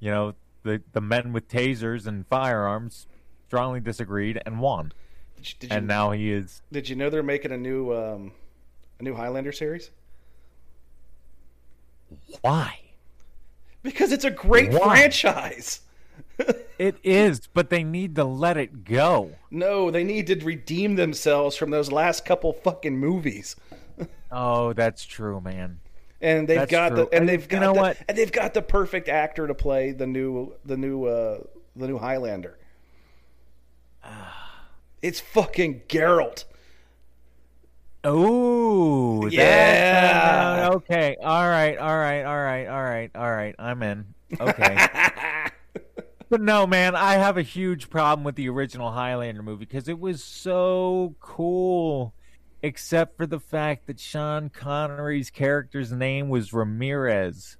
you 0.00 0.10
know, 0.10 0.34
the 0.68 0.82
the 0.92 1.00
men 1.00 1.32
with 1.32 1.48
tasers 1.48 2.06
and 2.06 2.26
firearms 2.28 3.06
strongly 3.46 3.80
disagreed 3.80 4.40
and 4.44 4.60
won, 4.60 4.92
Did 5.36 5.48
you, 5.48 5.54
did 5.60 5.70
you, 5.70 5.76
and 5.76 5.86
now 5.86 6.10
he 6.12 6.30
is. 6.32 6.60
did 6.70 6.88
you 6.88 6.96
know 6.96 7.08
they're 7.10 7.22
making 7.22 7.52
a 7.52 7.56
new 7.56 7.92
um, 7.94 8.32
a 9.00 9.02
new 9.02 9.14
Highlander 9.14 9.52
series? 9.52 9.90
Why? 12.42 12.80
Because 13.82 14.12
it's 14.12 14.24
a 14.24 14.30
great 14.30 14.70
Why? 14.72 14.96
franchise. 14.96 15.80
It 16.78 16.94
is, 17.02 17.48
but 17.52 17.70
they 17.70 17.82
need 17.82 18.14
to 18.14 18.22
let 18.22 18.56
it 18.56 18.84
go. 18.84 19.32
No, 19.50 19.90
they 19.90 20.04
need 20.04 20.28
to 20.28 20.36
redeem 20.36 20.94
themselves 20.94 21.56
from 21.56 21.70
those 21.70 21.90
last 21.90 22.24
couple 22.24 22.52
fucking 22.52 22.96
movies. 22.96 23.56
Oh, 24.30 24.72
that's 24.74 25.04
true, 25.06 25.40
man. 25.40 25.80
And 26.20 26.48
they've 26.48 26.58
That's 26.58 26.70
got 26.70 26.88
true. 26.90 27.08
the 27.10 27.16
and 27.16 27.28
they've 27.28 27.42
you 27.42 27.46
got 27.48 27.60
know 27.60 27.72
the, 27.74 27.80
what? 27.80 27.96
and 28.08 28.18
they've 28.18 28.32
got 28.32 28.52
the 28.54 28.62
perfect 28.62 29.08
actor 29.08 29.46
to 29.46 29.54
play 29.54 29.92
the 29.92 30.06
new 30.06 30.54
the 30.64 30.76
new 30.76 31.04
uh 31.04 31.38
the 31.76 31.86
new 31.88 31.98
Highlander. 31.98 32.58
It's 35.00 35.20
fucking 35.20 35.82
Geralt. 35.88 36.44
Oh, 38.02 39.26
Yeah. 39.28 40.70
okay. 40.72 41.16
All 41.22 41.48
right. 41.48 41.76
All 41.78 41.96
right. 41.96 42.22
All 42.24 42.36
right. 42.42 42.66
All 42.66 42.82
right. 42.82 43.10
All 43.14 43.30
right. 43.30 43.54
I'm 43.58 43.82
in. 43.84 44.06
Okay. 44.40 44.86
but 46.28 46.40
no, 46.40 46.66
man, 46.66 46.94
I 46.96 47.14
have 47.14 47.36
a 47.38 47.42
huge 47.42 47.90
problem 47.90 48.24
with 48.24 48.36
the 48.36 48.48
original 48.48 48.90
Highlander 48.90 49.42
movie 49.42 49.66
because 49.66 49.88
it 49.88 49.98
was 50.00 50.22
so 50.22 51.14
cool, 51.20 52.14
except 52.62 53.16
for 53.16 53.26
the 53.26 53.40
fact 53.40 53.86
that 53.86 54.00
Sean 54.00 54.48
Connery's 54.50 55.30
character's 55.30 55.92
name 55.92 56.28
was 56.28 56.52
Ramirez. 56.52 57.56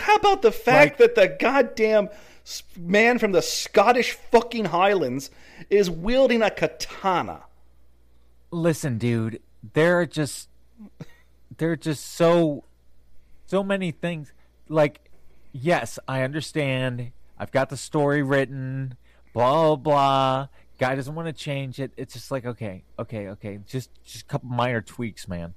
How 0.00 0.16
about 0.16 0.42
the 0.42 0.52
fact 0.52 0.98
Like- 1.00 1.14
that 1.14 1.14
the 1.14 1.36
goddamn 1.38 2.08
man 2.78 3.18
from 3.18 3.32
the 3.32 3.42
Scottish 3.42 4.12
fucking 4.12 4.66
Highlands 4.66 5.30
is 5.70 5.90
wielding 5.90 6.42
a 6.42 6.50
katana? 6.50 7.44
Listen, 8.50 8.98
dude, 8.98 9.40
there 9.74 9.98
are 10.00 10.06
just 10.06 10.48
there 11.56 11.72
are 11.72 11.76
just 11.76 12.04
so 12.04 12.64
so 13.46 13.62
many 13.62 13.90
things. 13.90 14.32
Like, 14.68 15.10
yes, 15.52 15.98
I 16.08 16.22
understand. 16.22 17.12
I've 17.38 17.52
got 17.52 17.68
the 17.68 17.76
story 17.76 18.22
written. 18.22 18.96
Blah 19.32 19.76
blah. 19.76 20.48
Guy 20.78 20.94
doesn't 20.94 21.14
want 21.14 21.28
to 21.28 21.32
change 21.32 21.78
it. 21.78 21.92
It's 21.96 22.14
just 22.14 22.30
like 22.30 22.44
okay, 22.44 22.84
okay, 22.98 23.28
okay. 23.28 23.58
Just 23.66 23.90
just 24.04 24.22
a 24.22 24.26
couple 24.26 24.48
minor 24.48 24.80
tweaks, 24.80 25.28
man. 25.28 25.54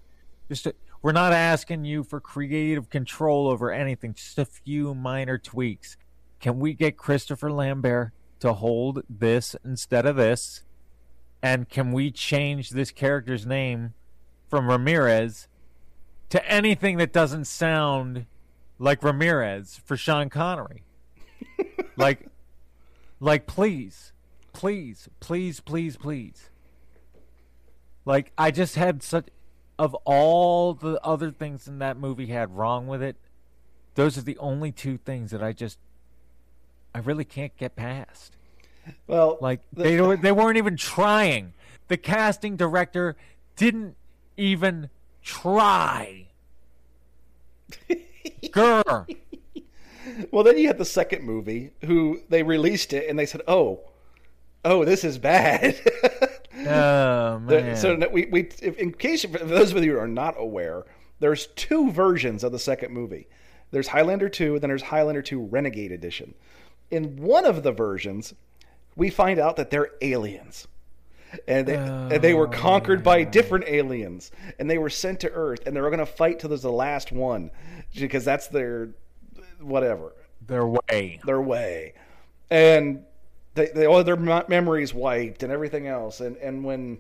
Just 0.48 0.68
a, 0.68 0.76
we're 1.02 1.12
not 1.12 1.34
asking 1.34 1.86
you 1.86 2.04
for 2.04 2.20
creative 2.20 2.90
control 2.90 3.48
over 3.48 3.72
anything. 3.72 4.14
Just 4.14 4.38
a 4.38 4.46
few 4.46 4.94
minor 4.94 5.38
tweaks. 5.38 5.98
Can 6.40 6.60
we 6.60 6.74
get 6.74 6.98
Christopher 6.98 7.52
Lambert 7.52 8.12
to 8.40 8.54
hold 8.54 9.04
this 9.10 9.56
instead 9.64 10.06
of 10.06 10.16
this? 10.16 10.64
And 11.42 11.70
can 11.70 11.92
we 11.92 12.12
change 12.12 12.72
this 12.72 12.92
character's 12.92 13.46
name 13.46 13.94
from 14.50 14.70
Ramirez 14.70 15.48
to 16.30 16.46
anything 16.52 16.98
that 16.98 17.14
doesn't 17.14 17.46
sound 17.46 18.26
like 18.80 19.04
Ramirez 19.04 19.80
for 19.86 19.96
Sean 19.96 20.30
Connery? 20.30 20.84
like, 21.96 22.28
like, 23.20 23.48
please, 23.48 24.14
please, 24.58 25.08
please, 25.20 25.60
please, 25.60 25.96
please. 25.98 26.50
Like, 28.06 28.32
I 28.38 28.52
just 28.52 28.76
had 28.76 29.04
such. 29.04 29.28
Of 29.80 29.94
all 30.06 30.74
the 30.74 31.00
other 31.04 31.30
things 31.30 31.68
in 31.68 31.78
that 31.80 31.98
movie 31.98 32.26
had 32.26 32.58
wrong 32.58 32.88
with 32.88 33.04
it, 33.04 33.16
those 33.94 34.18
are 34.18 34.22
the 34.24 34.38
only 34.40 34.72
two 34.72 34.98
things 34.98 35.30
that 35.30 35.44
I 35.44 35.54
just. 35.54 35.78
I 36.96 37.00
really 37.00 37.26
can't 37.26 37.56
get 37.58 37.76
past. 37.76 38.36
Well, 39.06 39.38
Like 39.40 39.62
the- 39.72 39.84
they 39.84 40.02
were, 40.02 40.18
they 40.18 40.32
weren't 40.32 40.58
even 40.58 40.78
trying. 40.78 41.54
The 41.90 41.98
casting 41.98 42.56
director 42.56 43.16
didn't 43.56 43.96
even 44.36 44.90
try. 45.22 46.26
Grr. 48.46 49.16
Well, 50.32 50.44
then 50.44 50.58
you 50.58 50.66
had 50.68 50.80
the 50.80 50.86
second 50.86 51.24
movie, 51.24 51.70
who 51.86 52.22
they 52.30 52.42
released 52.42 52.94
it 52.94 53.08
and 53.10 53.20
they 53.20 53.26
said, 53.28 53.42
"Oh, 53.48 53.82
oh, 54.68 54.86
this 54.86 55.04
is 55.04 55.18
bad." 55.18 55.80
Oh 56.60 57.40
man. 57.40 57.78
so 57.78 57.96
we, 58.12 58.26
we 58.26 58.50
if, 58.62 58.78
in 58.78 58.92
case 58.92 59.24
for 59.24 59.38
those 59.38 59.72
of 59.72 59.84
you 59.86 59.94
who 59.94 60.00
are 60.00 60.08
not 60.08 60.36
aware, 60.38 60.86
there's 61.20 61.48
two 61.56 61.92
versions 61.92 62.44
of 62.44 62.52
the 62.52 62.60
second 62.60 62.92
movie. 62.92 63.28
There's 63.72 63.88
Highlander 63.88 64.28
2, 64.28 64.60
then 64.60 64.70
there's 64.70 64.82
Highlander 64.82 65.22
2 65.22 65.46
Renegade 65.46 65.92
Edition. 65.92 66.34
In 66.90 67.18
one 67.18 67.46
of 67.46 67.64
the 67.64 67.72
versions, 67.72 68.34
we 68.96 69.10
find 69.10 69.40
out 69.40 69.56
that 69.58 69.70
they're 69.70 69.92
aliens. 70.02 70.68
And 71.48 71.68
they, 71.68 71.76
and 71.76 72.22
they 72.22 72.34
were 72.34 72.48
conquered 72.48 73.04
by 73.04 73.22
oh, 73.22 73.26
different 73.26 73.66
aliens, 73.68 74.32
and 74.60 74.70
they 74.70 74.78
were 74.78 74.90
sent 74.90 75.20
to 75.22 75.32
Earth, 75.32 75.60
and 75.66 75.76
they 75.76 75.82
were 75.82 75.90
going 75.90 76.00
to 76.00 76.06
fight 76.06 76.40
till 76.40 76.50
there's 76.50 76.62
the 76.62 76.72
last 76.72 77.12
one, 77.12 77.52
because 77.94 78.24
that's 78.24 78.48
their 78.48 78.92
whatever 79.60 80.14
their 80.46 80.66
way. 80.66 81.20
their 81.26 81.42
way, 81.42 81.94
and 82.50 83.04
they, 83.58 83.68
they 83.68 83.86
all 83.86 84.04
their 84.04 84.16
memories 84.16 84.94
wiped 84.94 85.44
and 85.44 85.52
everything 85.52 85.88
else. 85.88 86.22
And 86.22 86.38
and 86.38 86.64
when 86.64 87.00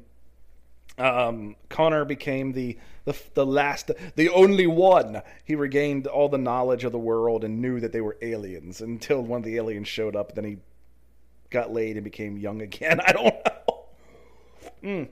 um, 0.97 1.55
Connor 1.70 2.05
became 2.05 2.51
the, 2.51 2.78
the 3.05 3.16
the 3.36 3.45
last, 3.45 3.91
the 4.16 4.30
only 4.30 4.68
one, 4.68 5.22
he 5.45 5.55
regained 5.55 6.08
all 6.08 6.28
the 6.28 6.38
knowledge 6.38 6.84
of 6.84 6.91
the 6.91 6.99
world 6.99 7.43
and 7.43 7.62
knew 7.62 7.80
that 7.80 7.91
they 7.91 8.01
were 8.01 8.18
aliens 8.22 8.82
until 8.82 9.22
one 9.22 9.39
of 9.39 9.45
the 9.45 9.58
aliens 9.58 9.88
showed 9.88 10.16
up. 10.16 10.36
Then 10.36 10.43
he 10.43 10.58
got 11.49 11.72
laid 11.72 11.95
and 11.95 12.03
became 12.03 12.38
young 12.38 12.62
again. 12.62 12.99
I 13.05 13.12
don't 13.14 13.26
know. 13.26 13.86
Mm. 14.84 15.10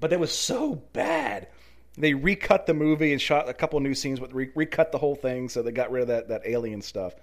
But 0.00 0.12
it 0.12 0.20
was 0.20 0.32
so 0.32 0.76
bad. 0.92 1.48
They 1.96 2.14
recut 2.14 2.66
the 2.66 2.74
movie 2.74 3.10
and 3.10 3.20
shot 3.20 3.48
a 3.48 3.54
couple 3.54 3.80
new 3.80 3.94
scenes, 3.94 4.20
but 4.20 4.32
re- 4.32 4.52
recut 4.54 4.92
the 4.92 4.98
whole 4.98 5.16
thing, 5.16 5.48
so 5.48 5.62
they 5.62 5.72
got 5.72 5.90
rid 5.90 6.02
of 6.02 6.08
that 6.08 6.28
that 6.28 6.42
alien 6.44 6.82
stuff. 6.82 7.14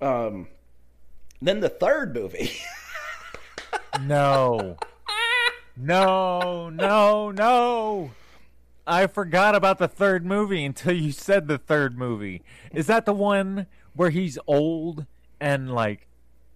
Um, 0.00 0.46
then 1.40 1.60
the 1.60 1.68
third 1.68 2.14
movie. 2.14 2.52
No. 4.02 4.76
No, 5.76 6.68
no, 6.70 7.30
no. 7.30 8.10
I 8.86 9.06
forgot 9.06 9.54
about 9.54 9.78
the 9.78 9.88
third 9.88 10.24
movie 10.24 10.64
until 10.64 10.92
you 10.92 11.12
said 11.12 11.46
the 11.46 11.58
third 11.58 11.98
movie. 11.98 12.42
Is 12.72 12.86
that 12.86 13.06
the 13.06 13.12
one 13.12 13.66
where 13.94 14.10
he's 14.10 14.38
old 14.46 15.06
and 15.40 15.72
like 15.72 16.06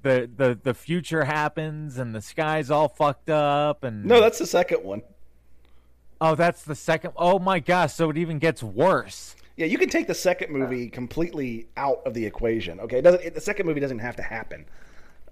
the 0.02 0.28
the 0.34 0.58
the 0.60 0.74
future 0.74 1.24
happens 1.24 1.98
and 1.98 2.14
the 2.14 2.20
sky's 2.20 2.70
all 2.70 2.88
fucked 2.88 3.30
up 3.30 3.84
and 3.84 4.04
no, 4.04 4.20
that's 4.20 4.38
the 4.38 4.46
second 4.46 4.82
one. 4.82 5.02
Oh, 6.20 6.34
that's 6.34 6.62
the 6.62 6.74
second. 6.74 7.12
Oh 7.16 7.38
my 7.38 7.60
gosh, 7.60 7.94
so 7.94 8.10
it 8.10 8.16
even 8.16 8.38
gets 8.38 8.62
worse. 8.62 9.36
Yeah, 9.56 9.66
you 9.66 9.78
can 9.78 9.88
take 9.88 10.06
the 10.06 10.14
second 10.14 10.50
movie 10.52 10.88
completely 10.88 11.66
out 11.76 12.02
of 12.06 12.14
the 12.14 12.24
equation. 12.24 12.80
Okay, 12.80 12.98
it 12.98 13.02
doesn't. 13.02 13.22
It, 13.22 13.34
the 13.34 13.40
second 13.40 13.66
movie 13.66 13.80
doesn't 13.80 13.98
have 13.98 14.16
to 14.16 14.22
happen. 14.22 14.64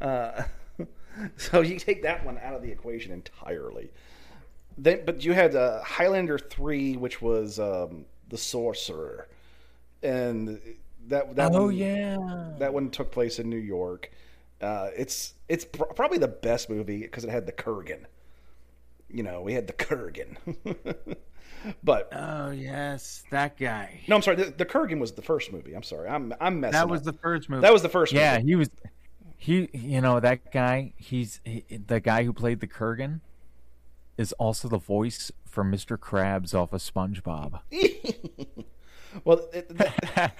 Uh, 0.00 0.42
so 1.36 1.60
you 1.62 1.78
take 1.78 2.02
that 2.02 2.24
one 2.24 2.38
out 2.38 2.54
of 2.54 2.62
the 2.62 2.70
equation 2.70 3.12
entirely. 3.12 3.90
Then, 4.78 5.02
but 5.04 5.24
you 5.24 5.32
had 5.32 5.54
uh, 5.56 5.82
Highlander 5.82 6.38
three, 6.38 6.96
which 6.96 7.20
was 7.22 7.58
um, 7.58 8.04
the 8.28 8.38
Sorcerer, 8.38 9.28
and 10.02 10.60
that 11.08 11.34
that 11.36 11.52
Oh 11.54 11.66
one, 11.66 11.76
yeah. 11.76 12.16
that 12.58 12.72
one 12.72 12.90
took 12.90 13.10
place 13.10 13.38
in 13.38 13.48
New 13.50 13.56
York. 13.58 14.10
Uh, 14.60 14.90
it's 14.96 15.34
it's 15.48 15.64
pr- 15.64 15.84
probably 15.84 16.18
the 16.18 16.28
best 16.28 16.68
movie 16.70 17.00
because 17.00 17.24
it 17.24 17.30
had 17.30 17.46
the 17.46 17.52
Kurgan. 17.52 18.04
You 19.12 19.22
know, 19.22 19.42
we 19.42 19.54
had 19.54 19.66
the 19.66 19.72
Kurgan. 19.72 20.36
but 21.82 22.08
Oh 22.12 22.50
yes, 22.50 23.24
that 23.30 23.56
guy. 23.56 24.00
no, 24.08 24.16
I'm 24.16 24.22
sorry. 24.22 24.36
The, 24.36 24.54
the 24.56 24.66
Kurgan 24.66 25.00
was 25.00 25.12
the 25.12 25.22
first 25.22 25.52
movie. 25.52 25.74
I'm 25.74 25.82
sorry. 25.82 26.08
I'm 26.08 26.34
I'm 26.40 26.60
messing. 26.60 26.72
That 26.72 26.88
was 26.88 27.00
up. 27.00 27.14
the 27.14 27.20
first 27.20 27.48
movie. 27.48 27.62
that 27.62 27.72
was 27.72 27.82
the 27.82 27.88
first. 27.88 28.12
Yeah, 28.12 28.38
movie. 28.38 28.48
he 28.48 28.54
was 28.56 28.70
He, 29.36 29.68
you 29.72 30.00
know, 30.00 30.20
that 30.20 30.52
guy. 30.52 30.92
He's 30.96 31.40
he, 31.44 31.64
the 31.86 32.00
guy 32.00 32.24
who 32.24 32.32
played 32.32 32.60
the 32.60 32.66
Kurgan. 32.68 33.20
Is 34.18 34.32
also 34.34 34.68
the 34.68 34.76
voice 34.76 35.32
for 35.46 35.64
Mr. 35.64 35.96
Krabs 35.96 36.54
off 36.54 36.72
of 36.72 36.80
SpongeBob. 36.80 37.60
well, 39.24 39.48
it, 39.52 39.70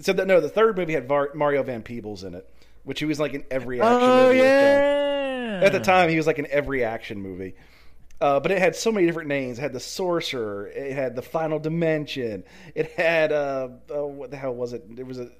so 0.00 0.12
the, 0.12 0.24
no, 0.26 0.40
the 0.40 0.48
third 0.48 0.76
movie 0.76 0.94
had 0.94 1.06
Var, 1.06 1.30
Mario 1.34 1.62
Van 1.62 1.82
Peebles 1.82 2.24
in 2.24 2.34
it, 2.34 2.48
which 2.84 2.98
he 2.98 3.06
was 3.06 3.20
like 3.20 3.34
in 3.34 3.44
every 3.50 3.80
action 3.80 4.08
oh 4.08 4.26
movie. 4.26 4.40
Uh, 4.40 4.44
yeah. 4.44 5.60
At 5.62 5.72
the 5.72 5.80
time, 5.80 6.08
he 6.10 6.16
was 6.16 6.26
like 6.26 6.38
in 6.38 6.46
every 6.50 6.84
action 6.84 7.20
movie. 7.20 7.54
Uh, 8.20 8.40
but 8.40 8.50
it 8.50 8.58
had 8.58 8.74
so 8.74 8.90
many 8.90 9.06
different 9.06 9.28
names. 9.28 9.58
It 9.58 9.62
had 9.62 9.72
the 9.74 9.80
Sorcerer. 9.80 10.68
It 10.68 10.92
had 10.92 11.14
the 11.14 11.22
Final 11.22 11.58
Dimension. 11.58 12.44
It 12.74 12.92
had 12.92 13.30
uh, 13.30 13.68
oh, 13.90 14.06
what 14.06 14.30
the 14.30 14.36
hell 14.38 14.54
was 14.54 14.72
it? 14.72 14.84
It 14.96 15.06
was 15.06 15.18
a 15.18 15.30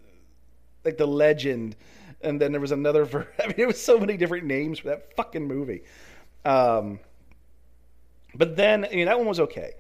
like 0.85 0.99
the 0.99 1.07
Legend, 1.07 1.75
and 2.21 2.41
then 2.41 2.53
there 2.53 2.61
was 2.61 2.73
another. 2.73 3.05
Ver- 3.07 3.29
I 3.43 3.47
mean, 3.47 3.57
there 3.57 3.67
was 3.67 3.83
so 3.83 3.99
many 3.99 4.17
different 4.17 4.45
names 4.45 4.79
for 4.79 4.89
that 4.89 5.15
fucking 5.17 5.47
movie. 5.47 5.83
Um, 6.45 7.01
but 8.35 8.57
then, 8.57 8.85
I 8.85 8.89
mean, 8.91 9.07
that 9.07 9.19
one 9.19 9.27
was 9.27 9.41
okay. 9.41 9.73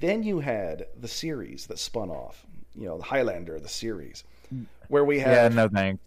Then 0.00 0.22
you 0.22 0.40
had 0.40 0.86
the 0.98 1.08
series 1.08 1.66
that 1.66 1.78
spun 1.78 2.08
off. 2.10 2.46
You 2.74 2.86
know, 2.86 2.96
the 2.96 3.04
Highlander, 3.04 3.60
the 3.60 3.68
series, 3.68 4.24
where 4.88 5.04
we 5.04 5.18
Yeah, 5.18 5.42
had 5.42 5.54
no 5.54 5.68
thanks. 5.68 6.02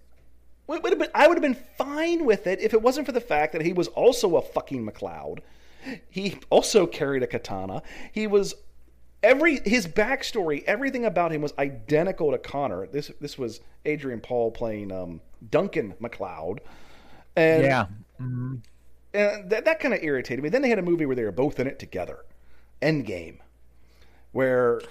Would- 0.67 0.82
would 0.82 0.91
have 0.93 0.99
been, 0.99 1.11
I 1.13 1.28
would 1.28 1.36
have 1.38 1.43
been 1.43 1.63
fine 1.78 2.26
with 2.26 2.47
it 2.47 2.59
if 2.59 2.73
it 2.73 2.82
wasn't 2.82 3.05
for 3.05 3.11
the 3.11 3.21
fact 3.21 3.53
that 3.53 3.61
he 3.61 3.71
was 3.71 3.88
also 3.89 4.38
a 4.38 4.41
fucking 4.41 4.84
MacLeod. 4.84 5.43
He 6.09 6.38
also 6.49 6.88
carried 6.88 7.23
a 7.23 7.27
katana. 7.27 7.81
He 8.11 8.27
was 8.27 8.55
every 9.23 9.59
his 9.65 9.88
backstory, 9.88 10.63
everything 10.65 11.05
about 11.05 11.31
him 11.31 11.41
was 11.41 11.53
identical 11.59 12.31
to 12.31 12.38
Connor. 12.38 12.88
This 12.88 13.11
this 13.19 13.38
was 13.38 13.59
Adrian 13.86 14.19
Paul 14.21 14.51
playing 14.51 14.91
um, 14.91 15.21
Duncan 15.51 15.93
MacLeod, 15.99 16.61
and 17.36 17.63
Yeah. 17.63 17.86
Mhm. 18.21 18.61
and 19.13 19.49
that 19.49 19.65
that 19.65 19.79
kind 19.79 19.93
of 19.93 20.01
irritated 20.03 20.43
me. 20.43 20.49
Then 20.49 20.61
they 20.61 20.69
had 20.69 20.79
a 20.79 20.83
movie 20.83 21.05
where 21.05 21.15
they 21.15 21.23
were 21.23 21.31
both 21.31 21.59
in 21.59 21.67
it 21.67 21.79
together, 21.79 22.19
Endgame, 22.81 23.38
where 24.31 24.81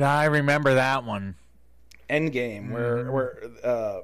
I 0.00 0.24
remember 0.24 0.74
that 0.74 1.04
one. 1.04 1.36
Endgame, 2.10 2.70
where 2.72 3.10
where 3.10 3.38
uh, 3.62 4.00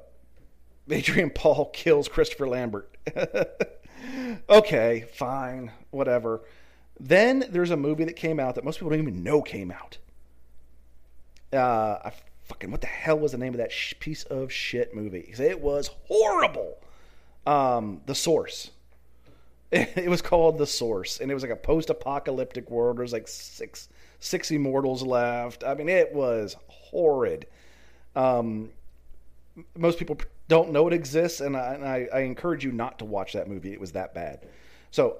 Adrian 0.89 1.29
Paul 1.29 1.69
kills 1.73 2.07
Christopher 2.07 2.47
Lambert. 2.47 2.95
okay, 4.49 5.05
fine, 5.13 5.71
whatever. 5.91 6.41
Then 6.99 7.45
there's 7.49 7.71
a 7.71 7.77
movie 7.77 8.05
that 8.05 8.15
came 8.15 8.39
out 8.39 8.55
that 8.55 8.63
most 8.63 8.77
people 8.77 8.91
don't 8.91 8.99
even 8.99 9.23
know 9.23 9.41
came 9.41 9.71
out. 9.71 9.97
Uh, 11.51 11.97
I 12.05 12.11
fucking 12.45 12.71
what 12.71 12.81
the 12.81 12.87
hell 12.87 13.17
was 13.19 13.31
the 13.31 13.37
name 13.37 13.53
of 13.53 13.57
that 13.57 13.71
sh- 13.71 13.93
piece 13.99 14.23
of 14.25 14.51
shit 14.51 14.93
movie? 14.95 15.33
It 15.37 15.59
was 15.61 15.89
horrible. 16.05 16.77
Um, 17.45 18.01
The 18.05 18.15
Source. 18.15 18.71
It 19.71 20.09
was 20.09 20.21
called 20.21 20.57
The 20.57 20.67
Source, 20.67 21.21
and 21.21 21.31
it 21.31 21.33
was 21.33 21.43
like 21.43 21.51
a 21.51 21.55
post-apocalyptic 21.55 22.69
world. 22.69 22.97
There 22.97 23.03
was 23.03 23.13
like 23.13 23.29
six 23.29 23.87
six 24.19 24.51
immortals 24.51 25.01
left. 25.01 25.63
I 25.63 25.73
mean, 25.75 25.87
it 25.87 26.13
was 26.13 26.57
horrid. 26.67 27.47
Um, 28.15 28.69
most 29.77 29.97
people 29.97 30.17
don't 30.51 30.71
know 30.71 30.85
it 30.87 30.93
exists, 30.93 31.39
and 31.39 31.55
I, 31.55 31.73
and 31.75 31.85
I, 31.85 32.07
I 32.13 32.19
encourage 32.19 32.65
you 32.65 32.73
not 32.73 32.99
to 32.99 33.05
watch 33.05 33.31
that 33.33 33.47
movie. 33.47 33.71
It 33.71 33.79
was 33.79 33.93
that 33.93 34.13
bad. 34.13 34.45
So, 34.91 35.19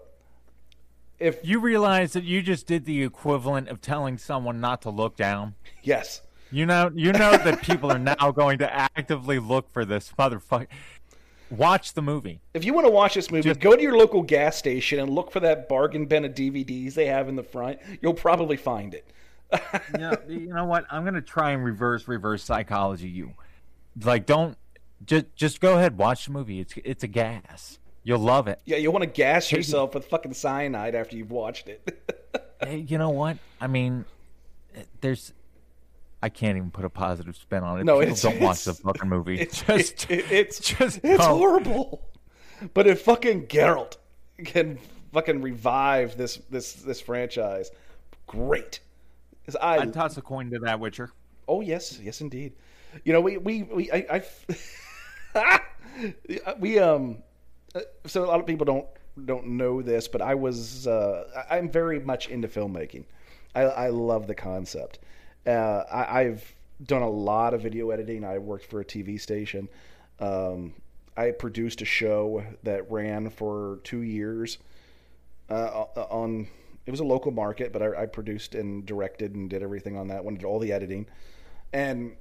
if 1.20 1.40
You 1.42 1.60
realize 1.62 2.12
that 2.14 2.26
you 2.26 2.42
just 2.42 2.68
did 2.68 2.84
the 2.86 3.02
equivalent 3.02 3.70
of 3.70 3.80
telling 3.80 4.18
someone 4.18 4.60
not 4.60 4.82
to 4.82 4.90
look 4.90 5.16
down. 5.16 5.56
yes, 5.84 6.22
You 6.52 6.66
know, 6.66 6.92
you 6.94 7.14
know 7.14 7.32
that 7.38 7.62
people 7.62 7.90
are 7.92 7.98
now 8.00 8.32
going 8.32 8.58
to 8.58 8.74
actively 8.74 9.40
look 9.40 9.72
for 9.72 9.86
this 9.86 10.12
motherfucker. 10.20 10.68
Watch 11.50 11.94
the 11.94 12.02
movie. 12.02 12.42
if 12.54 12.66
you 12.66 12.74
want 12.74 12.88
to 12.88 12.92
watch 12.92 13.14
this 13.14 13.32
movie, 13.32 13.44
Just- 13.50 13.60
go 13.62 13.76
to 13.76 13.82
your 13.82 13.98
local 13.98 14.22
gas 14.24 14.58
station 14.58 15.00
and 15.00 15.10
look 15.10 15.32
for 15.32 15.40
that 15.42 15.70
bargain 15.70 16.08
bin 16.08 16.26
of 16.26 16.34
DVDs 16.34 16.94
they 16.94 17.06
have 17.06 17.30
in 17.30 17.36
the 17.38 17.44
front. 17.44 17.80
You'll 18.02 18.14
probably 18.14 18.58
find 18.58 18.94
it. 18.94 19.06
Yeah, 19.98 20.16
you 20.28 20.48
know 20.48 20.66
what? 20.66 20.86
I'm 20.90 21.04
gonna 21.06 21.22
try 21.22 21.52
and 21.52 21.64
reverse 21.64 22.08
reverse 22.08 22.44
psychology 22.44 23.10
you. 23.10 23.34
Like, 24.02 24.26
don't 24.26 24.58
just 25.06 25.36
just 25.36 25.60
go 25.62 25.78
ahead 25.78 25.98
watch 25.98 26.26
the 26.26 26.32
movie. 26.32 26.60
It's 26.60 26.74
it's 26.84 27.04
a 27.04 27.08
gas. 27.08 27.80
You'll 28.04 28.20
love 28.20 28.48
it. 28.48 28.60
Yeah, 28.66 28.78
you'll 28.78 28.94
want 28.94 29.04
to 29.04 29.10
gas 29.10 29.52
yourself 29.52 29.94
with 29.94 30.06
fucking 30.06 30.34
cyanide 30.34 30.96
after 30.96 31.16
you've 31.16 31.32
watched 31.32 31.68
it. 31.70 31.88
Hey, 32.64 32.78
you 32.88 33.00
know 33.00 33.10
what? 33.10 33.38
I 33.60 33.66
mean, 33.66 34.06
there's. 35.02 35.34
I 36.22 36.30
can't 36.30 36.58
even 36.58 36.70
put 36.70 36.86
a 36.86 36.92
positive 36.92 37.36
spin 37.36 37.64
on 37.64 37.80
it. 37.80 37.86
No, 37.86 37.94
People 38.00 38.14
it's- 38.14 38.22
don't 38.22 38.40
watch 38.40 38.66
the 38.66 38.76
fucking 38.76 39.10
movie. 39.10 39.40
It's 39.40 39.62
just 39.66 40.10
it- 40.12 40.32
it's 40.32 40.60
just 40.78 40.98
it's 41.04 41.18
don't. 41.18 41.38
horrible. 41.40 42.04
But 42.76 42.86
if 42.86 43.02
fucking 43.02 43.48
Geralt 43.48 43.98
can 44.46 44.78
fucking 45.12 45.42
revive 45.42 46.18
this 46.18 46.38
this 46.52 46.74
this 46.74 47.02
franchise, 47.02 47.72
great. 48.28 48.80
I, 49.60 49.80
I'd 49.80 49.92
toss 49.94 50.16
a 50.18 50.22
coin 50.22 50.52
to 50.52 50.60
that 50.60 50.80
Witcher. 50.80 51.10
oh 51.48 51.62
yes 51.62 52.00
yes 52.00 52.22
indeed. 52.22 52.54
You 53.04 53.14
know 53.14 53.22
we 53.22 53.38
we 53.38 53.64
we 53.64 53.92
I, 53.92 54.06
I 54.12 54.24
we 56.60 56.80
um 56.80 57.24
uh, 57.76 57.82
so 58.06 58.26
a 58.26 58.28
lot 58.28 58.40
of 58.40 58.46
people 58.46 58.66
don't 58.66 58.88
don't 59.26 59.46
know 59.46 59.82
this, 59.82 60.08
but 60.08 60.22
I 60.22 60.36
was 60.36 60.88
uh, 60.88 61.46
I'm 61.50 61.70
very 61.70 62.00
much 62.00 62.30
into 62.30 62.48
filmmaking. 62.48 63.06
I, 63.54 63.62
I 63.62 63.88
love 63.90 64.28
the 64.28 64.36
concept. 64.36 65.00
Uh, 65.46 65.84
I, 65.92 66.22
I've 66.22 66.56
done 66.86 67.02
a 67.02 67.10
lot 67.10 67.54
of 67.54 67.62
video 67.62 67.90
editing. 67.92 68.24
I 68.24 68.38
worked 68.38 68.66
for 68.66 68.80
a 68.80 68.86
TV 68.86 69.20
station. 69.20 69.68
Um, 70.20 70.74
I 71.18 71.32
produced 71.32 71.82
a 71.82 71.86
show 71.86 72.44
that 72.64 72.90
ran 72.90 73.30
for 73.30 73.80
two 73.84 74.02
years 74.02 74.58
uh, 75.50 75.86
on. 76.10 76.48
It 76.86 76.92
was 76.92 77.00
a 77.00 77.06
local 77.06 77.32
market, 77.32 77.74
but 77.74 77.82
I, 77.82 78.04
I 78.04 78.06
produced 78.06 78.56
and 78.56 78.86
directed 78.86 79.36
and 79.36 79.50
did 79.50 79.62
everything 79.62 79.98
on 79.98 80.08
that 80.08 80.24
one, 80.24 80.36
did 80.36 80.46
all 80.46 80.58
the 80.58 80.72
editing, 80.72 81.06
and, 81.74 82.16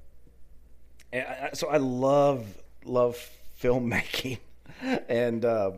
and 1.12 1.26
I, 1.26 1.50
so 1.54 1.68
I 1.68 1.78
love 1.78 2.44
love 2.84 3.16
filmmaking, 3.60 4.38
and 5.08 5.44
uh, 5.44 5.72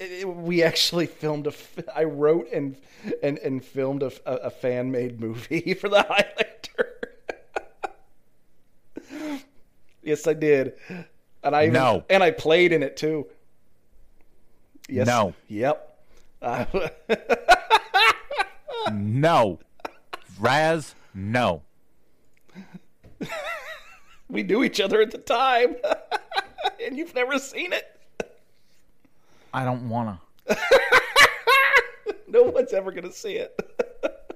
it, 0.00 0.10
it- 0.20 0.28
we 0.28 0.62
actually 0.62 1.06
filmed 1.06 1.46
a. 1.46 1.52
I 1.94 2.04
wrote 2.04 2.48
and 2.52 2.76
and 3.22 3.38
and 3.38 3.64
filmed 3.64 4.02
a, 4.02 4.12
a, 4.26 4.34
a 4.46 4.50
fan 4.50 4.90
made 4.90 5.20
movie 5.20 5.74
for 5.80 5.88
the 5.88 6.02
Highlander. 6.02 7.00
yes, 10.02 10.26
I 10.26 10.32
did, 10.34 10.74
and 11.42 11.54
I 11.56 11.62
even, 11.64 11.74
No. 11.74 12.04
and 12.10 12.22
I 12.22 12.30
played 12.30 12.72
in 12.72 12.82
it 12.82 12.96
too. 12.96 13.26
Yes. 14.88 15.06
No. 15.06 15.34
Yep. 15.48 15.98
Uh, 16.42 16.66
No, 18.92 19.60
Raz. 20.38 20.94
No. 21.14 21.62
We 24.34 24.42
knew 24.42 24.62
each 24.64 24.80
other 24.80 25.00
at 25.00 25.10
the 25.12 25.18
time, 25.18 25.76
and 26.84 26.98
you've 26.98 27.14
never 27.14 27.38
seen 27.38 27.72
it. 27.72 27.86
I 29.52 29.64
don't 29.64 29.88
wanna. 29.88 30.20
No 32.26 32.42
one's 32.42 32.72
ever 32.72 32.90
gonna 32.90 33.12
see 33.12 33.34
it. 33.34 33.56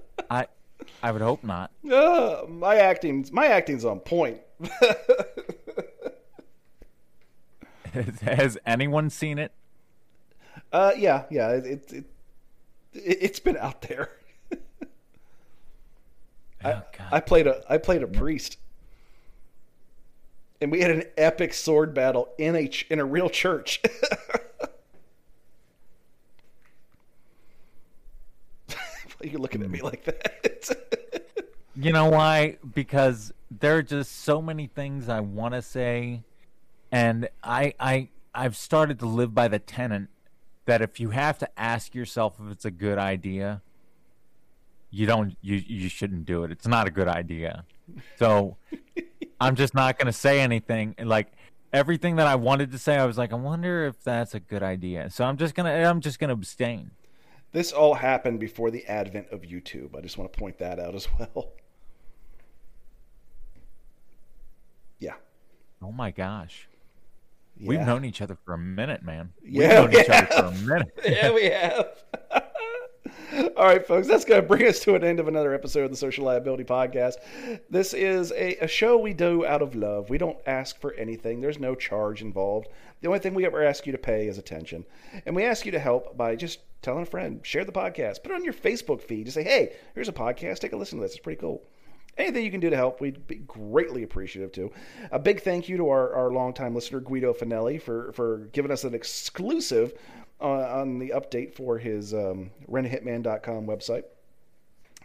I 0.30 0.46
I 1.02 1.10
would 1.10 1.20
hope 1.20 1.42
not. 1.42 1.72
Uh, 1.90 2.42
my 2.48 2.76
acting's 2.76 3.32
my 3.32 3.46
acting's 3.46 3.84
on 3.84 3.98
point. 3.98 4.38
Has 8.22 8.56
anyone 8.64 9.10
seen 9.10 9.38
it? 9.38 9.50
Uh, 10.72 10.92
yeah, 10.96 11.24
yeah. 11.28 11.50
It, 11.50 11.66
it, 11.66 11.92
it 11.92 12.04
it's 12.92 13.40
been 13.40 13.56
out 13.56 13.82
there. 13.82 14.10
Oh, 16.64 16.70
I, 16.70 16.82
I 17.16 17.20
played 17.20 17.48
a 17.48 17.64
I 17.68 17.78
played 17.78 18.04
a 18.04 18.06
priest, 18.06 18.58
and 20.60 20.70
we 20.70 20.80
had 20.80 20.90
an 20.90 21.04
epic 21.16 21.54
sword 21.54 21.94
battle 21.94 22.28
in 22.38 22.56
a 22.56 22.68
ch- 22.68 22.86
in 22.90 22.98
a 22.98 23.04
real 23.04 23.28
church. 23.28 23.80
Why 29.18 29.26
are 29.26 29.26
you 29.26 29.38
looking 29.38 29.62
at 29.62 29.70
me 29.70 29.80
like 29.80 30.04
that? 30.04 30.76
You 31.80 31.92
know 31.92 32.06
why? 32.06 32.56
Because 32.74 33.32
there 33.52 33.76
are 33.76 33.84
just 33.84 34.24
so 34.24 34.42
many 34.42 34.66
things 34.66 35.08
I 35.08 35.20
want 35.20 35.54
to 35.54 35.62
say, 35.62 36.24
and 36.90 37.28
I 37.44 37.72
I 37.78 38.08
I've 38.34 38.56
started 38.56 38.98
to 38.98 39.06
live 39.06 39.32
by 39.32 39.46
the 39.46 39.60
tenet 39.60 40.08
that 40.64 40.82
if 40.82 40.98
you 40.98 41.10
have 41.10 41.38
to 41.38 41.48
ask 41.56 41.94
yourself 41.94 42.34
if 42.44 42.50
it's 42.50 42.64
a 42.64 42.72
good 42.72 42.98
idea, 42.98 43.62
you 44.90 45.06
don't 45.06 45.36
you 45.40 45.62
you 45.64 45.88
shouldn't 45.88 46.24
do 46.24 46.42
it. 46.42 46.50
It's 46.50 46.66
not 46.66 46.88
a 46.88 46.90
good 46.90 47.06
idea. 47.06 47.64
So 48.18 48.56
I'm 49.40 49.56
just 49.56 49.74
not 49.74 49.98
going 49.98 50.06
to 50.06 50.12
say 50.12 50.40
anything. 50.40 50.94
Like 51.02 51.28
everything 51.72 52.16
that 52.16 52.26
I 52.26 52.34
wanted 52.34 52.70
to 52.72 52.78
say, 52.78 52.96
I 52.96 53.06
was 53.06 53.18
like, 53.18 53.32
I 53.32 53.36
wonder 53.36 53.86
if 53.86 54.02
that's 54.02 54.34
a 54.34 54.40
good 54.40 54.62
idea. 54.62 55.10
So 55.10 55.24
I'm 55.24 55.36
just 55.36 55.54
gonna 55.54 55.70
I'm 55.72 56.00
just 56.00 56.18
gonna 56.18 56.32
abstain. 56.32 56.90
this 57.52 57.72
all 57.72 57.94
happened 57.94 58.40
before 58.40 58.70
the 58.70 58.84
advent 58.86 59.28
of 59.30 59.42
YouTube. 59.42 59.96
I 59.96 60.00
just 60.00 60.18
want 60.18 60.32
to 60.32 60.38
point 60.38 60.58
that 60.58 60.78
out 60.78 60.94
as 60.94 61.06
well. 61.18 61.52
Yeah. 64.98 65.14
Oh 65.82 65.92
my 65.92 66.10
gosh. 66.10 66.68
We've 67.60 67.80
known 67.80 68.04
each 68.04 68.20
other 68.22 68.36
for 68.44 68.54
a 68.54 68.58
minute, 68.58 69.02
man. 69.02 69.32
Yeah, 69.42 69.60
We've 69.60 69.68
known 69.70 69.90
we 69.90 70.00
each 70.00 70.08
other 70.10 70.26
for 70.26 70.44
a 70.44 70.52
minute. 70.52 70.92
yeah, 71.04 71.32
we 71.32 71.44
have. 71.50 71.86
All 73.56 73.64
right, 73.64 73.86
folks, 73.86 74.06
that's 74.06 74.24
going 74.24 74.40
to 74.40 74.46
bring 74.46 74.66
us 74.66 74.80
to 74.80 74.94
an 74.94 75.04
end 75.04 75.20
of 75.20 75.28
another 75.28 75.54
episode 75.54 75.84
of 75.84 75.90
the 75.90 75.96
Social 75.96 76.24
Liability 76.24 76.64
Podcast. 76.64 77.14
This 77.70 77.94
is 77.94 78.32
a, 78.32 78.56
a 78.56 78.68
show 78.68 78.98
we 78.98 79.12
do 79.12 79.44
out 79.44 79.62
of 79.62 79.74
love. 79.74 80.10
We 80.10 80.18
don't 80.18 80.38
ask 80.46 80.80
for 80.80 80.94
anything, 80.94 81.40
there's 81.40 81.58
no 81.58 81.74
charge 81.74 82.22
involved. 82.22 82.68
The 83.00 83.08
only 83.08 83.20
thing 83.20 83.34
we 83.34 83.46
ever 83.46 83.62
ask 83.62 83.86
you 83.86 83.92
to 83.92 83.98
pay 83.98 84.26
is 84.26 84.38
attention. 84.38 84.84
And 85.26 85.36
we 85.36 85.44
ask 85.44 85.64
you 85.66 85.72
to 85.72 85.78
help 85.78 86.16
by 86.16 86.36
just 86.36 86.60
telling 86.82 87.02
a 87.02 87.06
friend, 87.06 87.40
share 87.44 87.64
the 87.64 87.72
podcast, 87.72 88.22
put 88.22 88.32
it 88.32 88.36
on 88.36 88.44
your 88.44 88.54
Facebook 88.54 89.02
feed. 89.02 89.26
Just 89.26 89.34
say, 89.34 89.44
hey, 89.44 89.72
here's 89.94 90.08
a 90.08 90.12
podcast, 90.12 90.58
take 90.58 90.72
a 90.72 90.76
listen 90.76 90.98
to 90.98 91.02
this. 91.02 91.12
It's 91.12 91.20
pretty 91.20 91.40
cool. 91.40 91.62
Anything 92.16 92.44
you 92.44 92.50
can 92.50 92.60
do 92.60 92.70
to 92.70 92.76
help, 92.76 93.00
we'd 93.00 93.28
be 93.28 93.36
greatly 93.36 94.02
appreciative 94.02 94.50
too. 94.50 94.72
A 95.12 95.20
big 95.20 95.42
thank 95.42 95.68
you 95.68 95.76
to 95.76 95.88
our, 95.88 96.12
our 96.14 96.32
longtime 96.32 96.74
listener, 96.74 96.98
Guido 97.00 97.32
Fanelli, 97.32 97.80
for, 97.80 98.12
for 98.12 98.48
giving 98.52 98.72
us 98.72 98.82
an 98.82 98.94
exclusive 98.94 99.94
on, 100.40 100.60
on 100.60 100.98
the 100.98 101.10
update 101.10 101.54
for 101.54 101.78
his 101.78 102.14
um, 102.14 102.50
rentahitman.com 102.70 103.66
website. 103.66 104.04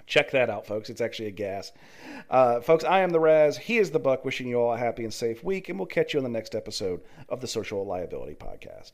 Check 0.06 0.32
that 0.32 0.50
out, 0.50 0.68
folks. 0.68 0.90
It's 0.90 1.02
actually 1.02 1.30
a 1.30 1.32
gas. 1.32 1.72
Uh, 2.30 2.60
folks, 2.60 2.84
I 2.84 3.00
am 3.00 3.12
the 3.12 3.20
Raz. 3.20 3.58
He 3.58 3.78
is 3.78 3.92
the 3.92 4.00
Buck, 4.00 4.26
wishing 4.26 4.48
you 4.48 4.60
all 4.60 4.74
a 4.74 4.78
happy 4.78 5.04
and 5.04 5.14
safe 5.14 5.44
week, 5.44 5.70
and 5.70 5.80
we'll 5.80 5.86
catch 5.86 6.14
you 6.14 6.20
on 6.20 6.24
the 6.24 6.30
next 6.30 6.56
episode 6.56 7.02
of 7.30 7.40
the 7.40 7.48
Social 7.48 7.86
Liability 7.86 8.36
Podcast. 8.36 8.92